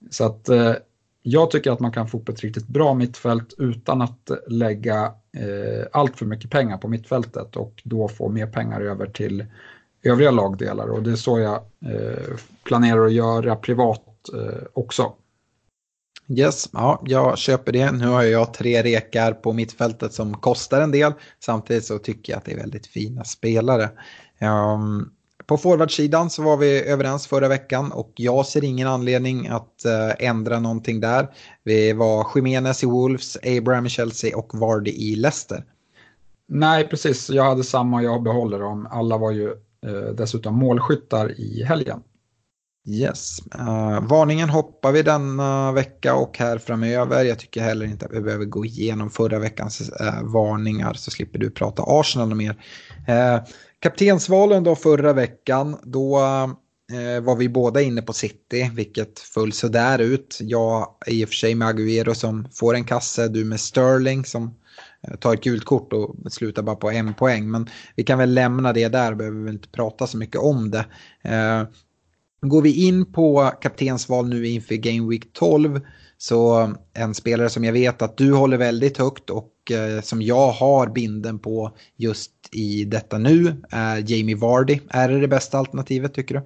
Så 0.09 0.25
att 0.25 0.49
eh, 0.49 0.73
jag 1.21 1.51
tycker 1.51 1.71
att 1.71 1.79
man 1.79 1.91
kan 1.91 2.07
få 2.07 2.17
upp 2.17 2.29
ett 2.29 2.41
riktigt 2.41 2.67
bra 2.67 2.93
mittfält 2.93 3.53
utan 3.57 4.01
att 4.01 4.31
lägga 4.47 5.03
eh, 5.37 5.87
allt 5.91 6.17
för 6.17 6.25
mycket 6.25 6.51
pengar 6.51 6.77
på 6.77 6.87
mittfältet 6.87 7.55
och 7.55 7.81
då 7.83 8.07
få 8.07 8.29
mer 8.29 8.47
pengar 8.47 8.81
över 8.81 9.07
till 9.07 9.45
övriga 10.03 10.31
lagdelar 10.31 10.87
och 10.87 11.03
det 11.03 11.11
är 11.11 11.15
så 11.15 11.39
jag 11.39 11.55
eh, 11.85 12.35
planerar 12.63 13.05
att 13.05 13.13
göra 13.13 13.55
privat 13.55 14.29
eh, 14.33 14.63
också. 14.73 15.13
Yes, 16.27 16.69
ja, 16.73 17.03
jag 17.05 17.37
köper 17.37 17.71
det. 17.71 17.91
Nu 17.91 18.07
har 18.07 18.23
jag 18.23 18.53
tre 18.53 18.83
rekar 18.83 19.31
på 19.31 19.53
mittfältet 19.53 20.13
som 20.13 20.33
kostar 20.33 20.81
en 20.81 20.91
del. 20.91 21.13
Samtidigt 21.39 21.85
så 21.85 21.97
tycker 21.97 22.33
jag 22.33 22.37
att 22.37 22.45
det 22.45 22.51
är 22.51 22.57
väldigt 22.57 22.87
fina 22.87 23.23
spelare. 23.23 23.89
Um, 24.41 25.11
på 25.47 25.57
forwardsidan 25.57 26.29
så 26.29 26.43
var 26.43 26.57
vi 26.57 26.81
överens 26.81 27.27
förra 27.27 27.47
veckan 27.47 27.91
och 27.91 28.11
jag 28.15 28.45
ser 28.45 28.63
ingen 28.63 28.87
anledning 28.87 29.47
att 29.47 29.83
uh, 29.85 30.27
ändra 30.27 30.59
någonting 30.59 30.99
där. 30.99 31.27
Vi 31.63 31.93
var 31.93 32.27
Jiménez 32.35 32.83
i 32.83 32.85
Wolves, 32.85 33.37
Abraham 33.57 33.85
i 33.85 33.89
Chelsea 33.89 34.37
och 34.37 34.59
Vardy 34.59 34.91
i 34.91 35.15
Leicester. 35.15 35.63
Nej, 36.47 36.87
precis. 36.87 37.29
Jag 37.29 37.43
hade 37.43 37.63
samma 37.63 38.03
jag 38.03 38.23
behåller 38.23 38.59
dem. 38.59 38.87
Alla 38.91 39.17
var 39.17 39.31
ju 39.31 39.49
uh, 39.49 40.15
dessutom 40.17 40.55
målskyttar 40.55 41.39
i 41.39 41.63
helgen. 41.63 41.99
Yes. 42.87 43.39
Uh, 43.59 44.07
varningen 44.07 44.49
hoppar 44.49 44.91
vi 44.91 45.01
denna 45.01 45.71
vecka 45.71 46.15
och 46.15 46.37
här 46.37 46.57
framöver. 46.57 47.23
Jag 47.23 47.39
tycker 47.39 47.61
heller 47.61 47.85
inte 47.85 48.05
att 48.05 48.13
vi 48.13 48.21
behöver 48.21 48.45
gå 48.45 48.65
igenom 48.65 49.09
förra 49.09 49.39
veckans 49.39 49.91
uh, 50.01 50.23
varningar 50.23 50.93
så 50.93 51.11
slipper 51.11 51.39
du 51.39 51.49
prata 51.49 51.83
Arsenal 51.85 52.35
mer. 52.35 52.55
Uh, 53.09 53.43
Kaptensvalen 53.79 54.63
då 54.63 54.75
förra 54.75 55.13
veckan, 55.13 55.77
då 55.83 56.19
eh, 56.91 57.23
var 57.23 57.35
vi 57.35 57.49
båda 57.49 57.81
inne 57.81 58.01
på 58.01 58.13
City, 58.13 58.71
vilket 58.73 59.19
föll 59.19 59.53
sådär 59.53 59.99
ut. 59.99 60.37
Jag 60.41 60.87
i 61.07 61.25
och 61.25 61.29
för 61.29 61.35
sig 61.35 61.55
med 61.55 61.67
Agüero 61.67 62.13
som 62.13 62.47
får 62.53 62.75
en 62.75 62.83
kasse, 62.83 63.27
du 63.27 63.45
med 63.45 63.59
Sterling 63.59 64.25
som 64.25 64.55
eh, 65.07 65.15
tar 65.15 65.33
ett 65.33 65.43
gult 65.43 65.65
kort 65.65 65.93
och 65.93 66.15
slutar 66.29 66.63
bara 66.63 66.75
på 66.75 66.91
en 66.91 67.13
poäng. 67.13 67.51
Men 67.51 67.69
vi 67.95 68.03
kan 68.03 68.19
väl 68.19 68.33
lämna 68.33 68.73
det 68.73 68.87
där, 68.87 69.15
behöver 69.15 69.39
vi 69.39 69.51
inte 69.51 69.69
prata 69.69 70.07
så 70.07 70.17
mycket 70.17 70.41
om 70.41 70.71
det. 70.71 70.85
Eh, 71.21 71.63
går 72.41 72.61
vi 72.61 72.87
in 72.87 73.13
på 73.13 73.51
kaptensval 73.61 74.29
nu 74.29 74.47
inför 74.47 74.75
Game 74.75 75.09
Week 75.09 75.33
12 75.33 75.81
så 76.17 76.73
en 76.93 77.13
spelare 77.13 77.49
som 77.49 77.63
jag 77.63 77.73
vet 77.73 78.01
att 78.01 78.17
du 78.17 78.33
håller 78.33 78.57
väldigt 78.57 78.97
högt 78.97 79.29
och 79.29 79.71
eh, 79.71 80.01
som 80.01 80.21
jag 80.21 80.51
har 80.51 80.87
binden 80.87 81.39
på 81.39 81.77
just 81.95 82.31
i 82.51 82.85
detta 82.85 83.17
nu 83.17 83.61
är 83.69 84.11
Jamie 84.11 84.35
Vardy. 84.35 84.79
Är 84.89 85.09
det 85.09 85.19
det 85.19 85.27
bästa 85.27 85.57
alternativet 85.57 86.13
tycker 86.13 86.35
du? 86.35 86.41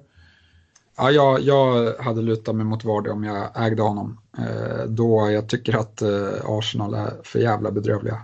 Ja, 0.96 1.10
jag, 1.10 1.40
jag 1.40 1.94
hade 1.98 2.22
lutat 2.22 2.54
mig 2.54 2.64
mot 2.64 2.84
Vardy 2.84 3.10
om 3.10 3.24
jag 3.24 3.66
ägde 3.66 3.82
honom. 3.82 4.20
Eh, 4.38 4.84
då 4.88 5.30
jag 5.30 5.48
tycker 5.48 5.76
att 5.76 6.02
eh, 6.02 6.08
Arsenal 6.44 6.94
är 6.94 7.12
för 7.24 7.38
jävla 7.38 7.70
bedrövliga. 7.70 8.22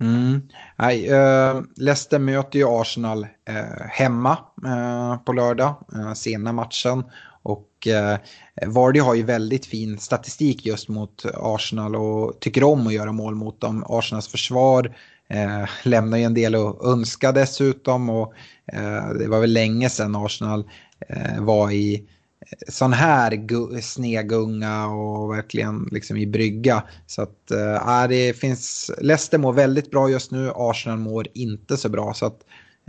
Mm. 0.00 0.42
Nej, 0.76 1.12
uh, 1.12 1.62
Leicester 1.76 2.18
möter 2.18 2.58
ju 2.58 2.64
Arsenal 2.68 3.22
uh, 3.22 3.86
hemma 3.88 4.38
uh, 4.66 5.16
på 5.24 5.32
lördag, 5.32 5.74
sena 6.14 6.52
matchen. 6.52 7.04
Och 7.48 7.86
eh, 7.86 8.18
Vardy 8.66 9.00
har 9.00 9.14
ju 9.14 9.22
väldigt 9.22 9.66
fin 9.66 9.98
statistik 9.98 10.66
just 10.66 10.88
mot 10.88 11.24
Arsenal 11.34 11.96
och 11.96 12.40
tycker 12.40 12.64
om 12.64 12.86
att 12.86 12.92
göra 12.92 13.12
mål 13.12 13.34
mot 13.34 13.60
dem. 13.60 13.84
Arsenals 13.88 14.28
försvar 14.28 14.96
eh, 15.28 15.68
lämnar 15.84 16.18
ju 16.18 16.24
en 16.24 16.34
del 16.34 16.54
att 16.54 16.84
önska 16.84 17.32
dessutom 17.32 18.10
och 18.10 18.32
eh, 18.72 19.08
det 19.18 19.28
var 19.28 19.40
väl 19.40 19.52
länge 19.52 19.90
sedan 19.90 20.16
Arsenal 20.16 20.64
eh, 21.08 21.40
var 21.40 21.70
i 21.70 21.94
eh, 22.40 22.58
sån 22.68 22.92
här 22.92 23.80
snegunga 23.80 24.86
och 24.86 25.32
verkligen 25.32 25.88
liksom 25.92 26.16
i 26.16 26.26
brygga. 26.26 26.82
Så 27.06 27.22
att 27.22 27.50
eh, 27.50 28.08
det 28.08 28.36
finns, 28.36 28.90
Leicester 29.00 29.38
mår 29.38 29.52
väldigt 29.52 29.90
bra 29.90 30.10
just 30.10 30.30
nu, 30.30 30.52
Arsenal 30.54 30.98
mår 30.98 31.26
inte 31.34 31.76
så 31.76 31.88
bra. 31.88 32.14
Så 32.14 32.26
att 32.26 32.40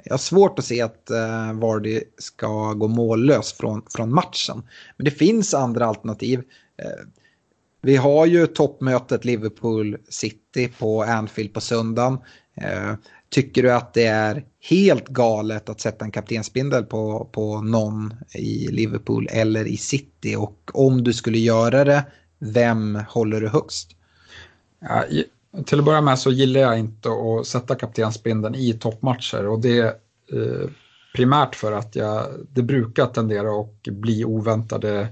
jag 0.05 0.13
har 0.13 0.17
svårt 0.17 0.59
att 0.59 0.65
se 0.65 0.81
att 0.81 1.09
eh, 1.09 1.53
Vardy 1.53 2.01
ska 2.17 2.73
gå 2.73 2.87
mållös 2.87 3.53
från, 3.53 3.81
från 3.95 4.13
matchen. 4.13 4.63
Men 4.97 5.05
det 5.05 5.11
finns 5.11 5.53
andra 5.53 5.85
alternativ. 5.85 6.39
Eh, 6.81 7.05
vi 7.81 7.95
har 7.95 8.25
ju 8.25 8.47
toppmötet 8.47 9.25
Liverpool-City 9.25 10.69
på 10.79 11.03
Anfield 11.03 11.53
på 11.53 11.61
söndagen. 11.61 12.17
Eh, 12.61 12.93
tycker 13.29 13.63
du 13.63 13.71
att 13.71 13.93
det 13.93 14.05
är 14.05 14.45
helt 14.69 15.07
galet 15.07 15.69
att 15.69 15.81
sätta 15.81 16.05
en 16.05 16.11
kaptensbindel 16.11 16.83
på, 16.83 17.29
på 17.31 17.61
någon 17.61 18.13
i 18.35 18.67
Liverpool 18.67 19.27
eller 19.31 19.67
i 19.67 19.77
City? 19.77 20.35
Och 20.35 20.71
om 20.73 21.03
du 21.03 21.13
skulle 21.13 21.37
göra 21.37 21.83
det, 21.83 22.05
vem 22.39 22.99
håller 23.09 23.41
du 23.41 23.47
högst? 23.47 23.91
Ja, 24.79 25.03
till 25.65 25.79
att 25.79 25.85
börja 25.85 26.01
med 26.01 26.19
så 26.19 26.31
gillar 26.31 26.61
jag 26.61 26.79
inte 26.79 27.09
att 27.09 27.47
sätta 27.47 27.75
kaptensbindeln 27.75 28.55
i 28.55 28.73
toppmatcher 28.73 29.47
och 29.47 29.61
det 29.61 29.77
är 29.77 29.85
eh, 30.33 30.69
primärt 31.15 31.55
för 31.55 31.71
att 31.71 31.95
jag, 31.95 32.25
det 32.53 32.61
brukar 32.61 33.05
tendera 33.05 33.61
att 33.61 33.83
bli 33.83 34.25
oväntade 34.25 35.07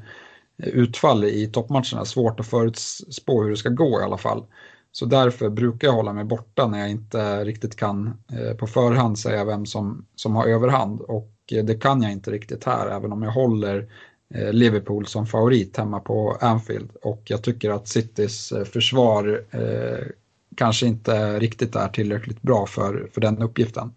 utfall 0.57 1.23
i 1.23 1.47
toppmatcherna. 1.47 2.05
Svårt 2.05 2.39
att 2.39 2.47
förutspå 2.47 3.43
hur 3.43 3.49
det 3.49 3.57
ska 3.57 3.69
gå 3.69 4.01
i 4.01 4.03
alla 4.03 4.17
fall. 4.17 4.45
Så 4.91 5.05
därför 5.05 5.49
brukar 5.49 5.87
jag 5.87 5.93
hålla 5.93 6.13
mig 6.13 6.23
borta 6.23 6.67
när 6.67 6.79
jag 6.79 6.89
inte 6.89 7.45
riktigt 7.45 7.75
kan 7.75 8.13
eh, 8.31 8.57
på 8.57 8.67
förhand 8.67 9.19
säga 9.19 9.45
vem 9.45 9.65
som, 9.65 10.05
som 10.15 10.35
har 10.35 10.47
överhand. 10.47 11.01
Och 11.01 11.33
eh, 11.51 11.65
det 11.65 11.75
kan 11.75 12.01
jag 12.01 12.11
inte 12.11 12.31
riktigt 12.31 12.63
här, 12.63 12.87
även 12.87 13.11
om 13.11 13.23
jag 13.23 13.31
håller 13.31 13.87
eh, 14.33 14.53
Liverpool 14.53 15.05
som 15.05 15.27
favorit 15.27 15.77
hemma 15.77 15.99
på 15.99 16.37
Anfield. 16.41 16.89
Och 17.01 17.21
jag 17.25 17.43
tycker 17.43 17.69
att 17.69 17.87
Citys 17.87 18.53
försvar 18.73 19.45
eh, 19.51 20.07
kanske 20.55 20.87
inte 20.87 21.39
riktigt 21.39 21.75
är 21.75 21.87
tillräckligt 21.87 22.41
bra 22.41 22.65
för, 22.65 23.09
för 23.13 23.21
den 23.21 23.41
uppgiften. 23.41 23.93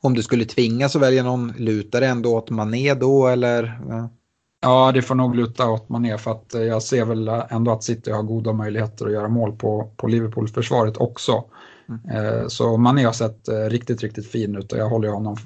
Om 0.00 0.14
du 0.14 0.22
skulle 0.22 0.44
tvingas 0.44 0.96
att 0.96 1.02
välja 1.02 1.22
någon, 1.22 1.52
lutar 1.56 2.00
det 2.00 2.06
ändå 2.06 2.36
åt 2.36 2.50
Mané 2.50 2.94
då 2.94 3.26
eller? 3.26 3.80
Ja, 3.88 4.10
det 4.94 5.02
får 5.02 5.14
nog 5.14 5.36
luta 5.36 5.70
åt 5.70 5.88
Mané 5.88 6.18
för 6.18 6.30
att 6.30 6.54
eh, 6.54 6.62
jag 6.62 6.82
ser 6.82 7.04
väl 7.04 7.28
ändå 7.28 7.72
att 7.72 7.84
City 7.84 8.10
har 8.10 8.22
goda 8.22 8.52
möjligheter 8.52 9.06
att 9.06 9.12
göra 9.12 9.28
mål 9.28 9.56
på, 9.56 9.92
på 9.96 10.06
Liverpool-försvaret 10.06 10.96
också. 10.96 11.44
Mm. 11.88 12.26
Eh, 12.26 12.46
så 12.48 12.76
Mané 12.76 13.04
har 13.04 13.12
sett 13.12 13.48
eh, 13.48 13.54
riktigt, 13.54 14.02
riktigt 14.02 14.30
fin 14.30 14.56
ut 14.56 14.72
och 14.72 14.78
jag 14.78 14.88
håller 14.88 15.08
honom 15.08 15.36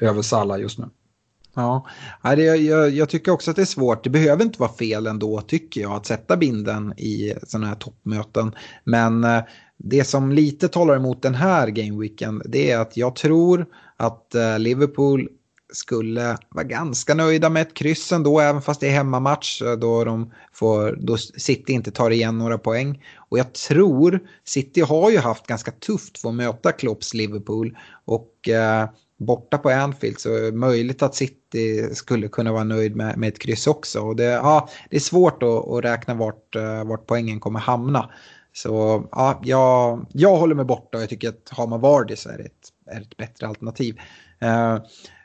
över 0.00 0.22
Salah 0.22 0.60
just 0.60 0.78
nu. 0.78 0.84
Ja, 1.56 1.86
jag, 2.22 2.90
jag, 2.90 3.08
tycker 3.08 3.32
också 3.32 3.50
att 3.50 3.56
det 3.56 3.62
är 3.62 3.66
svårt. 3.66 4.04
Det 4.04 4.10
behöver 4.10 4.44
inte 4.44 4.60
vara 4.60 4.72
fel 4.72 5.06
ändå 5.06 5.40
tycker 5.40 5.80
jag 5.80 5.92
att 5.92 6.06
sätta 6.06 6.36
binden 6.36 6.92
i 6.96 7.34
sådana 7.46 7.66
här 7.66 7.74
toppmöten. 7.74 8.54
Men 8.84 9.26
det 9.76 10.04
som 10.04 10.32
lite 10.32 10.68
talar 10.68 10.96
emot 10.96 11.22
den 11.22 11.34
här 11.34 11.68
gameweeken 11.68 12.42
det 12.44 12.70
är 12.70 12.78
att 12.78 12.96
jag 12.96 13.16
tror 13.16 13.66
att 13.96 14.34
Liverpool 14.58 15.28
skulle 15.74 16.36
vara 16.48 16.64
ganska 16.64 17.14
nöjda 17.14 17.50
med 17.50 17.62
ett 17.62 17.74
kryss 17.74 18.12
ändå, 18.12 18.40
även 18.40 18.62
fast 18.62 18.80
det 18.80 18.88
är 18.88 18.92
hemmamatch 18.92 19.62
eh, 19.62 19.72
då, 19.72 20.04
de 20.04 20.32
får, 20.52 20.98
då 21.00 21.16
City 21.16 21.72
inte 21.72 21.90
tar 21.90 22.10
igen 22.10 22.38
några 22.38 22.58
poäng. 22.58 23.04
Och 23.16 23.38
jag 23.38 23.52
tror, 23.52 24.20
City 24.44 24.80
har 24.80 25.10
ju 25.10 25.18
haft 25.18 25.46
ganska 25.46 25.70
tufft 25.70 26.18
för 26.18 26.28
att 26.28 26.34
möta 26.34 26.72
Klopps 26.72 27.14
Liverpool 27.14 27.78
och 28.04 28.48
eh, 28.48 28.88
borta 29.18 29.58
på 29.58 29.70
Anfield 29.70 30.20
så 30.20 30.34
är 30.34 30.42
det 30.42 30.52
möjligt 30.52 31.02
att 31.02 31.14
City 31.14 31.94
skulle 31.94 32.28
kunna 32.28 32.52
vara 32.52 32.64
nöjd 32.64 32.96
med, 32.96 33.18
med 33.18 33.28
ett 33.28 33.38
kryss 33.38 33.66
också. 33.66 34.00
Och 34.00 34.16
det, 34.16 34.24
ja, 34.24 34.68
det 34.90 34.96
är 34.96 35.00
svårt 35.00 35.42
att, 35.42 35.68
att 35.68 35.84
räkna 35.84 36.14
vart, 36.14 36.56
eh, 36.56 36.84
vart 36.84 37.06
poängen 37.06 37.40
kommer 37.40 37.60
hamna. 37.60 38.10
Så 38.52 39.04
ja, 39.12 39.40
jag, 39.44 40.06
jag 40.12 40.36
håller 40.36 40.54
mig 40.54 40.64
borta 40.64 40.98
och 40.98 41.02
jag 41.02 41.10
tycker 41.10 41.28
att 41.28 41.48
har 41.50 41.66
man 41.66 41.80
Vardy 41.80 42.16
så 42.16 42.28
är 42.28 42.38
det 42.38 42.44
ett, 42.44 42.68
är 42.90 43.00
ett 43.00 43.16
bättre 43.16 43.46
alternativ. 43.46 44.00
Eh, 44.40 44.78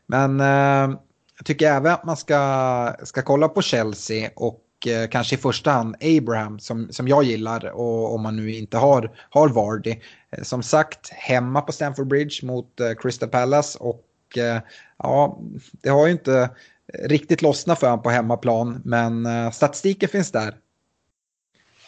men 0.09 0.39
eh, 0.39 0.97
jag 1.37 1.45
tycker 1.45 1.71
även 1.71 1.93
att 1.93 2.05
man 2.05 2.17
ska, 2.17 2.95
ska 3.03 3.21
kolla 3.21 3.47
på 3.47 3.61
Chelsea 3.61 4.29
och 4.35 4.63
eh, 4.87 5.09
kanske 5.09 5.35
i 5.35 5.37
första 5.37 5.71
hand 5.71 5.95
Abraham 6.01 6.59
som, 6.59 6.87
som 6.91 7.07
jag 7.07 7.23
gillar 7.23 7.65
och 7.65 8.13
om 8.13 8.21
man 8.21 8.35
nu 8.35 8.55
inte 8.55 8.77
har, 8.77 9.11
har 9.29 9.49
Vardy. 9.49 9.95
Eh, 10.31 10.43
som 10.43 10.63
sagt, 10.63 11.09
hemma 11.09 11.61
på 11.61 11.71
Stamford 11.71 12.07
Bridge 12.07 12.45
mot 12.45 12.79
eh, 12.79 12.91
Crystal 12.93 13.29
Palace 13.29 13.77
och 13.79 14.37
eh, 14.37 14.61
ja, 14.97 15.39
det 15.71 15.89
har 15.89 16.05
ju 16.05 16.11
inte 16.11 16.49
riktigt 16.93 17.41
lossnat 17.41 17.79
för 17.79 17.87
honom 17.87 18.03
på 18.03 18.09
hemmaplan 18.09 18.81
men 18.85 19.25
eh, 19.25 19.51
statistiken 19.51 20.09
finns 20.09 20.31
där. 20.31 20.55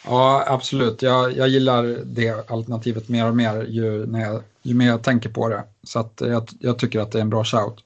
Ja, 0.04 0.44
absolut. 0.46 1.02
Jag, 1.02 1.36
jag 1.36 1.48
gillar 1.48 1.98
det 2.04 2.50
alternativet 2.50 3.08
mer 3.08 3.28
och 3.28 3.36
mer 3.36 3.62
ju, 3.62 4.06
när 4.06 4.20
jag, 4.20 4.42
ju 4.62 4.74
mer 4.74 4.86
jag 4.86 5.02
tänker 5.02 5.28
på 5.28 5.48
det. 5.48 5.64
Så 5.82 5.98
att 5.98 6.20
jag, 6.20 6.48
jag 6.60 6.78
tycker 6.78 7.00
att 7.00 7.12
det 7.12 7.18
är 7.18 7.22
en 7.22 7.30
bra 7.30 7.44
shout. 7.44 7.84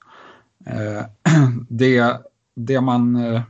Eh, 0.67 1.05
det, 1.69 2.21
det 2.55 2.81
man... 2.81 3.17
Eh, 3.17 3.43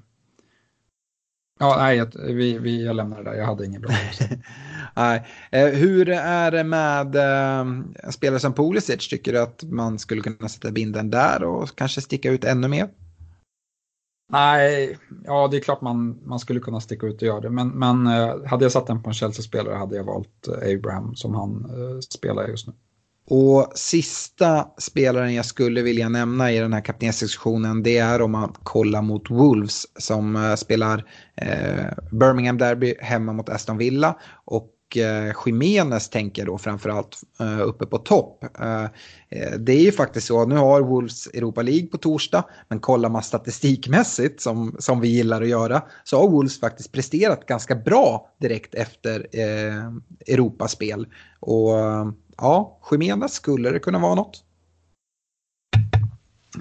ja, 1.59 1.77
nej, 1.79 2.11
vi, 2.15 2.59
vi, 2.59 2.85
jag 2.85 2.97
lämnar 2.97 3.17
det 3.17 3.31
där. 3.31 3.39
Jag 3.39 3.47
hade 3.47 3.67
ingen 3.67 3.81
bra 3.81 3.91
nej. 4.95 5.27
Eh, 5.51 5.69
hur 5.69 6.09
är 6.09 6.51
det 6.51 6.65
med 6.65 7.17
spelare 8.11 8.41
som 8.41 8.53
Pulisic? 8.53 9.09
Tycker 9.09 9.33
du 9.33 9.41
att 9.41 9.65
man 9.65 9.99
skulle 9.99 10.23
kunna 10.23 10.49
sätta 10.49 10.71
binden 10.71 11.11
där 11.11 11.45
och 11.45 11.77
kanske 11.77 12.01
sticka 12.01 12.31
ut 12.31 12.45
ännu 12.45 12.69
mer? 12.69 12.89
Nej, 14.33 14.99
ja 15.25 15.49
det 15.49 15.57
är 15.57 15.61
klart 15.61 15.81
man, 15.81 16.21
man 16.25 16.39
skulle 16.39 16.61
kunna 16.61 16.81
sticka 16.81 17.07
ut 17.07 17.23
och 17.23 17.29
göra 17.29 17.41
det. 17.41 17.51
Men, 17.51 17.69
men 17.69 18.07
hade 18.47 18.65
jag 18.65 18.73
satt 18.73 18.87
den 18.87 19.03
på 19.03 19.11
en 19.11 19.15
Chelsea-spelare 19.15 19.75
hade 19.75 19.97
jag 19.97 20.05
valt 20.05 20.49
Abraham 20.49 21.15
som 21.15 21.35
han 21.35 21.71
spelar 22.01 22.49
just 22.49 22.67
nu. 22.67 22.73
Och 23.29 23.73
sista 23.75 24.69
spelaren 24.79 25.35
jag 25.35 25.47
skulle 25.47 25.83
vilja 25.83 26.09
nämna 26.09 26.53
i 26.53 26.59
den 26.59 26.73
här 26.73 26.81
kaptensdiskussionen 26.81 27.83
det 27.83 27.99
är 27.99 28.23
om 28.23 28.33
man 28.33 28.55
kollar 28.63 29.03
mot 29.03 29.31
Wolves 29.31 29.87
som 29.99 30.37
eh, 30.37 30.55
spelar 30.55 31.05
eh, 31.37 31.87
Birmingham 32.13 32.59
Derby 32.59 32.95
hemma 33.01 33.33
mot 33.33 33.49
Aston 33.49 33.79
Villa. 33.79 34.17
Och 34.45 34.73
uh, 34.97 35.33
Jiménez 35.47 36.09
tänker 36.09 36.47
då 36.47 36.59
framförallt 36.59 37.21
eh, 37.41 37.61
uppe 37.61 37.87
på 37.87 37.99
topp. 37.99 38.45
Det 39.59 39.73
är 39.73 39.81
ju 39.81 39.93
faktiskt 39.93 40.27
så, 40.27 40.47
nu 40.47 40.57
har 40.57 40.81
Wolves 40.81 41.27
Europa 41.27 41.63
League 41.63 41.87
på 41.87 41.99
torsdag, 41.99 42.45
men 42.69 42.81
kollar 42.81 43.09
man 43.09 43.23
statistikmässigt 43.23 44.41
som, 44.41 44.77
som 44.79 45.01
vi 45.01 45.09
gillar 45.09 45.43
att 45.43 45.49
göra 45.49 45.83
så 46.05 46.21
har 46.21 46.29
Wolves 46.29 46.61
faktiskt 46.61 46.93
presterat 46.93 47.47
ganska 47.47 47.75
bra 47.75 48.31
direkt 48.41 48.75
efter 48.75 49.27
Europaspel. 50.27 51.07
Och 51.41 51.73
ja, 52.37 52.79
Jiménez 52.91 53.33
skulle 53.33 53.71
det 53.71 53.79
kunna 53.79 53.99
vara 53.99 54.15
något? 54.15 54.43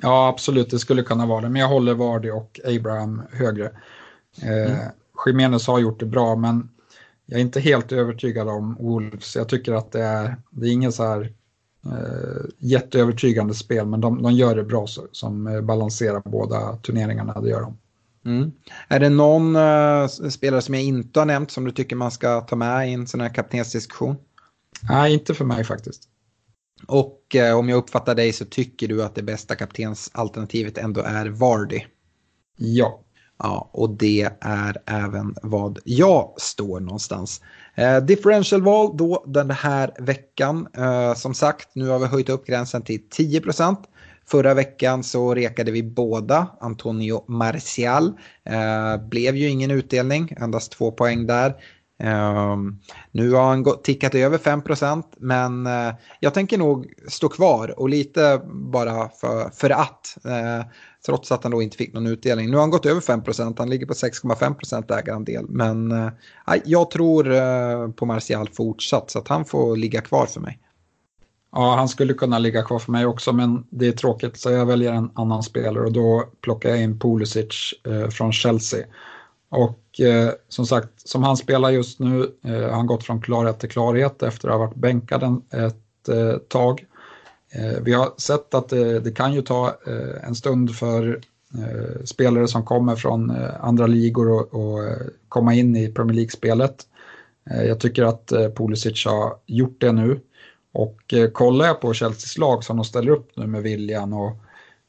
Ja, 0.02 0.28
absolut, 0.28 0.70
det 0.70 0.80
skulle 0.80 1.04
kunna 1.04 1.26
vara 1.26 1.42
det. 1.42 1.50
Men 1.50 1.62
jag 1.62 1.70
håller 1.70 1.94
Vardy 1.94 2.32
och 2.32 2.60
Abraham 2.66 3.22
högre. 3.32 3.66
Eh, 4.42 4.72
mm. 4.72 4.78
Jiménez 5.26 5.68
har 5.68 5.80
gjort 5.80 6.00
det 6.00 6.06
bra, 6.06 6.36
men 6.36 6.70
jag 7.26 7.40
är 7.40 7.42
inte 7.42 7.60
helt 7.60 7.92
övertygad 7.92 8.48
om 8.48 8.76
Wolves. 8.80 9.36
Jag 9.36 9.50
tycker 9.50 9.74
att 9.74 9.92
det 9.92 10.04
är, 10.04 10.36
det 10.50 10.68
är 10.68 10.72
ingen 10.72 10.92
så 10.92 11.04
här 11.04 11.34
eh, 11.86 12.46
jätteövertygande 12.60 13.54
spel, 13.54 13.86
men 13.86 14.02
de, 14.02 14.24
de 14.24 14.34
gör 14.34 14.56
det 14.56 14.64
bra 14.64 14.88
så, 14.88 15.08
som 15.12 15.48
eh, 15.48 15.62
balanserar 15.62 16.22
båda 16.26 16.78
turneringarna, 16.78 17.42
det 17.42 17.50
gör 17.50 17.62
de. 17.62 17.78
Mm. 18.26 18.52
Är 18.88 19.00
det 19.00 19.10
någon 19.10 19.56
uh, 19.56 20.08
spelare 20.08 20.62
som 20.62 20.74
jag 20.74 20.84
inte 20.84 21.20
har 21.20 21.26
nämnt 21.26 21.52
som 21.52 21.66
du 21.66 21.72
tycker 21.72 21.96
man 21.96 22.12
ska 22.12 22.42
ta 22.42 22.56
med 22.56 22.90
i 22.90 22.94
en 22.94 23.08
sån 23.08 23.22
här 23.22 23.30
kaptensdiskussion? 23.30 24.16
Nej, 24.90 25.14
inte 25.14 25.34
för 25.34 25.46
mig 25.46 25.64
faktiskt. 25.64 26.04
Och 26.88 27.36
eh, 27.36 27.58
om 27.58 27.70
jag 27.70 27.78
uppfattar 27.78 28.16
dig 28.16 28.34
så 28.34 28.46
tycker 28.46 28.88
du 28.88 29.04
att 29.04 29.16
det 29.16 29.24
bästa 29.24 29.56
kaptensalternativet 29.56 30.78
ändå 30.78 31.02
är 31.02 31.26
Vardy? 31.26 31.82
Ja. 32.58 33.02
Ja, 33.38 33.70
och 33.74 33.90
det 33.90 34.30
är 34.42 34.78
även 34.86 35.36
vad 35.42 35.80
jag 35.84 36.34
står 36.38 36.80
någonstans. 36.80 37.42
Eh, 37.76 37.98
differentialval 37.98 38.98
då 38.98 39.24
den 39.28 39.52
här 39.52 39.92
veckan. 40.00 40.68
Eh, 40.78 41.14
som 41.14 41.34
sagt, 41.34 41.70
nu 41.76 41.88
har 41.88 42.00
vi 42.00 42.06
höjt 42.06 42.30
upp 42.30 42.46
gränsen 42.46 42.82
till 42.82 43.02
10% 43.18 43.78
Förra 44.28 44.54
veckan 44.54 45.04
så 45.04 45.36
rekade 45.36 45.72
vi 45.72 45.84
båda 45.84 46.48
Antonio 46.60 47.24
Marcial. 47.28 48.14
Eh, 48.44 49.08
blev 49.08 49.36
ju 49.36 49.50
ingen 49.50 49.72
utdelning, 49.72 50.34
endast 50.38 50.72
två 50.72 50.92
poäng 50.92 51.28
där. 51.28 51.56
Um, 52.04 52.80
nu 53.12 53.32
har 53.32 53.44
han 53.44 53.64
gått, 53.64 53.84
tickat 53.84 54.16
över 54.16 54.38
5 54.38 54.62
procent, 54.62 55.14
men 55.18 55.68
uh, 55.68 55.94
jag 56.20 56.34
tänker 56.34 56.58
nog 56.58 56.94
stå 57.08 57.30
kvar 57.30 57.80
och 57.80 57.90
lite 57.90 58.42
bara 58.46 59.10
för, 59.10 59.50
för 59.50 59.70
att. 59.70 60.18
Uh, 60.26 60.66
trots 61.06 61.32
att 61.32 61.44
han 61.44 61.52
då 61.52 61.62
inte 61.62 61.78
fick 61.78 61.94
någon 61.94 62.08
utdelning. 62.08 62.50
Nu 62.50 62.56
har 62.56 62.62
han 62.62 62.70
gått 62.70 62.86
över 62.86 63.02
5 63.02 63.24
procent, 63.24 63.60
han 63.60 63.70
ligger 63.70 63.86
på 63.86 63.94
6,5 63.94 64.54
procent 64.54 64.92
ägarandel. 64.92 65.46
Men 65.50 65.92
uh, 65.92 66.12
jag 66.66 66.92
tror 66.92 67.92
på 67.92 68.06
Martial 68.06 68.50
fortsatt 68.54 69.12
så 69.12 69.20
att 69.20 69.28
han 69.28 69.46
får 69.46 69.76
ligga 69.76 70.02
kvar 70.02 70.26
för 70.26 70.40
mig. 70.40 70.60
Ja, 71.52 71.76
han 71.76 71.90
skulle 71.90 72.14
kunna 72.14 72.40
ligga 72.40 72.64
kvar 72.64 72.80
för 72.80 72.92
mig 72.92 73.06
också, 73.06 73.34
men 73.34 73.64
det 73.70 73.88
är 73.88 73.92
tråkigt 73.92 74.40
så 74.40 74.52
jag 74.52 74.66
väljer 74.66 74.94
en 74.94 75.12
annan 75.16 75.44
spelare 75.44 75.86
och 75.86 75.94
då 75.94 76.24
plockar 76.42 76.70
jag 76.70 76.82
in 76.82 77.00
Pulisic 77.00 77.74
från 78.12 78.32
Chelsea. 78.34 78.86
Och 79.50 80.00
eh, 80.00 80.30
som 80.50 80.66
sagt, 80.66 80.90
som 80.96 81.24
han 81.24 81.38
spelar 81.38 81.70
just 81.70 82.00
nu 82.00 82.32
eh, 82.44 82.52
har 82.52 82.70
han 82.70 82.88
gått 82.88 83.04
från 83.04 83.22
klarhet 83.22 83.60
till 83.60 83.70
klarhet 83.70 84.24
efter 84.24 84.48
att 84.48 84.54
ha 84.54 84.66
varit 84.66 84.76
bänkad 84.76 85.24
en, 85.24 85.42
ett 85.52 86.10
eh, 86.10 86.38
tag. 86.38 86.86
Eh, 87.52 87.82
vi 87.82 87.94
har 87.94 88.14
sett 88.18 88.54
att 88.54 88.70
det, 88.70 89.00
det 89.00 89.12
kan 89.12 89.34
ju 89.34 89.42
ta 89.42 89.68
eh, 89.68 90.28
en 90.28 90.36
stund 90.36 90.76
för 90.76 91.22
eh, 91.54 92.04
spelare 92.04 92.48
som 92.48 92.66
kommer 92.66 92.96
från 92.96 93.30
eh, 93.30 93.50
andra 93.66 93.88
ligor 93.88 94.32
och, 94.32 94.54
och 94.54 94.84
eh, 94.84 95.08
komma 95.30 95.54
in 95.54 95.76
i 95.76 95.92
Premier 95.92 96.16
League-spelet. 96.16 96.76
jag 97.68 97.80
tycker 97.80 98.04
att 98.04 98.34
Pulisic 98.56 99.06
har 99.06 99.34
gjort 99.46 99.82
det 99.82 99.92
nu. 99.92 100.20
Och 100.76 101.14
eh, 101.14 101.30
kollar 101.30 101.66
jag 101.66 101.82
på 101.82 101.94
Chelseas 101.94 102.38
lag 102.38 102.64
som 102.64 102.78
de 102.78 102.86
ställer 102.86 103.12
upp 103.12 103.32
nu 103.36 103.48
med 103.48 103.64
William 103.64 104.14
och, 104.14 104.32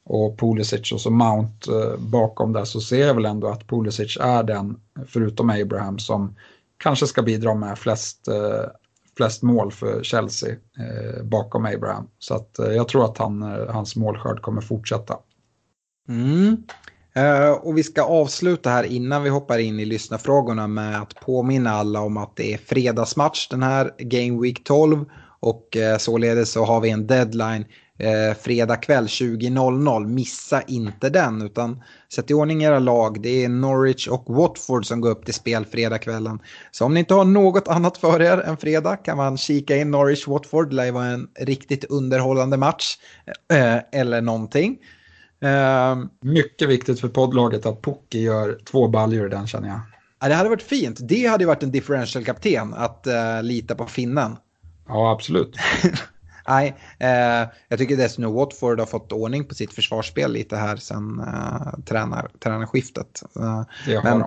och 0.07 0.39
Pulisic 0.39 0.93
och 0.93 1.01
så 1.01 1.11
Mount 1.11 1.73
eh, 1.73 1.99
bakom 1.99 2.53
där 2.53 2.65
så 2.65 2.81
ser 2.81 3.07
jag 3.07 3.15
väl 3.15 3.25
ändå 3.25 3.49
att 3.49 3.67
Pulisic 3.67 4.17
är 4.21 4.43
den, 4.43 4.81
förutom 5.07 5.51
Abraham, 5.51 5.99
som 5.99 6.35
kanske 6.77 7.07
ska 7.07 7.23
bidra 7.23 7.55
med 7.55 7.79
flest, 7.79 8.29
eh, 8.29 8.71
flest 9.17 9.43
mål 9.43 9.73
för 9.73 10.03
Chelsea 10.03 10.51
eh, 10.51 11.23
bakom 11.25 11.65
Abraham. 11.67 12.09
Så 12.19 12.35
att, 12.35 12.51
jag 12.59 12.89
tror 12.89 13.05
att 13.05 13.19
han, 13.19 13.43
hans 13.69 13.97
målskörd 13.97 14.43
kommer 14.43 14.61
fortsätta. 14.61 15.17
Mm. 16.09 16.57
Och 17.61 17.79
vi 17.79 17.83
ska 17.83 18.03
avsluta 18.03 18.71
här 18.71 18.85
innan 18.85 19.23
vi 19.23 19.29
hoppar 19.29 19.59
in 19.59 19.81
i 19.81 19.85
lyssnarfrågorna 19.85 20.67
med 20.67 21.03
att 21.03 21.15
påminna 21.15 21.71
alla 21.71 22.01
om 22.01 22.17
att 22.17 22.37
det 22.37 22.55
är 22.55 22.59
fredagsmatch 22.59 23.49
den 23.49 23.63
här 23.63 23.95
Game 23.99 24.43
Week 24.43 24.65
12 24.65 25.05
och 25.41 25.77
således 25.99 26.51
så 26.51 26.65
har 26.65 26.81
vi 26.81 26.91
en 26.91 27.07
deadline 27.07 27.65
eh, 27.99 28.37
fredag 28.41 28.77
kväll 28.77 29.07
20.00. 29.07 30.07
Missa 30.07 30.63
inte 30.63 31.09
den 31.09 31.43
utan 31.43 31.83
sätt 32.13 32.31
i 32.31 32.35
ordning 32.35 32.63
era 32.63 32.79
lag. 32.79 33.23
Det 33.23 33.45
är 33.45 33.49
Norwich 33.49 34.09
och 34.09 34.25
Watford 34.27 34.87
som 34.87 35.01
går 35.01 35.11
upp 35.11 35.25
till 35.25 35.35
spel 35.35 35.65
fredagskvällen. 35.65 36.39
Så 36.71 36.85
om 36.85 36.95
ni 36.95 37.01
inte 37.01 37.15
har 37.15 37.25
något 37.25 37.69
annat 37.69 37.99
för 37.99 38.23
er 38.23 38.39
än 38.39 38.57
fredag 38.57 38.97
kan 38.97 39.17
man 39.17 39.39
kika 39.39 39.77
in 39.77 39.95
Norwich-Watford. 39.95 40.69
Det 40.69 40.75
lär 40.75 40.93
vara 40.93 41.07
en 41.07 41.29
riktigt 41.41 41.85
underhållande 41.85 42.57
match 42.57 42.97
eh, 43.53 44.01
eller 44.01 44.21
någonting. 44.21 44.79
Uh, 45.45 46.05
Mycket 46.21 46.69
viktigt 46.69 47.01
för 47.01 47.09
poddlaget 47.09 47.67
att 47.67 47.83
Pocke 47.83 48.19
gör 48.19 48.59
två 48.65 48.89
baljor 48.89 49.27
i 49.27 49.29
den 49.29 49.47
känner 49.47 49.69
jag. 49.69 49.81
Ja, 50.21 50.29
det 50.29 50.35
hade 50.35 50.49
varit 50.49 50.63
fint. 50.63 50.99
Det 51.01 51.27
hade 51.27 51.47
varit 51.47 51.63
en 51.63 51.71
differential-kapten 51.71 52.75
att 52.75 53.07
uh, 53.07 53.43
lita 53.43 53.75
på 53.75 53.87
finnen. 53.87 54.37
Ja, 54.89 55.13
absolut. 55.13 55.57
Nej, 56.49 56.75
eh, 56.99 57.49
jag 57.69 57.79
tycker 57.79 57.97
dessutom 57.97 58.35
Watford 58.35 58.79
har 58.79 58.87
fått 58.87 59.13
ordning 59.13 59.45
på 59.45 59.55
sitt 59.55 59.73
försvarsspel 59.73 60.33
lite 60.33 60.57
här 60.57 60.77
sen 60.77 61.21
eh, 61.21 61.85
tränar, 61.85 62.31
tränarskiftet. 62.43 63.23
Eh, 63.37 63.63
det 63.87 64.03
men. 64.03 64.25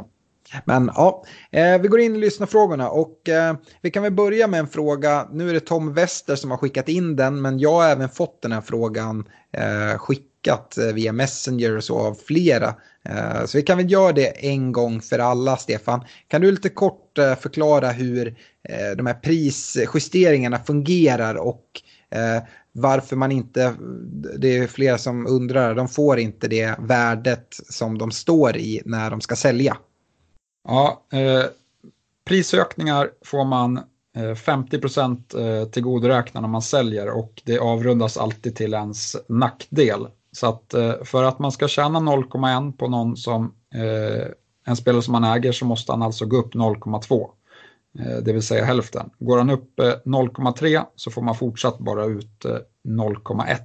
Men 0.66 0.92
ja, 0.96 1.24
eh, 1.52 1.82
vi 1.82 1.88
går 1.88 2.00
in 2.00 2.16
i 2.16 2.20
lyssnarfrågorna 2.20 2.90
och 2.90 3.30
eh, 3.30 3.56
vi 3.82 3.92
kan 3.92 4.04
väl 4.04 4.12
börja 4.12 4.48
med 4.48 4.60
en 4.60 4.68
fråga. 4.68 5.28
Nu 5.32 5.50
är 5.50 5.54
det 5.54 5.60
Tom 5.60 5.94
Wester 5.94 6.36
som 6.36 6.52
har 6.52 6.58
skickat 6.58 6.90
in 6.90 7.16
den, 7.16 7.42
men 7.42 7.60
jag 7.60 7.72
har 7.72 7.90
även 7.90 8.10
fått 8.10 8.42
den 8.42 8.52
här 8.52 8.62
frågan 8.62 9.26
eh, 9.52 9.98
skickat 9.98 10.78
via 10.94 11.12
Messenger 11.12 11.78
och 11.78 11.84
så 11.84 12.00
av 12.00 12.14
flera. 12.14 12.76
Så 13.46 13.58
vi 13.58 13.62
kan 13.62 13.78
väl 13.78 13.92
göra 13.92 14.12
det 14.12 14.46
en 14.46 14.72
gång 14.72 15.02
för 15.02 15.20
alla, 15.20 15.58
Stefan. 15.58 16.04
Kan 16.28 16.42
du 16.42 16.52
lite 16.52 16.70
kort 16.70 17.14
förklara 17.40 17.92
hur 17.92 18.36
de 18.98 19.06
här 19.06 19.14
prisjusteringarna 19.14 20.60
fungerar 20.60 21.36
och 21.36 21.64
Eh, 22.10 22.44
varför 22.72 23.16
man 23.16 23.32
inte, 23.32 23.76
det 24.38 24.58
är 24.58 24.68
flera 24.68 24.98
som 24.98 25.28
undrar, 25.28 25.76
de 25.76 25.88
får 25.88 26.20
inte 26.20 26.48
det 26.48 26.76
värdet 26.80 27.48
som 27.70 27.98
de 27.98 28.12
står 28.12 28.58
i 28.58 28.82
när 28.86 29.10
de 29.10 29.22
ska 29.22 29.36
sälja. 29.36 29.78
Ja, 30.68 31.04
eh, 31.14 31.44
prisökningar 32.26 33.10
får 33.26 33.46
man 33.46 33.80
eh, 34.16 34.36
50 34.36 34.80
procent 34.80 35.34
eh, 35.34 35.70
tillgodoräkna 35.70 36.42
när 36.42 36.48
man 36.48 36.62
säljer 36.62 37.10
och 37.10 37.42
det 37.46 37.60
avrundas 37.60 38.18
alltid 38.18 38.56
till 38.56 38.74
ens 38.74 39.16
nackdel. 39.28 40.08
Så 40.32 40.48
att 40.48 40.74
eh, 40.74 40.94
för 41.04 41.24
att 41.24 41.40
man 41.40 41.52
ska 41.52 41.68
tjäna 41.68 42.00
0,1 42.00 42.78
på 42.78 42.88
någon 42.88 43.18
som 43.18 43.56
en 44.66 44.76
spelare 44.76 45.02
som 45.02 45.12
man 45.12 45.24
äger 45.24 45.52
så 45.52 45.66
måste 45.66 45.92
han 45.92 46.02
alltså 46.02 46.26
gå 46.26 46.38
upp 46.38 46.54
0,2. 46.54 47.30
Eh, 47.98 48.18
det 48.18 48.34
vill 48.34 48.42
säga 48.42 48.66
hälften. 48.66 49.10
Går 49.20 49.38
han 49.38 49.50
upp 49.50 49.80
eh, 49.80 49.86
0,3 49.86 50.86
så 50.96 51.12
får 51.12 51.22
man 51.22 51.36
fortsatt 51.36 51.80
bara 51.80 52.06
ut 52.06 52.46
eh, 52.46 52.58
0,1. 52.88 53.58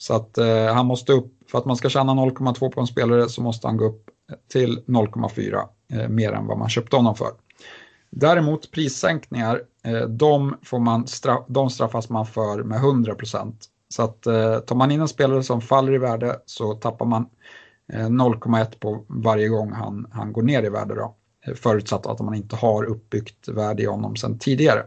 Så 0.00 0.14
att 0.14 0.38
han 0.74 0.86
måste 0.86 1.12
upp, 1.12 1.32
för 1.50 1.58
att 1.58 1.64
man 1.64 1.76
ska 1.76 1.88
tjäna 1.88 2.12
0,2 2.12 2.70
på 2.70 2.80
en 2.80 2.86
spelare 2.86 3.28
så 3.28 3.42
måste 3.42 3.66
han 3.66 3.76
gå 3.76 3.84
upp 3.84 4.10
till 4.52 4.78
0,4 4.86 6.08
mer 6.08 6.32
än 6.32 6.46
vad 6.46 6.58
man 6.58 6.68
köpte 6.68 6.96
honom 6.96 7.14
för. 7.14 7.30
Däremot 8.10 8.70
prissänkningar, 8.70 9.62
de, 10.08 10.56
får 10.62 10.78
man 10.78 11.06
straff, 11.06 11.44
de 11.48 11.70
straffas 11.70 12.08
man 12.08 12.26
för 12.26 12.62
med 12.62 12.78
100 12.78 13.14
Så 13.88 14.02
att 14.02 14.22
tar 14.66 14.74
man 14.74 14.90
in 14.90 15.00
en 15.00 15.08
spelare 15.08 15.42
som 15.42 15.60
faller 15.60 15.92
i 15.92 15.98
värde 15.98 16.36
så 16.46 16.74
tappar 16.74 17.06
man 17.06 17.26
0,1 17.92 18.78
på 18.78 19.04
varje 19.08 19.48
gång 19.48 19.72
han, 19.72 20.06
han 20.12 20.32
går 20.32 20.42
ner 20.42 20.62
i 20.62 20.68
värde 20.68 20.94
då. 20.94 21.14
Förutsatt 21.56 22.06
att 22.06 22.20
man 22.20 22.34
inte 22.34 22.56
har 22.56 22.84
uppbyggt 22.84 23.48
värde 23.48 23.82
i 23.82 23.86
honom 23.86 24.16
sedan 24.16 24.38
tidigare. 24.38 24.84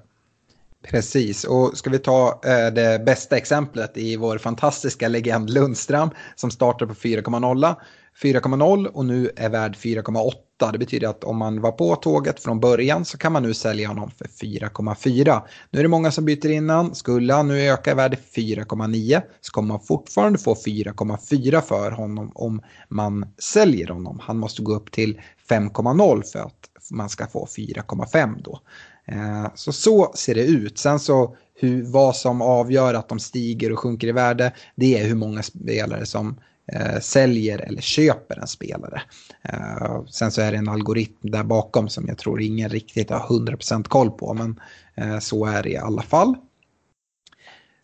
Precis, 0.84 1.44
och 1.44 1.78
ska 1.78 1.90
vi 1.90 2.00
ta 2.00 2.42
eh, 2.46 2.74
det 2.74 3.06
bästa 3.06 3.38
exemplet 3.38 3.98
i 3.98 4.18
vår 4.18 4.38
fantastiska 4.38 5.08
legend 5.08 5.50
Lundström 5.50 6.10
som 6.36 6.52
startar 6.52 6.86
på 6.86 6.94
4,0 6.94 7.76
4,0 8.22 8.88
och 8.88 9.06
nu 9.06 9.32
är 9.36 9.50
värd 9.50 9.76
4,8. 9.76 10.72
Det 10.72 10.78
betyder 10.78 11.08
att 11.08 11.24
om 11.24 11.38
man 11.38 11.62
var 11.62 11.72
på 11.72 11.96
tåget 11.96 12.44
från 12.44 12.60
början 12.60 13.06
så 13.06 13.18
kan 13.18 13.32
man 13.32 13.44
nu 13.44 13.54
sälja 13.54 13.88
honom 13.88 14.12
för 14.18 14.26
4,4. 14.26 15.42
Nu 15.70 15.80
är 15.80 15.84
det 15.84 15.90
många 15.90 16.12
som 16.12 16.26
byter 16.26 16.52
innan. 16.52 16.96
Skulle 16.96 17.34
han 17.34 17.48
nu 17.48 17.62
öka 17.62 17.92
i 17.92 17.94
värde 17.94 18.18
4,9 18.36 19.22
så 19.42 19.52
kommer 19.52 19.68
man 19.68 19.80
fortfarande 19.80 20.40
få 20.40 20.56
4,4 20.56 21.62
för 21.62 21.92
honom 21.92 22.32
om 22.36 22.62
man 22.90 23.26
säljer 23.40 23.88
honom. 23.88 24.20
Han 24.22 24.38
måste 24.38 24.62
gå 24.62 24.76
upp 24.76 24.92
till 24.92 25.22
5,0 25.52 26.24
för 26.32 26.40
att 26.40 26.70
man 26.92 27.10
ska 27.10 27.28
få 27.28 27.46
4,5 27.46 28.42
då. 28.44 28.60
Eh, 29.06 29.48
så 29.56 29.72
så 29.72 30.12
ser 30.16 30.36
det 30.36 30.46
ut. 30.46 30.78
Sen 30.78 31.00
så 31.00 31.36
hur, 31.56 31.84
vad 31.84 32.16
som 32.16 32.42
avgör 32.42 32.94
att 32.94 33.10
de 33.10 33.20
stiger 33.20 33.72
och 33.72 33.80
sjunker 33.80 34.08
i 34.08 34.12
värde, 34.12 34.52
det 34.76 35.00
är 35.00 35.08
hur 35.08 35.16
många 35.16 35.44
spelare 35.44 36.06
som 36.06 36.40
eh, 36.74 37.00
säljer 37.00 37.60
eller 37.60 37.82
köper 37.82 38.40
en 38.40 38.48
spelare. 38.48 39.02
Eh, 39.42 40.06
sen 40.06 40.32
så 40.32 40.42
är 40.42 40.52
det 40.52 40.58
en 40.58 40.70
algoritm 40.70 41.32
där 41.32 41.44
bakom 41.44 41.90
som 41.90 42.06
jag 42.08 42.18
tror 42.18 42.42
ingen 42.42 42.70
riktigt 42.70 43.10
har 43.10 43.20
100% 43.20 43.84
koll 43.84 44.12
på, 44.12 44.34
men 44.34 44.60
eh, 44.96 45.20
så 45.20 45.46
är 45.46 45.64
det 45.64 45.70
i 45.70 45.78
alla 45.78 46.02
fall. 46.02 46.36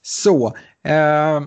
Så, 0.01 0.47
eh, 0.84 1.41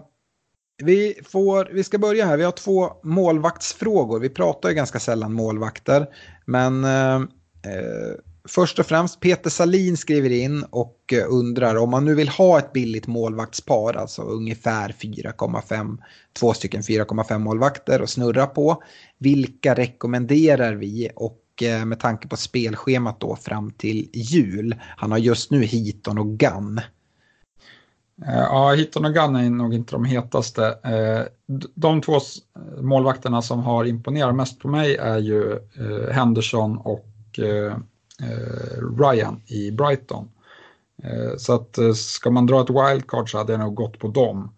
vi, 0.82 1.20
får, 1.24 1.68
vi 1.72 1.84
ska 1.84 1.98
börja 1.98 2.26
här. 2.26 2.36
Vi 2.36 2.44
har 2.44 2.52
två 2.52 2.92
målvaktsfrågor. 3.02 4.20
Vi 4.20 4.28
pratar 4.28 4.68
ju 4.68 4.74
ganska 4.74 5.00
sällan 5.00 5.32
målvakter, 5.32 6.06
men 6.44 6.84
eh, 6.84 7.14
eh 7.14 8.16
Först 8.48 8.78
och 8.78 8.86
främst 8.86 9.20
Peter 9.20 9.50
Salin 9.50 9.96
skriver 9.96 10.30
in 10.30 10.64
och 10.70 11.12
eh, 11.12 11.24
undrar 11.28 11.76
om 11.76 11.90
man 11.90 12.04
nu 12.04 12.14
vill 12.14 12.28
ha 12.28 12.58
ett 12.58 12.72
billigt 12.72 13.06
målvaktspar, 13.06 13.94
alltså 13.94 14.22
ungefär 14.22 14.88
4,5, 14.88 15.98
två 16.38 16.54
stycken 16.54 16.82
4,5 16.82 17.38
målvakter 17.38 18.02
och 18.02 18.10
snurra 18.10 18.46
på. 18.46 18.82
Vilka 19.18 19.74
rekommenderar 19.74 20.74
vi 20.74 21.10
och 21.16 21.62
eh, 21.62 21.84
med 21.84 22.00
tanke 22.00 22.28
på 22.28 22.36
spelschemat 22.36 23.20
då 23.20 23.36
fram 23.36 23.70
till 23.70 24.08
jul. 24.12 24.74
Han 24.96 25.10
har 25.10 25.18
just 25.18 25.50
nu 25.50 25.62
Hiton 25.62 26.18
och 26.18 26.38
Gunn. 26.38 26.80
Eh, 28.26 28.38
ja, 28.40 28.72
Hitton 28.72 29.04
och 29.04 29.14
Gunn 29.14 29.36
är 29.36 29.50
nog 29.50 29.74
inte 29.74 29.92
de 29.92 30.04
hetaste. 30.04 30.78
Eh, 30.82 31.22
de 31.74 32.00
två 32.00 32.20
målvakterna 32.80 33.42
som 33.42 33.62
har 33.62 33.84
imponerat 33.84 34.34
mest 34.34 34.60
på 34.60 34.68
mig 34.68 34.96
är 34.96 35.18
ju 35.18 35.52
eh, 35.52 36.12
Henderson 36.12 36.78
och 36.78 37.06
Ryan 38.98 39.40
i 39.46 39.70
Brighton. 39.70 40.28
Så 41.36 41.54
att 41.54 41.78
ska 41.96 42.30
man 42.30 42.46
dra 42.46 42.60
ett 42.60 42.70
wildcard 42.70 43.30
så 43.30 43.38
hade 43.38 43.52
jag 43.52 43.60
nog 43.60 43.74
gått 43.74 43.98
på 43.98 44.08
dem. 44.08 44.50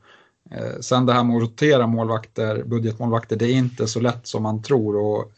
Sen 0.81 1.07
det 1.07 1.13
här 1.13 1.25
med 1.25 1.37
att 1.37 1.43
rotera 1.43 1.87
målvakter, 1.87 2.63
budgetmålvakter, 2.63 3.37
det 3.37 3.47
är 3.47 3.55
inte 3.55 3.87
så 3.87 4.01
lätt 4.01 4.27
som 4.27 4.43
man 4.43 4.63
tror. 4.63 4.97
Och, 4.97 5.33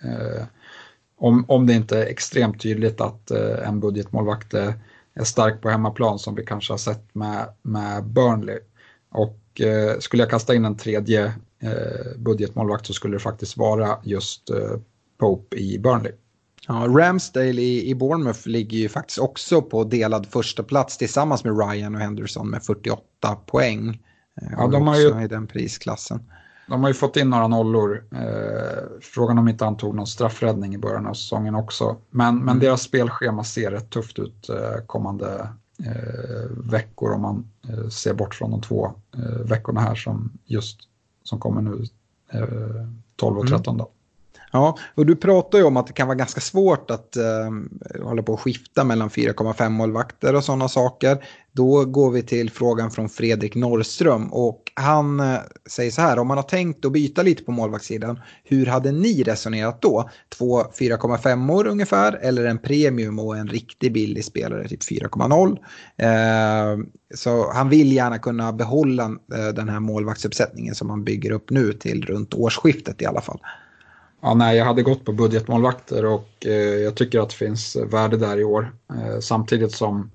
om, 1.18 1.45
om 1.49 1.66
det 1.66 1.72
inte 1.72 1.99
är 1.99 2.07
extremt 2.07 2.61
tydligt 2.61 3.01
att 3.01 3.31
en 3.64 3.81
budgetmålvakt 3.81 4.55
är, 4.55 4.75
stark 5.23 5.62
på 5.62 5.71
hemmaplan 5.71 6.19
som 6.19 6.35
vi 6.35 6.47
kanske 6.47 6.73
har 6.73 6.79
sett 6.79 7.15
med, 7.15 7.47
med 7.62 8.05
Burnley. 8.05 8.59
Och 9.11 9.61
eh, 9.61 9.99
skulle 9.99 10.23
jag 10.23 10.31
kasta 10.31 10.55
in 10.55 10.65
en 10.65 10.77
tredje 10.77 11.25
eh, 11.62 12.19
budgetmålvakt 12.19 12.87
så 12.87 12.93
skulle 12.93 13.17
det 13.17 13.21
faktiskt 13.21 13.57
vara 13.57 13.99
just 14.03 14.51
eh, 14.51 14.77
Pope 15.19 15.57
i 15.57 15.79
Burnley. 15.79 16.12
Ja, 16.69 16.75
Ramsdale 16.75 17.62
i, 17.62 17.91
i 17.91 17.95
Bournemouth 17.95 18.49
ligger 18.49 18.79
ju 18.79 18.89
faktiskt 18.89 19.19
också 19.19 19.62
på 19.62 19.85
delad 19.85 20.27
första 20.27 20.62
plats 20.62 20.99
tillsammans 20.99 21.45
med 21.45 21.59
Ryan 21.59 21.95
och 21.95 22.01
Henderson 22.01 22.51
med 22.51 22.62
48 22.62 23.03
poäng. 23.47 23.89
Eh, 24.43 24.49
ja, 24.57 24.67
de 24.67 24.87
har 24.87 24.97
ju 24.97 25.25
i 25.25 25.29
den 25.29 25.47
prisklassen. 25.47 26.31
De 26.69 26.83
har 26.83 26.91
ju 26.91 26.95
fått 26.95 27.17
in 27.17 27.31
några 27.31 27.49
nollor. 27.49 28.05
Eh, 28.12 28.83
frågan 29.01 29.39
om 29.39 29.49
inte 29.49 29.65
han 29.65 29.77
tog 29.77 29.95
någon 29.95 30.07
straffräddning 30.07 30.75
i 30.75 30.79
början 30.79 31.07
av 31.07 31.15
säsongen 31.15 31.55
också. 31.55 31.97
Men, 32.11 32.37
men 32.37 32.49
mm. 32.49 32.59
deras 32.59 32.83
spelschema 32.83 33.45
ser 33.45 33.71
rätt 33.71 33.91
tufft 33.91 34.19
ut 34.19 34.49
eh, 34.49 34.87
kommande 34.87 35.49
eh, 35.85 36.51
veckor 36.71 37.12
om 37.12 37.23
man 37.23 37.51
eh, 37.69 37.89
ser 37.89 38.15
bort 38.15 38.35
från 38.35 38.51
de 38.51 38.61
två 38.61 38.93
eh, 39.17 39.47
veckorna 39.47 39.81
här 39.81 39.95
som 39.95 40.33
just 40.45 40.79
som 41.23 41.41
kommer 41.41 41.62
nu 41.62 41.85
12 43.17 43.39
och 43.39 43.49
13. 43.49 43.75
Mm. 43.75 43.87
Ja, 44.55 44.78
och 44.94 45.07
du 45.07 45.16
pratar 45.16 45.59
ju 45.59 45.64
om 45.64 45.76
att 45.76 45.86
det 45.86 45.92
kan 45.92 46.07
vara 46.07 46.16
ganska 46.16 46.40
svårt 46.40 46.90
att 46.90 47.16
eh, 47.16 48.02
hålla 48.02 48.22
på 48.22 48.34
att 48.34 48.40
skifta 48.40 48.84
mellan 48.84 49.11
4,5 49.11 49.68
målvakter 49.68 50.34
och 50.34 50.44
sådana 50.44 50.68
saker. 50.68 51.24
Då 51.52 51.84
går 51.84 52.11
vi 52.11 52.22
till 52.22 52.50
frågan 52.50 52.90
från 52.90 53.09
Fredrik 53.09 53.55
Norrström 53.55 54.32
och 54.32 54.72
han 54.74 55.20
eh, 55.20 55.36
säger 55.70 55.90
så 55.90 56.00
här, 56.00 56.18
om 56.18 56.28
man 56.28 56.38
har 56.38 56.42
tänkt 56.42 56.84
att 56.84 56.92
byta 56.92 57.22
lite 57.22 57.44
på 57.44 57.52
målvaktssidan, 57.52 58.20
hur 58.44 58.66
hade 58.66 58.92
ni 58.92 59.22
resonerat 59.22 59.82
då? 59.82 60.11
Två 60.38 60.62
4,5 60.62 61.52
år 61.52 61.66
ungefär 61.66 62.12
eller 62.22 62.44
en 62.44 62.59
premium 62.59 63.18
och 63.18 63.36
en 63.36 63.48
riktig 63.48 63.92
billig 63.92 64.24
spelare, 64.24 64.68
typ 64.68 64.82
4,0. 64.82 65.59
Eh, 65.96 66.86
så 67.14 67.52
han 67.52 67.68
vill 67.68 67.92
gärna 67.92 68.18
kunna 68.18 68.52
behålla 68.52 69.05
eh, 69.05 69.48
den 69.55 69.68
här 69.68 69.80
målvaktsuppsättningen 69.80 70.74
som 70.74 70.88
man 70.88 71.05
bygger 71.05 71.30
upp 71.30 71.50
nu 71.50 71.72
till 71.72 72.07
runt 72.07 72.34
årsskiftet 72.34 73.02
i 73.02 73.07
alla 73.07 73.20
fall. 73.20 73.40
Ja, 74.25 74.35
nej, 74.35 74.57
jag 74.57 74.64
hade 74.64 74.83
gått 74.83 75.05
på 75.05 75.12
budgetmålvakter 75.12 76.05
och 76.05 76.47
eh, 76.47 76.53
jag 76.53 76.95
tycker 76.95 77.20
att 77.20 77.31
det 77.31 77.35
finns 77.35 77.77
värde 77.77 78.16
där 78.16 78.39
i 78.39 78.45
år. 78.45 78.72
Eh, 78.91 79.18
samtidigt 79.20 79.72
som 79.72 80.11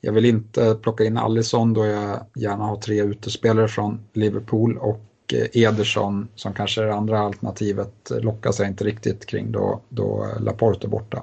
jag 0.00 0.12
vill 0.12 0.24
inte 0.24 0.74
plocka 0.82 1.04
in 1.04 1.16
Allison 1.16 1.74
då 1.74 1.86
jag 1.86 2.26
gärna 2.34 2.64
har 2.64 2.76
tre 2.76 3.02
utespelare 3.02 3.68
från 3.68 4.00
Liverpool 4.12 4.78
och 4.78 5.04
eh, 5.32 5.62
Ederson 5.62 6.28
som 6.34 6.52
kanske 6.52 6.82
är 6.82 6.86
det 6.86 6.94
andra 6.94 7.20
alternativet 7.20 8.10
lockas 8.10 8.58
jag 8.58 8.68
inte 8.68 8.84
riktigt 8.84 9.26
kring 9.26 9.52
då, 9.52 9.80
då 9.88 10.26
Laporte 10.40 10.86
är 10.86 10.88
borta. 10.88 11.22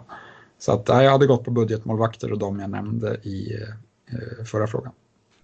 Så 0.59 0.71
att, 0.71 0.87
nej, 0.87 1.05
jag 1.05 1.11
hade 1.11 1.27
gått 1.27 1.43
på 1.43 1.51
budgetmålvakter 1.51 2.31
och 2.31 2.39
de 2.39 2.59
jag 2.59 2.69
nämnde 2.69 3.17
i 3.23 3.57
eh, 4.11 4.45
förra 4.45 4.67
frågan. 4.67 4.91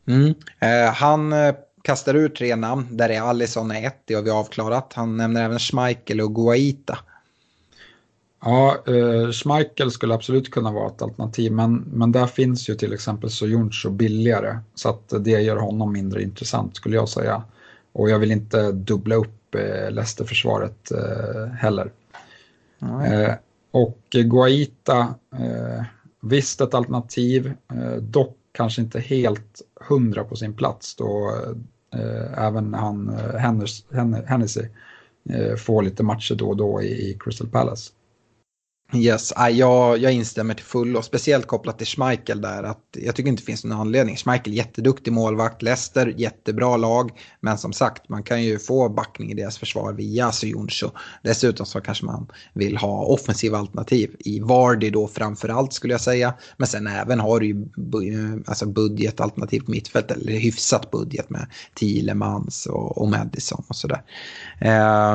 Mm. 0.05 0.33
Eh, 0.59 0.93
han 0.93 1.33
eh, 1.33 1.55
kastar 1.87 2.13
ut 2.13 2.35
tre 2.35 2.55
namn, 2.55 2.87
där 2.91 3.09
är 3.09 3.21
Allison 3.21 3.71
är 3.71 3.87
ett, 3.87 4.01
det 4.05 4.13
har 4.13 4.21
vi 4.21 4.29
avklarat. 4.29 4.93
Han 4.93 5.17
nämner 5.17 5.43
även 5.43 5.59
Schmeichel 5.59 6.21
och 6.21 6.35
Guaita. 6.35 6.97
Ja, 8.41 8.83
eh, 8.87 9.31
Schmeichel 9.31 9.91
skulle 9.91 10.13
absolut 10.13 10.51
kunna 10.51 10.71
vara 10.71 10.87
ett 10.87 11.01
alternativ, 11.01 11.51
men, 11.51 11.75
men 11.75 12.11
där 12.11 12.27
finns 12.27 12.69
ju 12.69 12.75
till 12.75 12.93
exempel 12.93 13.29
Soyuncu 13.29 13.89
billigare, 13.89 14.57
så 14.75 14.89
att 14.89 15.13
det 15.19 15.31
gör 15.41 15.55
honom 15.55 15.93
mindre 15.93 16.23
intressant 16.23 16.75
skulle 16.75 16.95
jag 16.95 17.09
säga. 17.09 17.43
Och 17.93 18.09
jag 18.09 18.19
vill 18.19 18.31
inte 18.31 18.71
dubbla 18.71 19.15
upp 19.15 19.55
eh, 19.55 19.91
Leicester-försvaret 19.91 20.91
eh, 20.91 21.51
heller. 21.53 21.91
Eh, 22.81 23.33
och 23.71 23.99
Guaita, 24.11 25.15
eh, 25.33 25.83
visst 26.21 26.61
ett 26.61 26.73
alternativ, 26.73 27.53
eh, 27.73 27.95
dock 28.01 28.37
kanske 28.51 28.81
inte 28.81 28.99
helt 28.99 29.61
hundra 29.89 30.23
på 30.23 30.35
sin 30.35 30.53
plats 30.53 30.95
då 30.95 31.31
Eh, 31.35 31.76
Eh, 31.93 32.43
även 32.45 32.73
han 32.73 33.09
eh, 33.09 33.39
Hennessy 34.25 34.65
eh, 35.29 35.55
får 35.55 35.81
lite 35.81 36.03
matcher 36.03 36.35
då 36.35 36.49
och 36.49 36.57
då 36.57 36.81
i 36.81 37.17
Crystal 37.19 37.47
Palace. 37.47 37.91
Yes, 38.93 39.33
jag, 39.51 39.97
jag 39.97 40.11
instämmer 40.13 40.53
till 40.53 40.65
fullo, 40.65 41.01
speciellt 41.01 41.47
kopplat 41.47 41.77
till 41.77 41.87
Schmeichel 41.87 42.41
där. 42.41 42.63
Att 42.63 42.83
jag 42.91 43.15
tycker 43.15 43.29
inte 43.29 43.41
det 43.41 43.45
finns 43.45 43.63
någon 43.63 43.79
anledning. 43.79 44.15
Schmeichel 44.15 44.53
jätteduktig 44.53 45.13
målvakt, 45.13 45.61
Leicester 45.61 46.13
jättebra 46.17 46.77
lag. 46.77 47.11
Men 47.39 47.57
som 47.57 47.73
sagt, 47.73 48.09
man 48.09 48.23
kan 48.23 48.43
ju 48.43 48.59
få 48.59 48.89
backning 48.89 49.31
i 49.31 49.33
deras 49.33 49.57
försvar 49.57 49.93
via 49.93 50.31
Sujunsu. 50.31 50.89
Dessutom 51.23 51.65
så 51.65 51.81
kanske 51.81 52.05
man 52.05 52.27
vill 52.53 52.77
ha 52.77 53.05
offensiva 53.05 53.57
alternativ. 53.57 54.15
I 54.19 54.39
Vardy 54.39 54.89
då 54.89 55.07
framförallt 55.07 55.73
skulle 55.73 55.93
jag 55.93 56.01
säga. 56.01 56.33
Men 56.57 56.67
sen 56.67 56.87
även 56.87 57.19
har 57.19 57.39
du 57.39 57.47
ju 57.47 58.43
alltså 58.47 58.65
budgetalternativ 58.65 59.59
på 59.59 59.71
mittfält, 59.71 60.11
eller 60.11 60.33
hyfsat 60.33 60.91
budget 60.91 61.29
med 61.29 61.47
Thielemans 61.75 62.65
och, 62.65 62.97
och 62.97 63.07
Madison 63.07 63.63
och 63.67 63.75
sådär. 63.75 64.01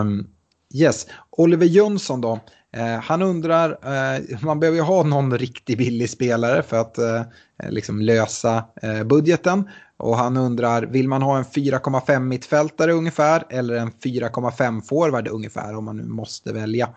Um, 0.01 0.27
yes, 0.75 1.07
Oliver 1.31 1.66
Jönsson 1.66 2.20
då. 2.20 2.41
Eh, 2.77 3.01
han 3.01 3.23
undrar, 3.23 3.70
eh, 3.70 4.39
man 4.43 4.61
behöver 4.61 4.79
ju 4.79 4.83
ha 4.83 5.03
någon 5.03 5.39
riktigt 5.39 5.79
billig 5.79 6.11
spelare 6.11 6.62
för 6.62 6.77
att 6.77 6.99
eh, 6.99 7.23
liksom 7.68 8.01
lösa 8.01 8.64
eh, 8.83 9.05
budgeten. 9.05 9.68
Och 9.97 10.16
han 10.16 10.37
undrar, 10.37 10.83
vill 10.83 11.09
man 11.09 11.23
ha 11.23 11.39
en 11.39 11.45
4,5 11.45 12.20
mittfältare 12.20 12.93
ungefär 12.93 13.45
eller 13.49 13.75
en 13.75 13.91
4,5 13.91 14.83
forward 14.83 15.29
ungefär 15.29 15.77
om 15.77 15.85
man 15.85 15.97
nu 15.97 16.05
måste 16.05 16.53
välja? 16.53 16.89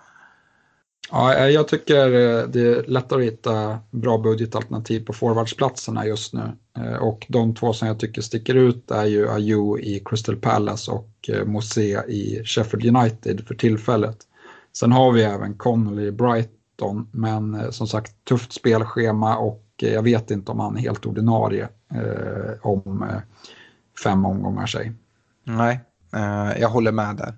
Ja, 1.11 1.33
eh, 1.33 1.47
jag 1.47 1.67
tycker 1.67 2.05
eh, 2.05 2.47
det 2.47 2.61
är 2.61 2.83
lättare 2.87 3.27
att 3.27 3.33
hitta 3.33 3.79
bra 3.91 4.17
budgetalternativ 4.17 5.05
på 5.05 5.13
forwardsplatserna 5.13 6.05
just 6.07 6.33
nu. 6.33 6.51
Eh, 6.77 6.95
och 6.95 7.25
de 7.29 7.55
två 7.55 7.73
som 7.73 7.87
jag 7.87 7.99
tycker 7.99 8.21
sticker 8.21 8.55
ut 8.55 8.91
är 8.91 9.05
ju 9.05 9.29
Ayew 9.29 9.81
i 9.81 10.01
Crystal 10.05 10.35
Palace 10.35 10.91
och 10.91 11.29
Mosé 11.45 11.97
i 12.07 12.41
Sheffield 12.45 12.97
United 12.97 13.47
för 13.47 13.55
tillfället. 13.55 14.17
Sen 14.79 14.91
har 14.91 15.11
vi 15.11 15.23
även 15.23 15.57
Connolly 15.57 16.07
i 16.07 16.11
Brighton, 16.11 17.09
men 17.11 17.55
eh, 17.55 17.69
som 17.69 17.87
sagt 17.87 18.25
tufft 18.25 18.53
spelschema 18.53 19.37
och 19.37 19.63
eh, 19.81 19.93
jag 19.93 20.03
vet 20.03 20.31
inte 20.31 20.51
om 20.51 20.59
han 20.59 20.77
är 20.77 20.81
helt 20.81 21.05
ordinarie 21.05 21.67
eh, 21.91 22.51
om 22.61 23.03
eh, 23.03 23.19
fem 24.03 24.25
omgångar 24.25 24.65
sig. 24.65 24.93
Nej, 25.43 25.79
eh, 26.13 26.61
jag 26.61 26.69
håller 26.69 26.91
med 26.91 27.15
där. 27.15 27.35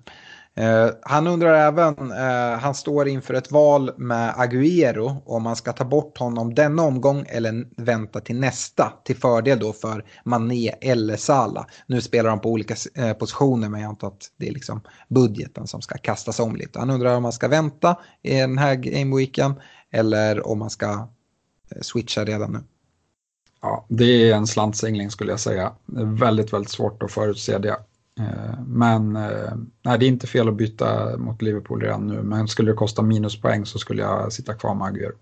Eh, 0.58 0.90
han 1.02 1.26
undrar 1.26 1.54
även, 1.54 2.12
eh, 2.12 2.58
han 2.58 2.74
står 2.74 3.08
inför 3.08 3.34
ett 3.34 3.50
val 3.50 3.90
med 3.96 4.34
Agüero 4.34 5.22
om 5.24 5.42
man 5.42 5.56
ska 5.56 5.72
ta 5.72 5.84
bort 5.84 6.18
honom 6.18 6.54
denna 6.54 6.82
omgång 6.82 7.24
eller 7.28 7.64
vänta 7.76 8.20
till 8.20 8.36
nästa 8.36 8.92
till 9.04 9.16
fördel 9.16 9.58
då 9.58 9.72
för 9.72 10.04
Mané 10.24 10.68
eller 10.80 11.16
Salah. 11.16 11.66
Nu 11.86 12.00
spelar 12.00 12.30
de 12.30 12.40
på 12.40 12.50
olika 12.50 12.74
eh, 12.94 13.12
positioner 13.12 13.68
men 13.68 13.80
jag 13.80 13.88
antar 13.88 14.08
att 14.08 14.30
det 14.36 14.48
är 14.48 14.52
liksom 14.52 14.80
budgeten 15.08 15.66
som 15.66 15.82
ska 15.82 15.98
kastas 15.98 16.40
om 16.40 16.56
lite. 16.56 16.78
Han 16.78 16.90
undrar 16.90 17.16
om 17.16 17.22
man 17.22 17.32
ska 17.32 17.48
vänta 17.48 17.96
i 18.22 18.34
den 18.34 18.58
här 18.58 18.74
gameweeken 18.74 19.54
eller 19.90 20.46
om 20.46 20.58
man 20.58 20.70
ska 20.70 21.08
eh, 21.70 21.80
switcha 21.80 22.24
redan 22.24 22.52
nu. 22.52 22.58
Ja, 23.62 23.86
det 23.88 24.30
är 24.30 24.34
en 24.34 24.46
slantsingling 24.46 25.10
skulle 25.10 25.32
jag 25.32 25.40
säga. 25.40 25.72
Det 25.86 26.00
är 26.00 26.18
väldigt, 26.20 26.52
väldigt 26.52 26.70
svårt 26.70 27.02
att 27.02 27.12
förutse 27.12 27.58
det. 27.58 27.76
Eh, 28.18 28.60
men 28.66 29.16
eh, 29.16 29.52
nej, 29.82 29.98
det 29.98 30.06
är 30.06 30.08
inte 30.08 30.26
fel 30.26 30.48
att 30.48 30.56
byta 30.56 31.16
mot 31.16 31.42
Liverpool 31.42 31.80
redan 31.80 32.06
nu, 32.06 32.22
men 32.22 32.48
skulle 32.48 32.70
det 32.70 32.76
kosta 32.76 33.02
minuspoäng 33.02 33.66
så 33.66 33.78
skulle 33.78 34.02
jag 34.02 34.32
sitta 34.32 34.54
kvar 34.54 34.74
med 34.74 34.86
Aguero. 34.86 35.14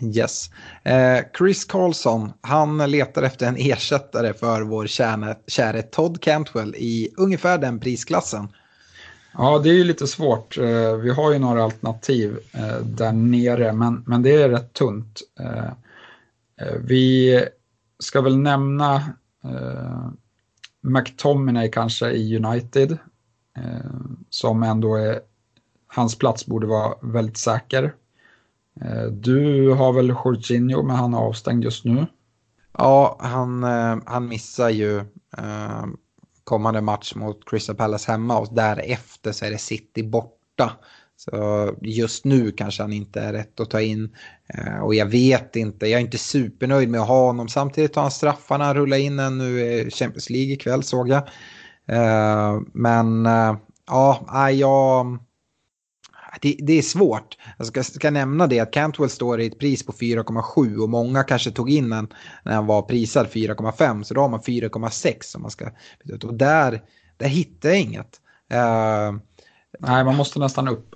Yes. 0.00 0.50
Eh, 0.82 1.18
Chris 1.38 1.64
Carlson, 1.64 2.32
han 2.40 2.90
letar 2.90 3.22
efter 3.22 3.46
en 3.46 3.56
ersättare 3.56 4.34
för 4.34 4.62
vår 4.62 4.86
käre, 4.86 5.36
käre 5.46 5.82
Todd 5.82 6.20
Cantwell 6.20 6.74
i 6.74 7.08
ungefär 7.16 7.58
den 7.58 7.80
prisklassen. 7.80 8.48
Ja, 9.34 9.58
det 9.58 9.68
är 9.68 9.74
ju 9.74 9.84
lite 9.84 10.06
svårt. 10.06 10.58
Vi 11.02 11.10
har 11.10 11.32
ju 11.32 11.38
några 11.38 11.64
alternativ 11.64 12.38
där 12.82 13.12
nere, 13.12 13.72
men, 13.72 14.04
men 14.06 14.22
det 14.22 14.42
är 14.42 14.48
rätt 14.48 14.72
tunt. 14.72 15.20
Vi 16.78 17.40
ska 17.98 18.20
väl 18.20 18.38
nämna 18.38 19.02
McTominay 20.82 21.70
kanske 21.70 22.10
i 22.10 22.36
United, 22.36 22.92
eh, 23.56 23.90
som 24.30 24.62
ändå 24.62 24.96
är, 24.96 25.20
hans 25.86 26.18
plats 26.18 26.46
borde 26.46 26.66
vara 26.66 26.94
väldigt 27.02 27.36
säker. 27.36 27.94
Eh, 28.80 29.04
du 29.04 29.68
har 29.70 29.92
väl 29.92 30.08
Jorginho, 30.08 30.82
men 30.82 30.96
han 30.96 31.14
är 31.14 31.18
avstängd 31.18 31.64
just 31.64 31.84
nu. 31.84 32.06
Ja, 32.78 33.16
han, 33.20 33.64
eh, 33.64 33.96
han 34.06 34.28
missar 34.28 34.70
ju 34.70 34.98
eh, 35.38 35.84
kommande 36.44 36.80
match 36.80 37.14
mot 37.14 37.50
Crystal 37.50 37.76
Palace 37.76 38.12
hemma 38.12 38.38
och 38.38 38.54
därefter 38.54 39.32
så 39.32 39.44
är 39.44 39.50
det 39.50 39.58
City 39.58 40.02
borta. 40.02 40.72
Så 41.24 41.74
just 41.82 42.24
nu 42.24 42.52
kanske 42.52 42.82
han 42.82 42.92
inte 42.92 43.20
är 43.20 43.32
rätt 43.32 43.60
att 43.60 43.70
ta 43.70 43.80
in. 43.80 44.16
Eh, 44.48 44.78
och 44.78 44.94
jag 44.94 45.06
vet 45.06 45.56
inte, 45.56 45.86
jag 45.86 45.98
är 45.98 46.04
inte 46.04 46.18
supernöjd 46.18 46.88
med 46.88 47.00
att 47.00 47.08
ha 47.08 47.26
honom. 47.26 47.48
Samtidigt 47.48 47.92
tar 47.92 48.02
han 48.02 48.10
straffarna, 48.10 48.74
rullar 48.74 48.96
in 48.96 49.18
en 49.18 49.38
nu 49.38 49.60
i 49.60 49.90
Champions 49.90 50.30
League 50.30 50.52
ikväll 50.52 50.82
såg 50.82 51.08
jag. 51.08 51.22
Eh, 51.86 52.60
men 52.72 53.26
eh, 53.26 53.56
ja, 53.86 54.50
jag... 54.50 55.18
Det, 56.40 56.56
det, 56.58 56.72
är 56.72 56.82
svårt. 56.82 57.38
Jag 57.58 57.66
ska, 57.66 57.82
ska 57.82 58.10
nämna 58.10 58.46
det 58.46 58.60
att 58.60 58.72
Cantwell 58.72 59.10
står 59.10 59.40
i 59.40 59.46
ett 59.46 59.58
pris 59.58 59.86
på 59.86 59.92
4,7 59.92 60.76
och 60.76 60.88
många 60.88 61.22
kanske 61.22 61.50
tog 61.50 61.70
in 61.70 61.90
den 61.90 62.08
när 62.44 62.54
han 62.54 62.66
var 62.66 62.82
prisad 62.82 63.26
4,5 63.26 64.02
så 64.02 64.14
då 64.14 64.20
har 64.20 64.28
man 64.28 64.40
4,6 64.40 65.36
om 65.36 65.42
man 65.42 65.50
ska... 65.50 65.70
Och 66.24 66.34
där, 66.34 66.82
där 67.16 67.28
hittar 67.28 67.68
jag 67.68 67.80
inget. 67.80 68.20
Nej, 69.78 70.04
man 70.04 70.16
måste 70.16 70.38
nästan 70.38 70.68
upp. 70.68 70.91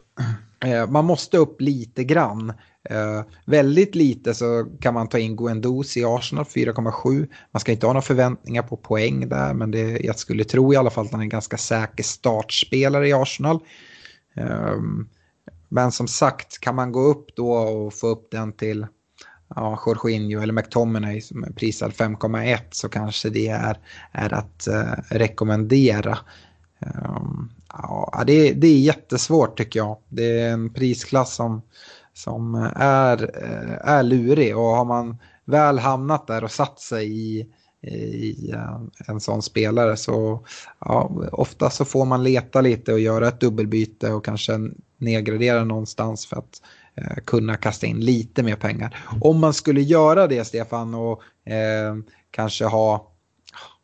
Eh, 0.65 0.91
man 0.91 1.05
måste 1.05 1.39
upp 1.39 1.61
lite 1.61 2.05
grann. 2.05 2.53
Eh, 2.91 3.23
väldigt 3.45 3.95
lite 3.95 4.35
så 4.35 4.67
kan 4.81 4.95
man 4.95 5.09
ta 5.09 5.19
in 5.19 5.37
Guendouzi 5.37 6.01
i 6.01 6.05
Arsenal 6.05 6.45
4,7. 6.45 7.29
Man 7.51 7.61
ska 7.61 7.73
inte 7.73 7.87
ha 7.87 7.93
några 7.93 8.03
förväntningar 8.03 8.63
på 8.63 8.77
poäng 8.77 9.29
där 9.29 9.55
men 9.55 9.71
det, 9.71 10.01
jag 10.05 10.19
skulle 10.19 10.45
tro 10.45 10.73
i 10.73 10.77
alla 10.77 10.91
fall 10.91 11.07
att 11.07 11.13
han 11.13 11.21
är 11.21 11.25
en 11.25 11.29
ganska 11.29 11.57
säker 11.57 12.05
startspelare 12.05 13.09
i 13.09 13.13
Arsenal. 13.13 13.59
Eh, 14.35 14.77
men 15.69 15.93
som 15.93 16.09
sagt, 16.09 16.59
kan 16.61 16.75
man 16.75 16.93
gå 16.93 17.01
upp 17.01 17.37
då 17.37 17.53
och 17.53 17.95
få 17.95 18.07
upp 18.07 18.31
den 18.31 18.53
till 18.53 18.87
ja, 19.55 19.83
Jorginho 19.87 20.43
eller 20.43 20.53
McTominay 20.53 21.21
som 21.21 21.45
är 21.45 21.51
prisad 21.51 21.93
5,1 21.93 22.59
så 22.71 22.89
kanske 22.89 23.31
det 23.31 23.49
är, 23.49 23.79
är 24.13 24.35
att 24.35 24.67
eh, 24.67 24.93
rekommendera. 25.09 26.19
Um, 26.81 27.51
ja, 27.83 28.25
det, 28.27 28.53
det 28.53 28.67
är 28.67 28.79
jättesvårt 28.79 29.59
tycker 29.59 29.81
jag. 29.81 29.97
Det 30.09 30.41
är 30.41 30.53
en 30.53 30.73
prisklass 30.73 31.35
som, 31.35 31.63
som 32.15 32.55
är, 32.77 33.23
eh, 33.43 33.89
är 33.89 34.03
lurig 34.03 34.57
och 34.57 34.65
har 34.65 34.85
man 34.85 35.17
väl 35.45 35.79
hamnat 35.79 36.27
där 36.27 36.45
och 36.45 36.51
satt 36.51 36.81
sig 36.81 37.13
i, 37.13 37.47
i 37.83 38.51
eh, 38.55 38.81
en 39.09 39.21
sån 39.21 39.43
spelare 39.43 39.97
så 39.97 40.45
ja, 40.79 41.11
ofta 41.33 41.71
så 41.71 41.85
får 41.85 42.05
man 42.05 42.23
leta 42.23 42.61
lite 42.61 42.93
och 42.93 43.01
göra 43.01 43.29
ett 43.29 43.41
dubbelbyte 43.41 44.13
och 44.13 44.25
kanske 44.25 44.53
nedgradera 44.99 45.65
någonstans 45.65 46.27
för 46.27 46.37
att 46.37 46.63
eh, 46.95 47.17
kunna 47.25 47.57
kasta 47.57 47.87
in 47.87 48.01
lite 48.01 48.43
mer 48.43 48.57
pengar. 48.57 48.99
Om 49.21 49.41
man 49.41 49.55
skulle 49.55 49.81
göra 49.81 50.27
det 50.27 50.45
Stefan 50.45 50.95
och 50.95 51.23
eh, 51.53 51.97
kanske 52.31 52.65
ha, 52.65 53.13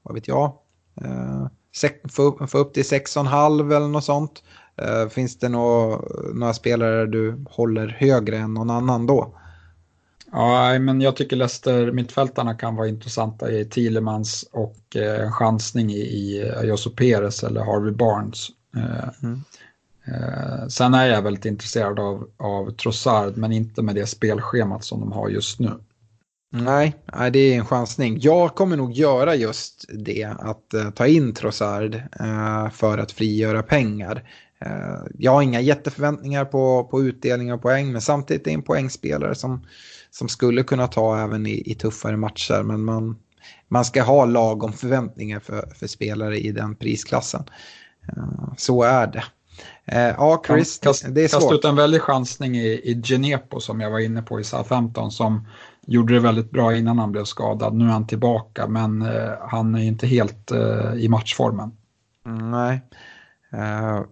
vad 0.03 0.15
vet 0.15 0.29
jag, 0.29 0.53
eh, 1.01 1.47
få, 2.11 2.47
få 2.47 2.59
upp 2.59 2.75
till 2.75 2.83
6,5 2.83 3.77
eller 3.77 3.89
något 3.89 4.05
sånt. 4.05 4.43
Eh, 4.77 5.09
finns 5.09 5.39
det 5.39 5.49
nå, 5.49 6.01
några 6.35 6.55
spelare 6.55 7.07
du 7.07 7.45
håller 7.51 7.89
högre 7.89 8.39
än 8.39 8.55
någon 8.55 8.71
annan 8.71 9.07
då? 9.07 9.35
Ja, 10.33 10.79
men 10.79 11.01
jag 11.01 11.17
tycker 11.17 11.37
Leicester 11.37 11.93
mittfältarna 11.93 12.55
kan 12.55 12.77
vara 12.77 12.89
intressanta 12.89 13.51
i 13.51 13.65
Thielemans 13.65 14.49
och 14.53 14.97
eh, 14.97 15.25
en 15.25 15.33
chansning 15.33 15.91
i, 15.91 16.01
i 16.01 16.53
Ayoso 16.57 16.91
Perez 16.91 17.45
eller 17.45 17.65
Harvey 17.65 17.93
Barnes. 17.93 18.49
Eh, 18.77 19.09
mm. 19.23 19.43
eh, 20.05 20.69
sen 20.69 20.95
är 20.95 21.07
jag 21.07 21.23
väldigt 21.23 21.45
intresserad 21.45 22.01
av, 22.01 22.29
av 22.37 22.71
Trossard, 22.71 23.37
men 23.37 23.53
inte 23.53 23.83
med 23.83 23.95
det 23.95 24.07
spelschemat 24.07 24.85
som 24.85 25.01
de 25.01 25.13
har 25.13 25.29
just 25.29 25.59
nu. 25.59 25.71
Nej, 26.55 26.95
det 27.33 27.39
är 27.39 27.59
en 27.59 27.65
chansning. 27.65 28.19
Jag 28.21 28.55
kommer 28.55 28.77
nog 28.77 28.93
göra 28.93 29.35
just 29.35 29.85
det, 29.89 30.25
att 30.25 30.75
uh, 30.75 30.91
ta 30.91 31.07
in 31.07 31.35
Trossard 31.35 31.95
uh, 31.95 32.71
för 32.71 32.99
att 32.99 33.13
frigöra 33.13 33.63
pengar. 33.63 34.29
Uh, 34.67 35.07
jag 35.19 35.33
har 35.33 35.43
inga 35.43 35.61
jätteförväntningar 35.61 36.45
på, 36.45 36.85
på 36.85 37.03
utdelning 37.03 37.53
av 37.53 37.59
poäng, 37.59 37.93
men 37.93 38.01
samtidigt 38.01 38.47
är 38.47 38.51
det 38.51 38.55
en 38.55 38.63
poängspelare 38.63 39.35
som, 39.35 39.67
som 40.11 40.29
skulle 40.29 40.63
kunna 40.63 40.89
ta 40.89 41.25
även 41.25 41.47
i, 41.47 41.71
i 41.71 41.75
tuffare 41.75 42.17
matcher. 42.17 42.63
Men 42.63 42.85
man, 42.85 43.17
man 43.69 43.85
ska 43.85 44.03
ha 44.03 44.25
lagom 44.25 44.73
förväntningar 44.73 45.41
för, 45.41 45.73
för 45.75 45.87
spelare 45.87 46.39
i 46.39 46.53
den 46.53 46.77
prisklassen. 46.77 47.45
så 48.57 48.83
är 48.83 49.07
det. 49.07 49.25
ja, 50.17 50.43
Chris, 50.47 50.79
kast, 50.79 51.05
det 51.09 51.25
är 51.25 51.29
svårt. 51.29 51.41
Kasta 51.41 51.55
ut 51.55 51.65
en 51.65 51.77
väldig 51.77 52.01
chansning 52.01 52.57
i, 52.57 52.69
i 52.69 53.03
Genepo 53.05 53.61
som 53.61 53.81
jag 53.81 53.91
var 53.91 53.99
inne 53.99 54.23
på 54.23 54.41
i 54.41 54.45
Southampton 54.45 55.11
som 55.11 55.47
gjorde 55.87 56.15
det 56.15 56.21
väldigt 56.21 56.51
bra 56.51 56.77
innan 56.77 56.99
han 56.99 57.13
blev 57.13 57.25
skadad. 57.25 57.75
Nu 57.75 57.85
är 57.85 57.89
han 57.89 58.07
tillbaka, 58.07 58.67
men 58.67 59.03
eh, 59.03 59.33
han 59.41 59.75
är 59.75 59.83
inte 59.83 60.07
helt 60.07 60.51
eh, 60.51 60.95
i 60.97 61.09
matchformen. 61.09 61.73
Mm, 62.27 62.51
nej. 62.51 62.83
Uh, 63.55 64.05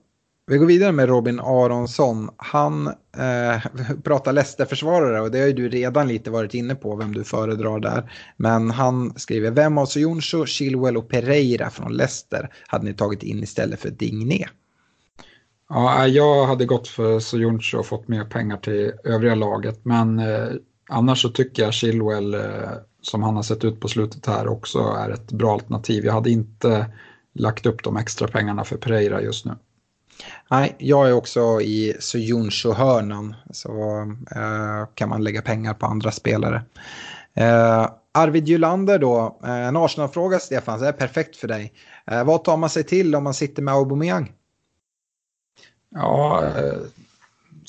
vi 0.46 0.58
går 0.58 0.66
vidare 0.66 0.92
med 0.92 1.08
Robin 1.08 1.40
Aronsson. 1.40 2.30
Han 2.36 2.86
uh, 2.86 3.66
pratar 4.04 4.32
Leicester-försvarare 4.32 5.20
och 5.20 5.30
det 5.30 5.40
har 5.40 5.46
ju 5.46 5.52
du 5.52 5.68
redan 5.68 6.08
lite 6.08 6.30
varit 6.30 6.54
inne 6.54 6.74
på 6.74 6.96
vem 6.96 7.14
du 7.14 7.24
föredrar 7.24 7.80
där. 7.80 8.12
Men 8.36 8.70
han 8.70 9.18
skriver, 9.18 9.50
vem 9.50 9.78
av 9.78 9.86
Soyuncu, 9.86 10.46
Chilwell 10.46 10.96
och 10.96 11.08
Pereira 11.08 11.70
från 11.70 11.92
Leicester 11.92 12.52
hade 12.66 12.84
ni 12.84 12.94
tagit 12.94 13.22
in 13.22 13.42
istället 13.42 13.80
för 13.80 13.90
Digné? 13.90 14.46
Ja, 15.68 16.06
jag 16.06 16.46
hade 16.46 16.64
gått 16.66 16.88
för 16.88 17.18
Soyuncu 17.18 17.76
och 17.76 17.86
fått 17.86 18.08
mer 18.08 18.24
pengar 18.24 18.56
till 18.56 18.92
övriga 19.04 19.34
laget, 19.34 19.84
men 19.84 20.18
eh, 20.18 20.48
Annars 20.90 21.22
så 21.22 21.28
tycker 21.28 21.62
jag 21.62 21.74
Chilwell, 21.74 22.34
eh, 22.34 22.70
som 23.02 23.22
han 23.22 23.36
har 23.36 23.42
sett 23.42 23.64
ut 23.64 23.80
på 23.80 23.88
slutet 23.88 24.26
här, 24.26 24.48
också 24.48 24.78
är 24.78 25.10
ett 25.10 25.32
bra 25.32 25.52
alternativ. 25.52 26.04
Jag 26.04 26.12
hade 26.12 26.30
inte 26.30 26.86
lagt 27.32 27.66
upp 27.66 27.82
de 27.82 27.96
extra 27.96 28.28
pengarna 28.28 28.64
för 28.64 28.76
Pereira 28.76 29.22
just 29.22 29.44
nu. 29.44 29.52
Nej, 30.50 30.76
jag 30.78 31.08
är 31.08 31.12
också 31.12 31.60
i 31.60 31.96
Sojuncho-hörnan. 32.00 33.34
Så 33.50 34.00
eh, 34.36 34.88
kan 34.94 35.08
man 35.08 35.24
lägga 35.24 35.42
pengar 35.42 35.74
på 35.74 35.86
andra 35.86 36.10
spelare. 36.10 36.62
Eh, 37.34 37.90
Arvid 38.12 38.48
Gylander 38.48 38.98
då, 38.98 39.38
eh, 39.44 39.50
en 39.50 39.76
Arsenal-fråga 39.76 40.38
Stefan, 40.38 40.80
det 40.80 40.88
är 40.88 40.92
perfekt 40.92 41.36
för 41.36 41.48
dig. 41.48 41.72
Eh, 42.06 42.24
vad 42.24 42.44
tar 42.44 42.56
man 42.56 42.70
sig 42.70 42.84
till 42.84 43.14
om 43.14 43.24
man 43.24 43.34
sitter 43.34 43.62
med 43.62 43.74
Aubameyang? 43.74 44.32
Ja, 45.90 46.44
eh, 46.44 46.78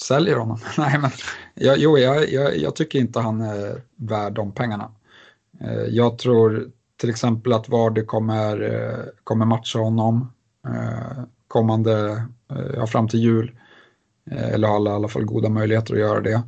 säljer 0.01 0.35
honom. 0.35 0.59
Nej, 0.77 0.99
men, 0.99 1.11
jag, 1.61 1.77
jo, 1.77 1.97
jag, 1.97 2.29
jag, 2.29 2.57
jag, 2.57 2.75
tycker 2.75 2.99
inte 2.99 3.19
han 3.19 3.41
är 3.41 3.81
värd 3.95 4.33
de 4.33 4.51
pengarna. 4.51 4.91
Eh, 5.59 5.83
jag 5.89 6.17
tror 6.17 6.71
till 6.97 7.09
exempel 7.09 7.53
att 7.53 7.69
Vardy 7.69 8.05
kommer, 8.05 8.61
eh, 8.61 9.05
kommer 9.23 9.45
matcha 9.45 9.79
honom 9.79 10.33
eh, 10.67 11.23
kommande, 11.47 12.23
ja, 12.75 12.87
fram 12.87 13.07
till 13.07 13.19
jul. 13.19 13.51
Eller 14.31 14.67
har 14.67 14.85
i 14.85 14.89
alla 14.89 15.07
fall 15.07 15.25
goda 15.25 15.49
möjligheter 15.49 15.93
att 15.93 15.99
göra 15.99 16.21
det. 16.21 16.41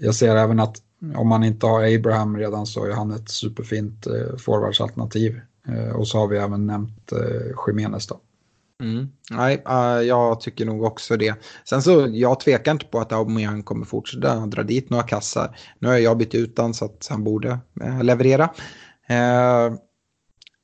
Jag 0.00 0.14
ser 0.14 0.36
även 0.36 0.60
att 0.60 0.76
om 1.16 1.28
man 1.28 1.44
inte 1.44 1.66
har 1.66 1.94
Abraham 1.94 2.36
redan 2.36 2.66
så 2.66 2.84
är 2.84 2.92
han 2.92 3.10
ett 3.10 3.28
superfint 3.28 4.06
forwardsalternativ. 4.38 5.40
Och 5.94 6.08
så 6.08 6.18
har 6.18 6.28
vi 6.28 6.36
även 6.36 6.66
nämnt 6.66 7.12
Jiménez 7.66 8.06
då. 8.06 8.20
Mm. 8.82 9.08
Nej, 9.30 9.62
uh, 9.68 10.02
jag 10.02 10.40
tycker 10.40 10.64
nog 10.64 10.82
också 10.82 11.16
det. 11.16 11.34
Sen 11.64 11.82
så, 11.82 12.08
jag 12.12 12.40
tvekar 12.40 12.72
inte 12.72 12.86
på 12.86 13.00
att 13.00 13.12
Aubameyang 13.12 13.62
kommer 13.62 13.86
fortsätta 13.86 14.46
dra 14.46 14.62
dit 14.62 14.90
några 14.90 15.04
kassar. 15.04 15.56
Nu 15.78 15.88
har 15.88 15.96
jag 15.96 16.18
bytt 16.18 16.34
ut 16.34 16.56
den 16.56 16.74
så 16.74 16.84
att 16.84 17.06
han 17.10 17.24
borde 17.24 17.58
uh, 17.82 18.02
leverera. 18.02 18.44
Uh, 19.10 19.76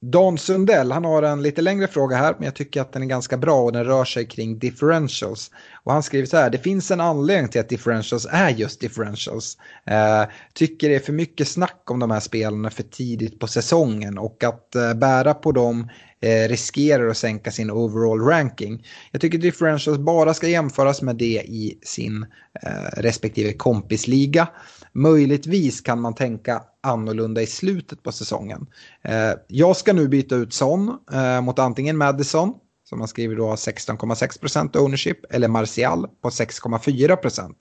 Don 0.02 0.38
Sundell, 0.38 0.92
han 0.92 1.04
har 1.04 1.22
en 1.22 1.42
lite 1.42 1.62
längre 1.62 1.86
fråga 1.86 2.16
här, 2.16 2.34
men 2.38 2.44
jag 2.44 2.54
tycker 2.54 2.80
att 2.80 2.92
den 2.92 3.02
är 3.02 3.06
ganska 3.06 3.36
bra 3.36 3.62
och 3.62 3.72
den 3.72 3.84
rör 3.84 4.04
sig 4.04 4.26
kring 4.26 4.58
differentials. 4.58 5.50
Och 5.84 5.92
han 5.92 6.02
skriver 6.02 6.26
så 6.26 6.36
här, 6.36 6.50
det 6.50 6.58
finns 6.58 6.90
en 6.90 7.00
anledning 7.00 7.48
till 7.48 7.60
att 7.60 7.68
differentials 7.68 8.26
är 8.30 8.48
just 8.48 8.80
differentials. 8.80 9.56
Eh, 9.86 10.24
tycker 10.54 10.88
det 10.88 10.94
är 10.94 11.00
för 11.00 11.12
mycket 11.12 11.48
snack 11.48 11.82
om 11.90 11.98
de 11.98 12.10
här 12.10 12.20
spelarna 12.20 12.70
för 12.70 12.82
tidigt 12.82 13.38
på 13.40 13.46
säsongen 13.46 14.18
och 14.18 14.44
att 14.44 14.74
eh, 14.74 14.94
bära 14.94 15.34
på 15.34 15.52
dem 15.52 15.88
eh, 16.22 16.48
riskerar 16.48 17.08
att 17.08 17.16
sänka 17.16 17.50
sin 17.50 17.70
overall 17.70 18.20
ranking. 18.20 18.86
Jag 19.12 19.20
tycker 19.20 19.38
differentials 19.38 19.98
bara 19.98 20.34
ska 20.34 20.48
jämföras 20.48 21.02
med 21.02 21.16
det 21.16 21.42
i 21.46 21.78
sin 21.82 22.26
eh, 22.62 23.00
respektive 23.00 23.52
kompisliga. 23.52 24.48
Möjligtvis 24.92 25.80
kan 25.80 26.00
man 26.00 26.14
tänka 26.14 26.62
annorlunda 26.80 27.42
i 27.42 27.46
slutet 27.46 28.02
på 28.02 28.12
säsongen. 28.12 28.66
Eh, 29.02 29.32
jag 29.48 29.76
ska 29.76 29.92
nu 29.92 30.08
byta 30.08 30.34
ut 30.34 30.54
Son 30.54 30.98
eh, 31.12 31.40
mot 31.40 31.58
antingen 31.58 31.96
Madison 31.96 32.54
som 32.90 32.98
man 32.98 33.08
skriver 33.08 33.36
då 33.36 33.54
16,6 33.54 34.40
procent 34.40 34.76
ownership 34.76 35.18
eller 35.30 35.48
Martial 35.48 36.06
på 36.22 36.28
6,4 36.28 37.16
procent. 37.16 37.56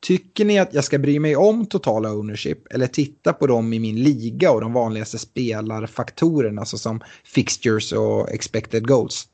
Tycker 0.00 0.44
ni 0.44 0.58
att 0.58 0.74
jag 0.74 0.84
ska 0.84 0.98
bry 0.98 1.18
mig 1.18 1.36
om 1.36 1.66
totala 1.66 2.12
ownership 2.12 2.72
eller 2.72 2.86
titta 2.86 3.32
på 3.32 3.46
dem 3.46 3.72
i 3.72 3.78
min 3.78 4.02
liga 4.02 4.52
och 4.52 4.60
de 4.60 4.72
vanligaste 4.72 5.18
spelarfaktorerna 5.18 6.64
såsom 6.64 7.00
fixtures 7.24 7.92
och 7.92 8.30
expected 8.30 8.88
goals? 8.88 9.26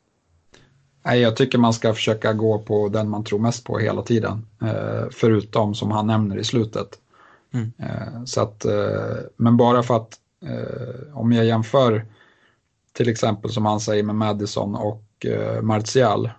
Nej, 1.05 1.21
jag 1.21 1.37
tycker 1.37 1.59
man 1.59 1.73
ska 1.73 1.95
försöka 1.95 2.33
gå 2.33 2.59
på 2.59 2.89
den 2.89 3.09
man 3.09 3.25
tror 3.25 3.39
mest 3.39 3.64
på 3.64 3.79
hela 3.79 4.03
tiden. 4.03 4.47
Eh, 4.62 5.09
förutom 5.11 5.75
som 5.75 5.91
han 5.91 6.07
nämner 6.07 6.39
i 6.39 6.45
slutet. 6.45 6.89
Mm. 7.55 7.73
Eh, 7.79 8.25
så 8.25 8.41
att, 8.41 8.64
eh, 8.64 9.17
men 9.37 9.57
bara 9.57 9.83
för 9.83 9.97
att 9.97 10.21
om 11.12 11.33
jag 11.33 11.47
jämför 11.47 12.07
till 12.93 13.09
exempel 13.09 13.51
som 13.51 13.67
han 13.67 13.81
säger 13.81 14.03
med 14.03 14.14
Madison 14.14 14.75
och 14.75 15.27
Martial 15.62 16.31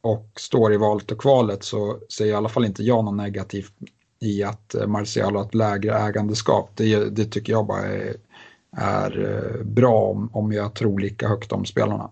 och 0.00 0.30
står 0.36 0.72
i 0.72 0.76
valet 0.76 1.10
och 1.10 1.20
kvalet 1.20 1.62
så 1.62 1.98
ser 2.08 2.26
i 2.26 2.32
alla 2.32 2.48
fall 2.48 2.64
inte 2.64 2.82
jag 2.82 3.04
något 3.04 3.16
negativt 3.16 3.72
i 4.20 4.42
att 4.42 4.74
eh, 4.74 4.86
Martial 4.86 5.36
har 5.36 5.42
ett 5.42 5.54
lägre 5.54 5.98
ägandeskap. 5.98 6.70
Det, 6.74 7.16
det 7.16 7.24
tycker 7.24 7.52
jag 7.52 7.66
bara 7.66 7.86
är, 7.86 8.16
är 8.76 9.34
eh, 9.34 9.64
bra 9.64 10.02
om, 10.02 10.30
om 10.32 10.52
jag 10.52 10.74
tror 10.74 10.98
lika 11.00 11.28
högt 11.28 11.52
om 11.52 11.64
spelarna. 11.64 12.10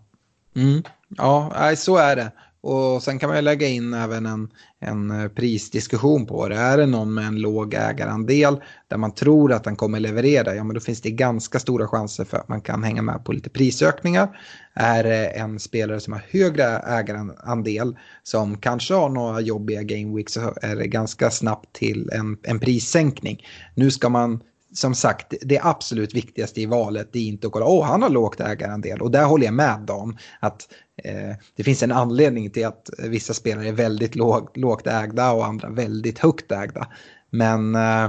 Mm. 0.56 0.82
Ja, 1.08 1.72
så 1.76 1.96
är 1.96 2.16
det. 2.16 2.32
Och 2.68 3.02
sen 3.02 3.18
kan 3.18 3.28
man 3.28 3.38
ju 3.38 3.42
lägga 3.42 3.68
in 3.68 3.94
även 3.94 4.26
en, 4.26 4.48
en 4.80 5.10
eh, 5.10 5.28
prisdiskussion 5.28 6.26
på 6.26 6.48
det. 6.48 6.56
Är 6.56 6.78
det 6.78 6.86
någon 6.86 7.14
med 7.14 7.26
en 7.26 7.40
låg 7.40 7.74
ägarandel 7.74 8.60
där 8.88 8.96
man 8.96 9.14
tror 9.14 9.52
att 9.52 9.64
den 9.64 9.76
kommer 9.76 10.00
leverera, 10.00 10.54
ja 10.54 10.64
men 10.64 10.74
då 10.74 10.80
finns 10.80 11.00
det 11.00 11.10
ganska 11.10 11.58
stora 11.58 11.88
chanser 11.88 12.24
för 12.24 12.36
att 12.36 12.48
man 12.48 12.60
kan 12.60 12.84
hänga 12.84 13.02
med 13.02 13.24
på 13.24 13.32
lite 13.32 13.50
prisökningar. 13.50 14.40
Är 14.74 15.04
det 15.04 15.26
en 15.26 15.58
spelare 15.58 16.00
som 16.00 16.12
har 16.12 16.22
högre 16.30 16.64
ägarandel 16.64 17.96
som 18.22 18.56
kanske 18.56 18.94
har 18.94 19.08
några 19.08 19.40
jobbiga 19.40 19.82
game 19.82 20.16
weeks 20.16 20.32
så 20.32 20.54
är 20.62 20.76
det 20.76 20.86
ganska 20.86 21.30
snabbt 21.30 21.72
till 21.72 22.10
en, 22.12 22.36
en 22.42 22.60
prissänkning. 22.60 23.44
Nu 23.74 23.90
ska 23.90 24.08
man 24.08 24.40
som 24.72 24.94
sagt, 24.94 25.34
det 25.40 25.60
absolut 25.62 26.14
viktigaste 26.14 26.60
i 26.60 26.66
valet 26.66 27.16
är 27.16 27.20
inte 27.20 27.46
att 27.46 27.52
kolla, 27.52 27.66
åh, 27.66 27.84
han 27.84 28.02
har 28.02 28.10
lågt 28.10 28.40
ägarandel. 28.40 29.00
Och 29.00 29.10
där 29.10 29.24
håller 29.24 29.44
jag 29.44 29.54
med 29.54 29.80
Dan, 29.86 30.18
att 30.40 30.68
eh, 31.04 31.36
det 31.56 31.64
finns 31.64 31.82
en 31.82 31.92
anledning 31.92 32.50
till 32.50 32.66
att 32.66 32.90
vissa 32.98 33.34
spelare 33.34 33.68
är 33.68 33.72
väldigt 33.72 34.14
låg, 34.14 34.58
lågt 34.58 34.86
ägda 34.86 35.32
och 35.32 35.46
andra 35.46 35.68
väldigt 35.68 36.18
högt 36.18 36.52
ägda. 36.52 36.88
Men 37.30 37.74
eh, 37.74 38.04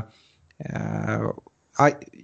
eh, 0.59 1.21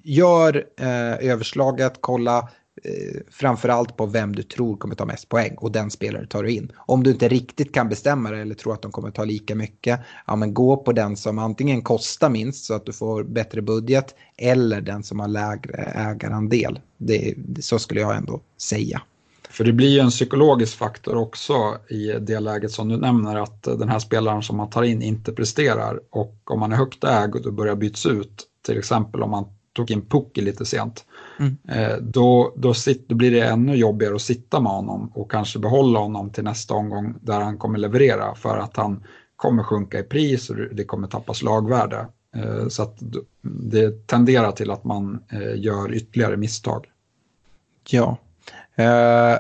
gör 0.04 0.66
eh, 0.80 1.30
överslaget, 1.32 1.94
kolla 2.00 2.50
eh, 2.84 3.22
framförallt 3.32 3.98
på 3.98 4.06
vem 4.06 4.36
du 4.36 4.44
tror 4.44 4.78
kommer 4.78 4.96
ta 4.96 5.06
mest 5.06 5.30
poäng 5.30 5.56
och 5.58 5.72
den 5.72 5.92
spelare 5.92 6.28
tar 6.28 6.44
du 6.44 6.52
in. 6.52 6.72
Om 6.76 7.04
du 7.04 7.12
inte 7.12 7.28
riktigt 7.28 7.74
kan 7.74 7.90
bestämma 7.90 8.32
dig 8.32 8.42
eller 8.42 8.56
tror 8.56 8.74
att 8.74 8.82
de 8.82 8.92
kommer 8.92 9.12
ta 9.12 9.24
lika 9.24 9.56
mycket, 9.56 10.00
ja 10.28 10.36
men 10.36 10.54
gå 10.54 10.78
på 10.78 10.92
den 10.92 11.16
som 11.16 11.40
antingen 11.40 11.82
kostar 11.82 12.30
minst 12.30 12.66
så 12.66 12.74
att 12.74 12.86
du 12.86 12.94
får 12.94 13.24
bättre 13.24 13.62
budget 13.62 14.16
eller 14.38 14.82
den 14.82 15.04
som 15.04 15.20
har 15.20 15.28
lägre 15.28 15.84
ägarandel. 15.96 16.80
Det, 16.98 17.36
så 17.60 17.80
skulle 17.80 18.02
jag 18.02 18.16
ändå 18.16 18.42
säga. 18.58 19.02
För 19.50 19.64
det 19.64 19.74
blir 19.74 19.90
ju 19.90 20.00
en 20.00 20.10
psykologisk 20.10 20.78
faktor 20.78 21.16
också 21.16 21.78
i 21.90 22.12
det 22.20 22.40
läget 22.40 22.72
som 22.72 22.90
du 22.90 22.98
nämner 22.98 23.36
att 23.36 23.64
den 23.64 23.90
här 23.90 24.00
spelaren 24.00 24.44
som 24.44 24.58
man 24.58 24.70
tar 24.70 24.84
in 24.84 25.02
inte 25.02 25.32
presterar 25.32 26.00
och 26.10 26.36
om 26.46 26.60
man 26.60 26.72
är 26.72 26.76
högt 26.76 27.04
ägd 27.04 27.46
och 27.46 27.54
börjar 27.54 27.76
byts 27.76 28.06
ut, 28.06 28.48
till 28.66 28.78
exempel 28.78 29.24
om 29.24 29.32
man 29.32 29.46
tog 29.76 29.92
in 29.92 30.06
Pucki 30.06 30.42
lite 30.42 30.66
sent, 30.66 31.06
mm. 31.40 31.58
Eh, 31.68 31.98
då, 31.98 32.54
då, 32.56 32.74
sit, 32.74 33.10
då, 33.10 33.16
blir 33.16 33.32
det 33.32 33.42
ännu 33.42 33.76
jobbigare 33.76 34.16
att 34.16 34.22
sitta 34.22 34.60
med 34.60 34.72
honom 34.72 35.12
och 35.14 35.32
kanske 35.32 35.60
behålla 35.60 36.00
honom 36.00 36.30
till 36.30 36.44
nästa 36.44 36.74
omgång 36.74 37.16
där 37.22 37.42
han 37.42 37.58
kommer 37.58 37.80
leverera 37.80 38.36
för 38.36 38.58
att 38.58 38.78
han 38.78 39.04
kommer 39.36 39.64
sjunka 39.64 40.00
i 40.00 40.04
pris 40.04 40.50
och 40.50 40.56
det 40.56 40.84
kommer 40.84 41.08
tappa 41.08 41.34
slagvärde. 41.34 42.08
Eh, 42.36 42.68
så 42.68 42.84
att 42.84 42.98
det 43.42 44.08
tenderar 44.08 44.52
till 44.52 44.72
att 44.72 44.84
man 44.84 45.24
eh, 45.32 45.56
gör 45.56 45.94
ytterligare 45.94 46.38
misstag. 46.38 46.86
Ja. 47.90 48.18
Eh, 48.76 49.38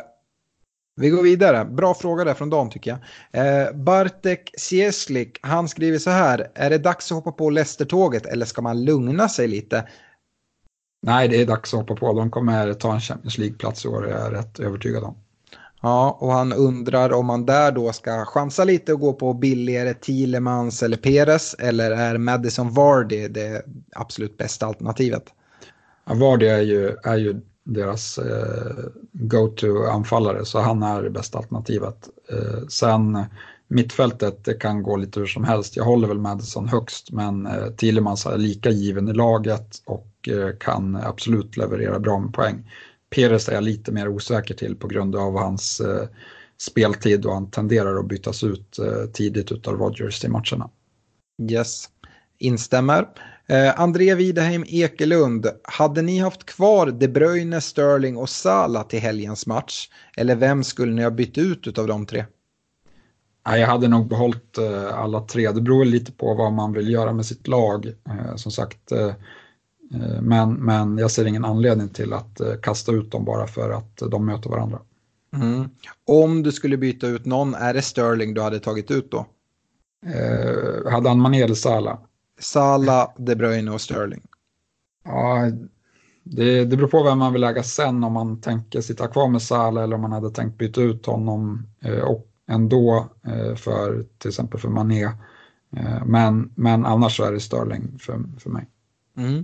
vi 0.97 1.09
går 1.09 1.23
vidare. 1.23 1.65
Bra 1.65 1.93
fråga 1.93 2.23
där 2.23 2.33
från 2.33 2.49
Dan 2.49 2.69
tycker 2.69 2.91
jag. 2.91 2.99
Eh, 3.45 3.71
Bartek 3.73 4.51
Sieslik, 4.57 5.39
han 5.41 5.67
skriver 5.67 5.97
så 5.97 6.09
här. 6.09 6.51
Är 6.55 6.69
det 6.69 6.77
dags 6.77 7.11
att 7.11 7.15
hoppa 7.15 7.31
på 7.31 7.49
Leicester-tåget 7.49 8.25
eller 8.25 8.45
ska 8.45 8.61
man 8.61 8.85
lugna 8.85 9.29
sig 9.29 9.47
lite? 9.47 9.87
Nej, 11.05 11.27
det 11.27 11.41
är 11.41 11.45
dags 11.45 11.73
att 11.73 11.79
hoppa 11.79 11.95
på. 11.95 12.13
De 12.13 12.31
kommer 12.31 12.73
ta 12.73 12.93
en 12.93 12.99
Champions 12.99 13.37
League-plats 13.37 13.85
i 13.85 13.87
år, 13.87 14.07
är 14.07 14.19
jag 14.19 14.33
rätt 14.33 14.59
övertygad 14.59 15.03
om. 15.03 15.15
Ja, 15.81 16.17
och 16.21 16.31
han 16.31 16.53
undrar 16.53 17.13
om 17.13 17.25
man 17.25 17.45
där 17.45 17.71
då 17.71 17.93
ska 17.93 18.25
chansa 18.25 18.63
lite 18.63 18.93
och 18.93 18.99
gå 18.99 19.13
på 19.13 19.33
billigare 19.33 19.93
Thielemans 19.93 20.83
eller 20.83 20.97
Peres 20.97 21.53
eller 21.59 21.91
är 21.91 22.17
Madison 22.17 22.73
Vardy 22.73 23.27
det 23.27 23.65
absolut 23.95 24.37
bästa 24.37 24.65
alternativet? 24.65 25.23
Ja, 26.05 26.13
Vardy 26.13 26.45
är 26.45 26.61
ju, 26.61 26.95
är 27.03 27.17
ju 27.17 27.41
deras 27.63 28.17
eh, 28.17 28.85
go-to-anfallare 29.11 30.45
så 30.45 30.59
han 30.59 30.83
är 30.83 31.03
det 31.03 31.09
bästa 31.09 31.37
alternativet. 31.37 32.09
Eh, 32.31 32.67
sen 32.67 33.25
mittfältet, 33.67 34.45
det 34.45 34.53
kan 34.53 34.83
gå 34.83 34.97
lite 34.97 35.19
hur 35.19 35.27
som 35.27 35.43
helst. 35.43 35.75
Jag 35.75 35.83
håller 35.83 36.07
väl 36.07 36.19
Madison 36.19 36.67
högst 36.67 37.11
men 37.11 37.45
eh, 37.45 37.67
Thielemans 37.77 38.25
är 38.25 38.37
lika 38.37 38.69
given 38.69 39.07
i 39.09 39.13
laget 39.13 39.81
och 39.85 40.07
Eh, 40.27 40.49
kan 40.59 40.95
absolut 40.95 41.57
leverera 41.57 41.99
bra 41.99 42.19
med 42.19 42.33
poäng. 42.33 42.63
Peres 43.15 43.49
är 43.49 43.53
jag 43.53 43.63
lite 43.63 43.91
mer 43.91 44.07
osäker 44.07 44.53
till 44.53 44.75
på 44.75 44.87
grund 44.87 45.15
av 45.15 45.37
hans 45.37 45.79
eh, 45.79 46.07
speltid 46.57 47.25
och 47.25 47.33
han 47.33 47.51
tenderar 47.51 47.99
att 47.99 48.07
bytas 48.07 48.43
ut 48.43 48.79
eh, 48.79 49.09
tidigt 49.13 49.67
av 49.67 49.77
Rodgers 49.77 50.25
i 50.25 50.27
matcherna. 50.27 50.69
Yes, 51.51 51.89
instämmer. 52.37 53.07
Eh, 53.47 53.79
André 53.79 54.15
Widerheim 54.15 54.65
Ekelund, 54.67 55.47
hade 55.63 56.01
ni 56.01 56.19
haft 56.19 56.45
kvar 56.45 56.87
De 56.87 57.07
Bruyne, 57.07 57.61
Sterling 57.61 58.17
och 58.17 58.29
Sala 58.29 58.83
till 58.83 58.99
helgens 58.99 59.47
match? 59.47 59.89
Eller 60.17 60.35
vem 60.35 60.63
skulle 60.63 60.93
ni 60.93 61.03
ha 61.03 61.11
bytt 61.11 61.37
ut 61.37 61.77
av 61.77 61.87
de 61.87 62.05
tre? 62.05 62.25
jag 63.43 63.67
hade 63.67 63.87
nog 63.87 64.07
behållit 64.07 64.57
alla 64.93 65.21
tre. 65.21 65.51
Det 65.51 65.61
beror 65.61 65.85
lite 65.85 66.11
på 66.11 66.33
vad 66.33 66.53
man 66.53 66.73
vill 66.73 66.89
göra 66.89 67.13
med 67.13 67.25
sitt 67.25 67.47
lag. 67.47 67.93
Som 68.35 68.51
sagt, 68.51 68.91
men, 70.21 70.53
men 70.53 70.97
jag 70.97 71.11
ser 71.11 71.25
ingen 71.25 71.45
anledning 71.45 71.89
till 71.89 72.13
att 72.13 72.39
eh, 72.39 72.55
kasta 72.61 72.91
ut 72.91 73.11
dem 73.11 73.25
bara 73.25 73.47
för 73.47 73.69
att 73.69 73.97
de 73.97 74.25
möter 74.25 74.49
varandra. 74.49 74.79
Mm. 75.33 75.69
Om 76.05 76.43
du 76.43 76.51
skulle 76.51 76.77
byta 76.77 77.07
ut 77.07 77.25
någon, 77.25 77.53
är 77.53 77.73
det 77.73 77.81
Sterling 77.81 78.33
du 78.33 78.41
hade 78.41 78.59
tagit 78.59 78.91
ut 78.91 79.11
då? 79.11 79.25
Eh, 80.05 80.91
hade 80.91 81.09
han 81.09 81.19
Mané 81.19 81.41
eller 81.41 81.55
Sala? 81.55 81.99
Sala, 82.39 83.13
De 83.17 83.35
Bruyne 83.35 83.71
och 83.71 83.81
Sterling. 83.81 84.21
Ja, 85.05 85.51
det, 86.23 86.65
det 86.65 86.77
beror 86.77 86.87
på 86.87 87.03
vem 87.03 87.19
man 87.19 87.33
vill 87.33 87.41
lägga 87.41 87.63
sen, 87.63 88.03
om 88.03 88.13
man 88.13 88.41
tänker 88.41 88.81
sitta 88.81 89.07
kvar 89.07 89.27
med 89.27 89.41
Sala 89.41 89.83
eller 89.83 89.95
om 89.95 90.01
man 90.01 90.11
hade 90.11 90.31
tänkt 90.31 90.57
byta 90.57 90.81
ut 90.81 91.05
honom 91.05 91.67
eh, 91.81 91.99
och 91.99 92.27
ändå 92.47 93.09
eh, 93.27 93.55
för 93.55 94.05
till 94.17 94.29
exempel 94.29 94.59
för 94.59 94.69
Mané. 94.69 95.03
Eh, 95.77 96.05
men, 96.05 96.51
men 96.55 96.85
annars 96.85 97.17
så 97.17 97.23
är 97.23 97.31
det 97.31 97.39
Sterling 97.39 97.99
för, 97.99 98.23
för 98.39 98.49
mig. 98.49 98.67
Mm. 99.17 99.43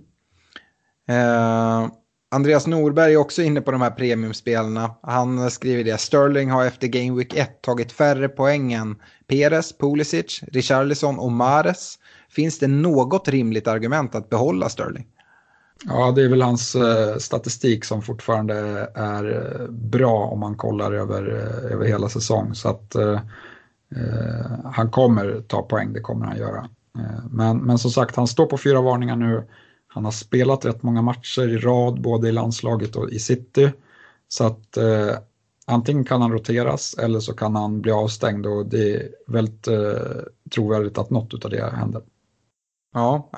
Eh, 1.09 1.91
Andreas 2.33 2.67
Norberg 2.67 3.13
är 3.13 3.17
också 3.17 3.41
inne 3.41 3.61
på 3.61 3.71
de 3.71 3.81
här 3.81 3.91
premiumspelarna. 3.91 4.95
Han 5.01 5.51
skriver 5.51 5.83
det. 5.83 5.97
Sterling 5.97 6.49
har 6.49 6.65
efter 6.65 6.87
Game 6.87 7.17
Week 7.17 7.33
1 7.33 7.61
tagit 7.61 7.91
färre 7.91 8.29
poäng 8.29 8.73
än 8.73 8.95
Perez, 9.27 9.77
Pulisic, 9.77 10.43
Richarlison 10.51 11.19
och 11.19 11.31
Mares. 11.31 11.99
Finns 12.29 12.59
det 12.59 12.67
något 12.67 13.27
rimligt 13.27 13.67
argument 13.67 14.15
att 14.15 14.29
behålla 14.29 14.69
Sterling? 14.69 15.07
Ja, 15.85 16.11
det 16.11 16.23
är 16.23 16.29
väl 16.29 16.41
hans 16.41 16.75
eh, 16.75 17.17
statistik 17.17 17.85
som 17.85 18.01
fortfarande 18.01 18.55
är 18.95 19.55
eh, 19.61 19.67
bra 19.67 20.25
om 20.25 20.39
man 20.39 20.55
kollar 20.55 20.91
över, 20.91 21.29
eh, 21.29 21.73
över 21.73 21.85
hela 21.85 22.09
säsong. 22.09 22.55
Så 22.55 22.69
att 22.69 22.95
eh, 22.95 23.19
eh, 23.95 24.71
han 24.73 24.89
kommer 24.89 25.41
ta 25.47 25.61
poäng, 25.61 25.93
det 25.93 25.99
kommer 25.99 26.25
han 26.25 26.37
göra. 26.37 26.69
Eh, 26.97 27.25
men, 27.31 27.57
men 27.57 27.77
som 27.77 27.91
sagt, 27.91 28.15
han 28.15 28.27
står 28.27 28.45
på 28.45 28.57
fyra 28.57 28.81
varningar 28.81 29.15
nu. 29.15 29.43
Han 29.93 30.05
har 30.05 30.11
spelat 30.11 30.65
rätt 30.65 30.83
många 30.83 31.01
matcher 31.01 31.49
i 31.49 31.57
rad, 31.57 32.01
både 32.01 32.29
i 32.29 32.31
landslaget 32.31 32.95
och 32.95 33.09
i 33.09 33.19
City. 33.19 33.71
Så 34.27 34.43
att 34.43 34.77
eh, 34.77 35.15
antingen 35.65 36.05
kan 36.05 36.21
han 36.21 36.31
roteras 36.31 36.93
eller 36.93 37.19
så 37.19 37.33
kan 37.33 37.55
han 37.55 37.81
bli 37.81 37.91
avstängd 37.91 38.45
och 38.45 38.65
det 38.65 38.95
är 38.95 39.09
väldigt 39.27 39.67
eh, 39.67 40.23
trovärdigt 40.55 40.97
att 40.97 41.09
något 41.09 41.45
av 41.45 41.51
det 41.51 41.71
händer. 41.75 42.01
Ja, 42.93 43.29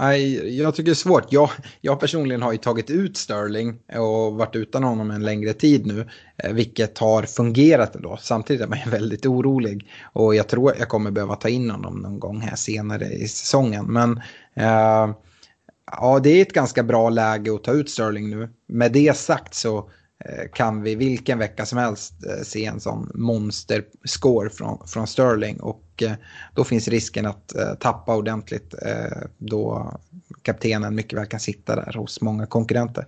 jag 0.43 0.75
tycker 0.75 0.85
det 0.85 0.91
är 0.91 0.93
svårt. 0.93 1.33
Jag, 1.33 1.49
jag 1.81 1.99
personligen 1.99 2.41
har 2.41 2.51
ju 2.51 2.57
tagit 2.57 2.89
ut 2.89 3.17
Sterling 3.17 3.79
och 3.95 4.33
varit 4.33 4.55
utan 4.55 4.83
honom 4.83 5.11
en 5.11 5.25
längre 5.25 5.53
tid 5.53 5.85
nu, 5.85 6.07
eh, 6.37 6.53
vilket 6.53 6.97
har 6.97 7.23
fungerat 7.23 7.95
ändå. 7.95 8.17
Samtidigt 8.21 8.61
är 8.61 8.67
man 8.67 8.79
ju 8.85 8.91
väldigt 8.91 9.25
orolig 9.25 9.87
och 10.13 10.35
jag 10.35 10.47
tror 10.47 10.73
jag 10.79 10.89
kommer 10.89 11.11
behöva 11.11 11.35
ta 11.35 11.49
in 11.49 11.69
honom 11.69 11.99
någon 11.99 12.19
gång 12.19 12.41
här 12.41 12.55
senare 12.55 13.05
i 13.05 13.27
säsongen. 13.27 13.85
Men 13.85 14.21
eh, 14.55 15.15
Ja, 15.97 16.19
det 16.19 16.29
är 16.29 16.41
ett 16.41 16.53
ganska 16.53 16.83
bra 16.83 17.09
läge 17.09 17.55
att 17.55 17.63
ta 17.63 17.71
ut 17.71 17.89
Sterling 17.89 18.29
nu. 18.29 18.49
Med 18.67 18.91
det 18.91 19.17
sagt 19.17 19.53
så 19.53 19.77
eh, 20.25 20.51
kan 20.53 20.81
vi 20.81 20.95
vilken 20.95 21.39
vecka 21.39 21.65
som 21.65 21.77
helst 21.77 22.13
eh, 22.25 22.43
se 22.43 22.65
en 22.65 22.79
sån 22.79 23.11
monsterscore 23.13 24.49
från, 24.49 24.87
från 24.87 25.07
Sterling. 25.07 25.59
Och 25.59 26.03
eh, 26.03 26.13
då 26.53 26.63
finns 26.63 26.87
risken 26.87 27.25
att 27.25 27.53
tappa 27.79 28.15
ordentligt 28.15 28.75
då 29.37 29.91
kaptenen 30.41 30.95
mycket 30.95 31.19
väl 31.19 31.25
kan 31.25 31.39
sitta 31.39 31.75
där 31.75 31.93
hos 31.97 32.21
många 32.21 32.45
konkurrenter. 32.45 33.05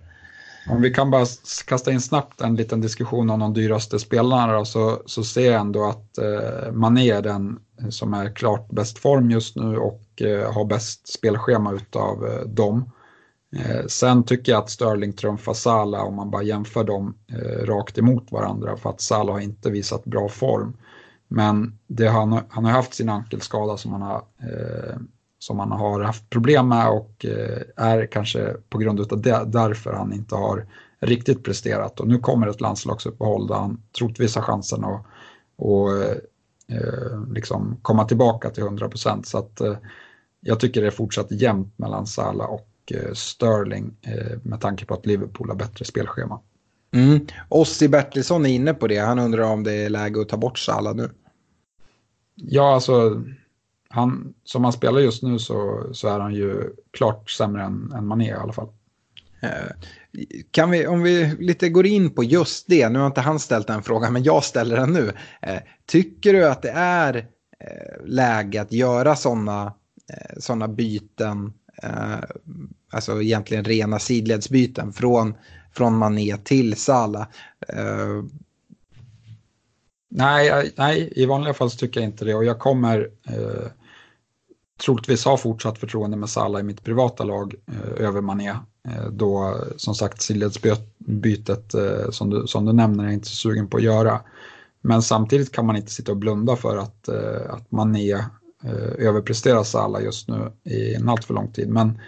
Om 0.70 0.82
vi 0.82 0.94
kan 0.94 1.12
bara 1.12 1.26
kasta 1.66 1.92
in 1.92 2.02
snabbt 2.02 2.42
en 2.42 2.56
liten 2.56 2.82
diskussion 2.82 3.30
om 3.30 3.40
de 3.40 3.54
dyraste 3.54 4.00
spelarna 4.00 4.54
då, 4.54 4.66
så, 4.66 5.02
så 5.06 5.24
ser 5.24 5.52
jag 5.52 5.62
ändå 5.62 5.86
att 5.86 6.18
eh, 6.18 6.72
Mané 6.72 7.10
är 7.10 7.22
den 7.22 7.60
som 7.90 8.14
är 8.14 8.36
klart 8.36 8.70
bäst 8.70 9.00
form 9.00 9.32
just 9.32 9.56
nu 9.56 9.78
och 9.78 10.22
eh, 10.22 10.54
har 10.54 10.66
bäst 10.66 11.14
spelschema 11.14 11.74
utav 11.74 12.26
eh, 12.26 12.48
dem. 12.48 12.92
Eh, 13.56 13.86
sen 13.88 14.24
tycker 14.24 14.52
jag 14.52 14.64
att 14.64 14.70
Sterling 14.70 15.14
trumfar 15.14 15.54
Salah 15.54 16.04
om 16.04 16.16
man 16.16 16.32
bara 16.32 16.44
jämför 16.44 16.84
dem 16.84 17.16
eh, 17.28 17.66
rakt 17.66 17.98
emot 17.98 18.32
varandra 18.32 18.78
för 18.78 18.90
att 18.90 19.02
Salah 19.02 19.36
har 19.36 19.42
inte 19.42 19.70
visat 19.70 20.06
bra 20.06 20.30
form. 20.30 20.78
Men 21.28 21.80
det, 21.88 22.08
han, 22.08 22.40
han 22.50 22.66
har 22.66 22.72
haft 22.72 22.94
sin 22.94 23.10
ankelskada 23.10 23.78
som 23.78 23.92
han 23.92 24.02
har 24.02 24.24
eh, 24.40 24.98
som 25.46 25.60
han 25.60 25.72
har 25.72 26.02
haft 26.02 26.30
problem 26.30 26.68
med 26.68 26.90
och 26.90 27.26
eh, 27.26 27.62
är 27.76 28.06
kanske 28.06 28.56
på 28.70 28.78
grund 28.78 29.00
av 29.00 29.22
det 29.22 29.44
därför 29.48 29.94
han 29.94 30.14
inte 30.14 30.36
har 30.36 30.66
riktigt 31.00 31.44
presterat. 31.44 32.00
Och 32.00 32.08
nu 32.08 32.20
kommer 32.20 32.48
ett 32.48 32.62
landslagsuppehåll 32.62 33.48
där 33.48 33.56
han 33.56 33.82
troligtvis 33.98 34.36
har 34.36 34.42
chansen 34.42 34.84
att 34.84 35.06
och, 35.58 35.92
eh, 36.72 37.24
liksom 37.34 37.78
komma 37.82 38.06
tillbaka 38.06 38.50
till 38.50 38.64
100 38.64 38.90
procent. 38.90 39.28
Så 39.28 39.38
att 39.38 39.62
eh, 39.62 39.78
jag 40.42 40.60
tycker 40.60 40.82
det 40.82 40.88
är 40.88 40.92
fortsatt 40.92 41.32
jämnt 41.32 41.78
mellan 41.78 42.08
Salah 42.08 42.48
och 42.48 42.70
eh, 42.92 43.14
Sterling 43.14 43.94
eh, 44.02 44.38
med 44.44 44.62
tanke 44.62 44.86
på 44.86 44.94
att 44.94 45.06
Liverpool 45.06 45.50
har 45.50 45.56
bättre 45.56 45.86
spelschema. 45.86 46.40
Mm. 46.92 47.28
Ossi 47.50 47.88
Bertilsson 47.88 48.46
är 48.46 48.50
inne 48.50 48.74
på 48.74 48.88
det. 48.88 48.98
Han 48.98 49.20
undrar 49.20 49.44
om 49.44 49.64
det 49.64 49.74
är 49.74 49.90
läge 49.90 50.22
att 50.22 50.30
ta 50.30 50.38
bort 50.38 50.60
Salah 50.60 50.96
nu. 50.96 51.10
Ja, 52.36 52.74
alltså 52.74 53.24
han, 53.96 54.34
som 54.44 54.64
han 54.64 54.74
spelar 54.74 55.00
just 55.00 55.24
nu 55.24 55.40
så, 55.40 55.90
så 55.92 56.08
är 56.08 56.20
han 56.20 56.34
ju 56.34 56.74
klart 56.92 57.30
sämre 57.30 57.64
än, 57.64 57.92
än 57.96 58.08
Mané 58.08 58.30
i 58.30 58.34
alla 58.34 58.54
fall. 58.54 58.68
Eh, 59.42 59.72
kan 60.52 60.72
vi, 60.72 60.88
om 60.88 61.04
vi 61.04 61.36
lite 61.40 61.70
går 61.70 61.86
in 61.86 62.10
på 62.10 62.24
just 62.24 62.68
det, 62.68 62.90
nu 62.90 63.00
har 63.00 63.08
inte 63.08 63.22
han 63.22 63.40
ställt 63.40 63.68
den 63.68 63.84
frågan 63.84 64.14
men 64.14 64.24
jag 64.24 64.44
ställer 64.44 64.76
den 64.76 64.94
nu. 64.94 65.12
Eh, 65.42 65.60
tycker 65.86 66.34
du 66.34 66.48
att 66.48 66.62
det 66.62 66.72
är 66.76 67.16
eh, 67.60 68.06
läge 68.06 68.62
att 68.62 68.72
göra 68.72 69.16
sådana 69.16 69.74
såna 70.38 70.68
byten, 70.68 71.54
alltså 72.92 73.22
egentligen 73.22 73.64
rena 73.64 74.00
sidledsbyten 74.00 74.94
från, 74.94 75.34
från 75.74 75.98
Mané 75.98 76.38
till 76.38 76.76
Sala? 76.76 77.28
Nej, 80.10 80.74
nej, 80.78 81.14
i 81.16 81.26
vanliga 81.26 81.54
fall 81.54 81.72
tycker 81.72 82.00
jag 82.00 82.10
inte 82.10 82.26
det 82.26 82.36
och 82.36 82.46
jag 82.46 82.60
kommer 82.60 83.10
eh, 83.30 83.68
troligtvis 84.84 85.26
ha 85.26 85.38
fortsatt 85.38 85.78
förtroende 85.78 86.18
med 86.18 86.30
Salah 86.30 86.60
i 86.60 86.64
mitt 86.64 86.84
privata 86.84 87.24
lag 87.24 87.56
eh, 87.72 88.06
över 88.06 88.22
Mané. 88.22 88.50
Eh, 88.88 89.10
då 89.12 89.58
som 89.78 89.96
sagt 89.96 90.22
sidledsbytet 90.22 91.74
eh, 91.74 92.10
som, 92.10 92.30
du, 92.30 92.48
som 92.48 92.66
du 92.66 92.74
nämner 92.74 93.04
är 93.04 93.08
jag 93.08 93.14
inte 93.14 93.28
så 93.28 93.36
sugen 93.36 93.68
på 93.68 93.78
att 93.78 93.84
göra. 93.84 94.22
Men 94.82 95.02
samtidigt 95.02 95.52
kan 95.52 95.66
man 95.66 95.76
inte 95.76 95.92
sitta 95.92 96.12
och 96.12 96.18
blunda 96.18 96.56
för 96.56 96.78
att, 96.78 97.08
eh, 97.08 97.54
att 97.54 97.72
Mané 97.72 98.14
eh, 98.64 99.08
överpresterar 99.08 99.64
Salah 99.64 100.04
just 100.04 100.28
nu 100.28 100.52
i 100.64 100.94
en 100.94 101.10
alltför 101.10 101.34
lång 101.34 101.52
tid. 101.52 101.70
Men 101.70 102.00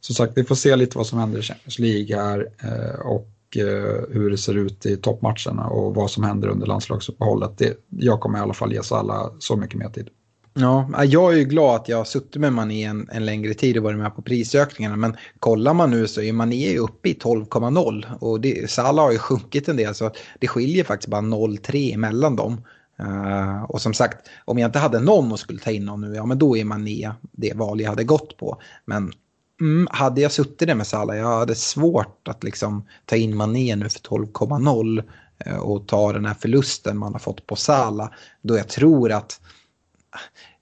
som 0.00 0.14
sagt, 0.14 0.32
vi 0.36 0.44
får 0.44 0.54
se 0.54 0.76
lite 0.76 0.98
vad 0.98 1.06
som 1.06 1.18
händer 1.18 1.38
i 1.38 1.42
Champions 1.42 1.78
League 1.78 2.16
här 2.16 2.48
eh, 2.58 3.00
och 3.00 3.56
eh, 3.56 4.04
hur 4.10 4.30
det 4.30 4.38
ser 4.38 4.56
ut 4.56 4.86
i 4.86 4.96
toppmatcherna 4.96 5.66
och 5.66 5.94
vad 5.94 6.10
som 6.10 6.24
händer 6.24 6.48
under 6.48 6.66
landslagsuppehållet. 6.66 7.58
Det, 7.58 7.84
jag 7.88 8.20
kommer 8.20 8.38
i 8.38 8.42
alla 8.42 8.54
fall 8.54 8.72
ge 8.72 8.82
Salah 8.82 9.32
så 9.38 9.56
mycket 9.56 9.78
mer 9.78 9.88
tid. 9.88 10.08
Ja, 10.56 10.90
äh, 10.98 11.04
jag 11.04 11.32
är 11.32 11.36
ju 11.36 11.44
glad 11.44 11.76
att 11.76 11.88
jag 11.88 11.96
har 11.96 12.04
suttit 12.04 12.36
med 12.36 12.52
Mané 12.52 12.84
en, 12.84 13.08
en 13.12 13.24
längre 13.24 13.54
tid 13.54 13.76
och 13.76 13.82
varit 13.82 13.98
med 13.98 14.16
på 14.16 14.22
prisökningarna. 14.22 14.96
Men 14.96 15.16
kollar 15.38 15.74
man 15.74 15.90
nu 15.90 16.08
så 16.08 16.22
är 16.22 16.32
Mané 16.32 16.78
uppe 16.78 17.08
i 17.08 17.14
12,0 17.14 18.18
och 18.20 18.40
det, 18.40 18.70
Salah 18.70 19.04
har 19.04 19.12
ju 19.12 19.18
sjunkit 19.18 19.68
en 19.68 19.76
del 19.76 19.94
så 19.94 20.10
det 20.40 20.48
skiljer 20.48 20.84
faktiskt 20.84 21.10
bara 21.10 21.20
0,3 21.20 21.96
mellan 21.96 22.36
dem. 22.36 22.64
Uh, 23.00 23.62
och 23.62 23.80
som 23.80 23.94
sagt, 23.94 24.28
om 24.44 24.58
jag 24.58 24.68
inte 24.68 24.78
hade 24.78 25.00
någon 25.00 25.32
och 25.32 25.38
skulle 25.38 25.58
ta 25.58 25.70
in 25.70 25.84
någon 25.84 26.00
nu, 26.00 26.14
ja 26.14 26.26
men 26.26 26.38
då 26.38 26.56
är 26.56 26.64
Mané 26.64 27.12
det 27.32 27.54
val 27.54 27.80
jag 27.80 27.90
hade 27.90 28.04
gått 28.04 28.36
på. 28.36 28.62
Men 28.84 29.12
mm, 29.60 29.88
hade 29.90 30.20
jag 30.20 30.32
suttit 30.32 30.68
där 30.68 30.74
med 30.74 30.86
Salah, 30.86 31.16
jag 31.16 31.38
hade 31.38 31.54
svårt 31.54 32.28
att 32.28 32.44
liksom 32.44 32.86
ta 33.04 33.16
in 33.16 33.36
Mané 33.36 33.76
nu 33.76 33.88
för 33.88 34.00
12,0 34.00 34.98
uh, 34.98 35.04
eh, 35.38 35.58
och 35.58 35.88
ta 35.88 36.12
den 36.12 36.24
här 36.24 36.34
förlusten 36.34 36.98
man 36.98 37.12
har 37.12 37.20
fått 37.20 37.46
på 37.46 37.56
Salah. 37.56 38.10
Då 38.42 38.56
jag 38.56 38.68
tror 38.68 39.12
att 39.12 39.40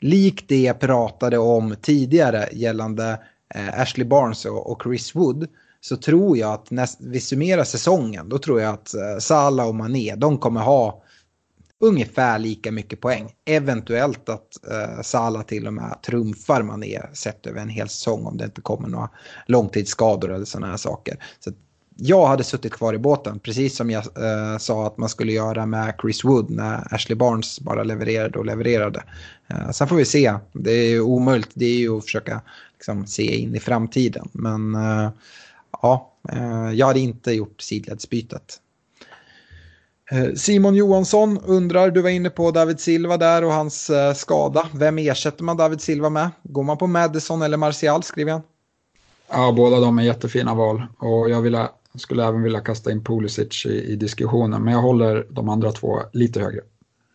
likt 0.00 0.48
det 0.48 0.62
jag 0.62 0.80
pratade 0.80 1.38
om 1.38 1.76
tidigare 1.82 2.48
gällande 2.52 3.20
eh, 3.54 3.80
Ashley 3.80 4.06
Barnes 4.06 4.44
och, 4.44 4.82
Chris 4.82 5.14
Wood 5.14 5.48
så 5.80 5.96
tror 5.96 6.38
jag 6.38 6.52
att 6.52 6.70
när 6.70 6.88
vi 6.98 7.20
summerar 7.20 7.64
säsongen 7.64 8.28
då 8.28 8.38
tror 8.38 8.60
jag 8.60 8.74
att 8.74 8.94
eh, 8.94 9.18
Salah 9.18 9.68
och 9.68 9.74
Mané 9.74 10.14
de 10.14 10.38
kommer 10.38 10.60
ha 10.60 11.02
ungefär 11.80 12.38
lika 12.38 12.72
mycket 12.72 13.00
poäng. 13.00 13.32
Eventuellt 13.44 14.28
att 14.28 14.66
eh, 14.70 15.02
Salah 15.02 15.42
till 15.42 15.66
och 15.66 15.72
med 15.72 15.98
trumfar 16.06 16.62
Mané 16.62 17.02
sett 17.12 17.46
över 17.46 17.60
en 17.60 17.68
hel 17.68 17.88
säsong 17.88 18.26
om 18.26 18.36
det 18.36 18.44
inte 18.44 18.60
kommer 18.60 18.88
några 18.88 19.10
långtidsskador 19.46 20.32
eller 20.32 20.44
sådana 20.44 20.66
här 20.66 20.76
saker. 20.76 21.16
Så 21.40 21.50
jag 22.04 22.26
hade 22.26 22.44
suttit 22.44 22.72
kvar 22.72 22.94
i 22.94 22.98
båten, 22.98 23.38
precis 23.38 23.76
som 23.76 23.90
jag 23.90 24.04
eh, 24.04 24.58
sa 24.58 24.86
att 24.86 24.98
man 24.98 25.08
skulle 25.08 25.32
göra 25.32 25.66
med 25.66 25.94
Chris 26.02 26.24
Wood 26.24 26.50
när 26.50 26.94
Ashley 26.94 27.16
Barnes 27.16 27.60
bara 27.60 27.84
levererade 27.84 28.38
och 28.38 28.46
levererade. 28.46 29.02
Eh, 29.48 29.70
sen 29.70 29.88
får 29.88 29.96
vi 29.96 30.04
se, 30.04 30.34
det 30.52 30.70
är 30.70 30.88
ju 30.88 31.00
omöjligt, 31.00 31.50
det 31.54 31.64
är 31.64 31.78
ju 31.78 31.98
att 31.98 32.04
försöka 32.04 32.40
liksom, 32.74 33.06
se 33.06 33.36
in 33.36 33.54
i 33.54 33.60
framtiden. 33.60 34.28
Men 34.32 34.74
eh, 34.74 35.10
ja, 35.82 36.12
eh, 36.32 36.72
jag 36.72 36.86
hade 36.86 37.00
inte 37.00 37.32
gjort 37.32 37.60
sidledsbytet. 37.60 38.60
Eh, 40.10 40.34
Simon 40.34 40.74
Johansson 40.74 41.38
undrar, 41.38 41.90
du 41.90 42.02
var 42.02 42.10
inne 42.10 42.30
på 42.30 42.50
David 42.50 42.80
Silva 42.80 43.16
där 43.16 43.44
och 43.44 43.52
hans 43.52 43.90
eh, 43.90 44.14
skada. 44.14 44.66
Vem 44.74 44.98
ersätter 44.98 45.44
man 45.44 45.56
David 45.56 45.80
Silva 45.80 46.10
med? 46.10 46.30
Går 46.42 46.62
man 46.62 46.78
på 46.78 46.86
Madison 46.86 47.42
eller 47.42 47.56
Martial 47.56 48.02
skriver 48.02 48.32
han? 48.32 48.42
Ja, 49.30 49.52
båda 49.52 49.80
de 49.80 49.98
är 49.98 50.02
jättefina 50.02 50.54
val 50.54 50.82
och 50.98 51.30
jag 51.30 51.42
vill 51.42 51.54
jag 51.92 52.00
skulle 52.00 52.26
även 52.26 52.42
vilja 52.42 52.60
kasta 52.60 52.92
in 52.92 53.04
Pulisic 53.04 53.66
i, 53.66 53.92
i 53.92 53.96
diskussionen, 53.96 54.64
men 54.64 54.74
jag 54.74 54.82
håller 54.82 55.26
de 55.30 55.48
andra 55.48 55.72
två 55.72 56.00
lite 56.12 56.40
högre. 56.40 56.60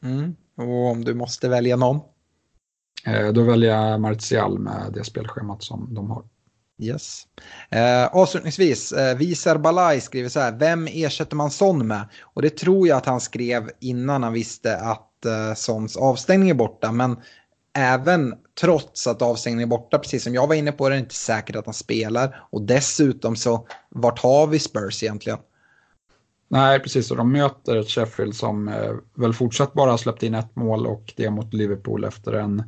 Mm. 0.03 0.35
Och 0.55 0.91
om 0.91 1.03
du 1.03 1.13
måste 1.13 1.49
välja 1.49 1.75
någon? 1.75 1.99
Eh, 3.05 3.27
då 3.27 3.43
väljer 3.43 3.75
jag 3.75 4.01
Martial 4.01 4.59
med 4.59 4.91
det 4.93 5.03
spelschemat 5.03 5.63
som 5.63 5.93
de 5.93 6.09
har. 6.09 6.23
Yes. 6.79 7.27
Eh, 7.69 8.05
avslutningsvis, 8.05 8.91
eh, 8.91 9.17
Visar 9.17 9.57
Balai 9.57 10.01
skriver 10.01 10.29
så 10.29 10.39
här, 10.39 10.51
vem 10.51 10.87
ersätter 10.91 11.35
man 11.35 11.51
Son 11.51 11.87
med? 11.87 12.09
Och 12.21 12.41
det 12.41 12.49
tror 12.49 12.87
jag 12.87 12.97
att 12.97 13.05
han 13.05 13.21
skrev 13.21 13.69
innan 13.79 14.23
han 14.23 14.33
visste 14.33 14.77
att 14.77 15.25
eh, 15.25 15.53
Sons 15.55 15.97
avstängning 15.97 16.49
är 16.49 16.53
borta, 16.53 16.91
men 16.91 17.17
även 17.77 18.35
trots 18.61 19.07
att 19.07 19.21
avstängningen 19.21 19.67
är 19.67 19.69
borta, 19.69 19.99
precis 19.99 20.23
som 20.23 20.33
jag 20.33 20.47
var 20.47 20.55
inne 20.55 20.71
på, 20.71 20.89
det 20.89 20.95
är 20.95 20.99
inte 20.99 21.15
säkert 21.15 21.55
att 21.55 21.65
han 21.65 21.73
spelar. 21.73 22.43
Och 22.49 22.61
dessutom 22.61 23.35
så, 23.35 23.67
vart 23.89 24.19
har 24.19 24.47
vi 24.47 24.59
Spurs 24.59 25.03
egentligen? 25.03 25.39
Nej, 26.49 26.79
precis. 26.79 27.11
Och 27.11 27.17
de 27.17 27.31
möter 27.31 27.75
ett 27.75 27.89
Sheffield 27.89 28.35
som 28.35 28.67
eh, 28.67 28.93
väl 29.15 29.33
fortsatt 29.33 29.73
bara 29.73 29.91
har 29.91 29.97
släppt 29.97 30.23
in 30.23 30.33
ett 30.33 30.55
mål 30.55 30.87
och 30.87 31.13
det 31.17 31.29
mot 31.29 31.53
Liverpool 31.53 32.03
efter 32.03 32.33
en, 32.33 32.63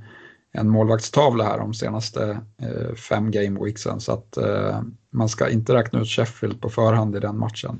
en 0.51 0.69
målvaktstavla 0.69 1.43
här 1.43 1.57
de 1.57 1.73
senaste 1.73 2.41
eh, 2.61 2.95
fem 2.95 3.31
game 3.31 3.63
weeksen. 3.63 3.99
Så 3.99 4.11
att 4.11 4.37
eh, 4.37 4.81
man 5.09 5.29
ska 5.29 5.49
inte 5.49 5.73
räkna 5.73 5.99
ut 5.99 6.07
Sheffield 6.07 6.61
på 6.61 6.69
förhand 6.69 7.15
i 7.15 7.19
den 7.19 7.37
matchen. 7.37 7.79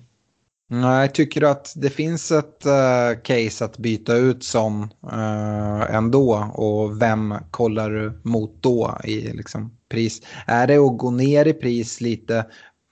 Nej, 0.72 1.10
tycker 1.10 1.42
du 1.42 1.50
att 1.50 1.74
det 1.76 1.90
finns 1.90 2.32
ett 2.32 2.66
uh, 2.66 3.22
case 3.22 3.66
att 3.66 3.78
byta 3.78 4.16
ut 4.16 4.44
som 4.44 4.84
uh, 5.14 5.96
ändå 5.96 6.52
och 6.54 7.02
vem 7.02 7.36
kollar 7.52 7.90
du 7.90 8.20
mot 8.24 8.64
då 8.64 8.98
i 9.04 9.22
liksom, 9.22 9.78
pris? 9.92 10.22
Är 10.48 10.68
det 10.68 10.78
att 10.78 10.98
gå 10.98 11.12
ner 11.12 11.48
i 11.48 11.54
pris 11.54 12.02
lite 12.02 12.46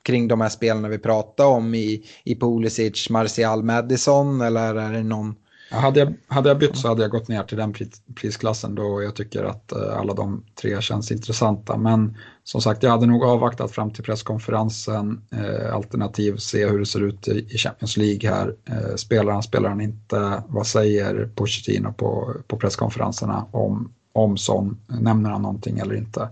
kring 0.04 0.28
de 0.28 0.42
här 0.42 0.50
spelarna 0.50 0.88
vi 0.88 0.98
pratade 0.98 1.50
om 1.50 1.76
i, 1.76 2.04
i 2.24 2.36
Pulisic, 2.36 3.10
Martial, 3.10 3.64
Madison 3.64 4.42
eller 4.42 4.76
är 4.76 4.94
det 4.94 5.04
någon 5.04 5.36
hade 5.70 6.00
jag, 6.00 6.14
hade 6.28 6.50
jag 6.50 6.60
bytt 6.60 6.78
så 6.78 6.88
hade 6.88 7.02
jag 7.02 7.12
gått 7.12 7.28
ner 7.28 7.44
till 7.44 7.58
den 7.58 7.74
prisklassen 8.16 8.76
då 8.76 9.04
jag 9.04 9.16
tycker 9.16 9.44
att 9.44 9.72
eh, 9.72 10.00
alla 10.00 10.14
de 10.14 10.44
tre 10.62 10.82
känns 10.82 11.12
intressanta. 11.12 11.78
Men 11.78 12.18
som 12.44 12.62
sagt, 12.62 12.84
jag 12.84 12.92
hade 12.92 13.06
nog 13.06 13.24
avvaktat 13.24 13.72
fram 13.72 13.92
till 13.92 14.04
presskonferensen, 14.04 15.22
eh, 15.32 15.76
alternativ 15.76 16.38
se 16.38 16.68
hur 16.68 16.80
det 16.80 16.86
ser 16.86 17.02
ut 17.02 17.28
i, 17.28 17.58
Champions 17.58 17.98
League 17.98 18.30
här. 18.30 18.56
Eh, 18.66 18.96
spelar 18.96 19.34
han, 19.34 19.44
spelar 19.44 19.70
han 19.70 19.82
inte? 19.82 20.44
Vad 20.48 20.68
säger 20.68 21.30
Pochettino 21.36 21.94
på, 21.94 22.34
på 22.48 22.58
presskonferenserna 22.58 23.46
om, 23.52 23.94
om 24.14 24.38
sån? 24.38 24.78
Nämner 24.88 25.30
han 25.30 25.42
någonting 25.42 25.80
eller 25.80 25.96
inte? 25.96 26.30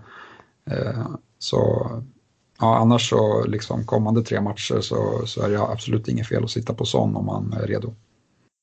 Eh, 0.71 1.07
så 1.39 1.91
ja, 2.59 2.77
annars 2.77 3.09
så 3.09 3.45
liksom 3.45 3.83
kommande 3.83 4.23
tre 4.23 4.41
matcher 4.41 4.81
så, 4.81 5.21
så 5.25 5.41
är 5.41 5.49
det 5.49 5.61
absolut 5.61 6.07
inget 6.07 6.27
fel 6.27 6.43
att 6.43 6.49
sitta 6.49 6.73
på 6.73 6.85
sån 6.85 7.15
om 7.15 7.25
man 7.25 7.53
är 7.53 7.67
redo. 7.67 7.93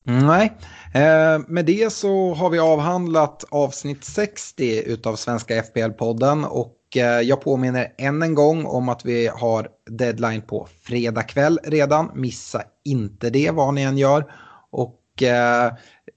Mm, 0.07 0.27
nej, 0.27 0.53
eh, 0.95 1.41
med 1.49 1.65
det 1.65 1.93
så 1.93 2.35
har 2.35 2.51
vi 2.51 2.59
avhandlat 2.59 3.45
avsnitt 3.51 4.05
60 4.05 4.83
utav 4.87 5.17
Svenska 5.17 5.63
FPL-podden 5.63 6.45
och 6.45 6.97
eh, 6.97 7.21
jag 7.21 7.41
påminner 7.41 7.95
än 7.99 8.23
en 8.23 8.35
gång 8.35 8.67
om 8.67 8.89
att 8.89 9.05
vi 9.05 9.27
har 9.27 9.69
deadline 9.91 10.43
på 10.43 10.69
fredag 10.83 11.23
kväll 11.23 11.59
redan. 11.65 12.11
Missa 12.15 12.63
inte 12.85 13.31
det 13.31 13.51
vad 13.51 13.75
ni 13.75 13.83
än 13.83 13.99
gör. 13.99 14.33
Och 14.71 15.23
eh, 15.23 15.73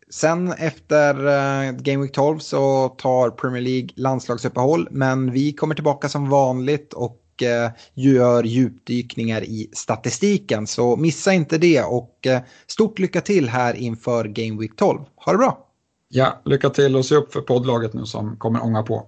sen 0.10 0.52
efter 0.52 1.28
eh, 1.28 1.72
Game 1.72 2.04
Week 2.04 2.14
12 2.14 2.40
så 2.40 2.90
tar 2.90 3.30
Premier 3.30 3.62
League 3.62 3.90
landslagsuppehåll 3.96 4.88
men 4.92 5.32
vi 5.32 5.54
kommer 5.54 5.76
tillbaka 5.76 6.10
som 6.10 6.30
vanligt 6.30 6.94
och 6.94 7.22
och 7.36 7.44
eh, 7.44 7.72
gör 7.94 8.44
djupdykningar 8.44 9.44
i 9.44 9.70
statistiken. 9.74 10.68
Så 10.68 10.96
missa 10.96 11.34
inte 11.34 11.58
det 11.58 11.82
och 11.84 12.28
eh, 12.28 12.42
stort 12.68 13.00
lycka 13.00 13.22
till 13.22 13.50
här 13.50 13.74
inför 13.74 14.26
Game 14.26 14.62
Week 14.62 14.76
12. 14.76 15.00
Ha 15.16 15.32
det 15.32 15.38
bra! 15.38 15.68
Ja, 16.10 16.42
lycka 16.46 16.70
till 16.70 16.96
och 16.96 17.06
se 17.06 17.16
upp 17.16 17.34
för 17.34 17.42
poddlaget 17.42 17.94
nu 17.94 18.06
som 18.06 18.38
kommer 18.38 18.64
ånga 18.64 18.84
på. 18.84 19.08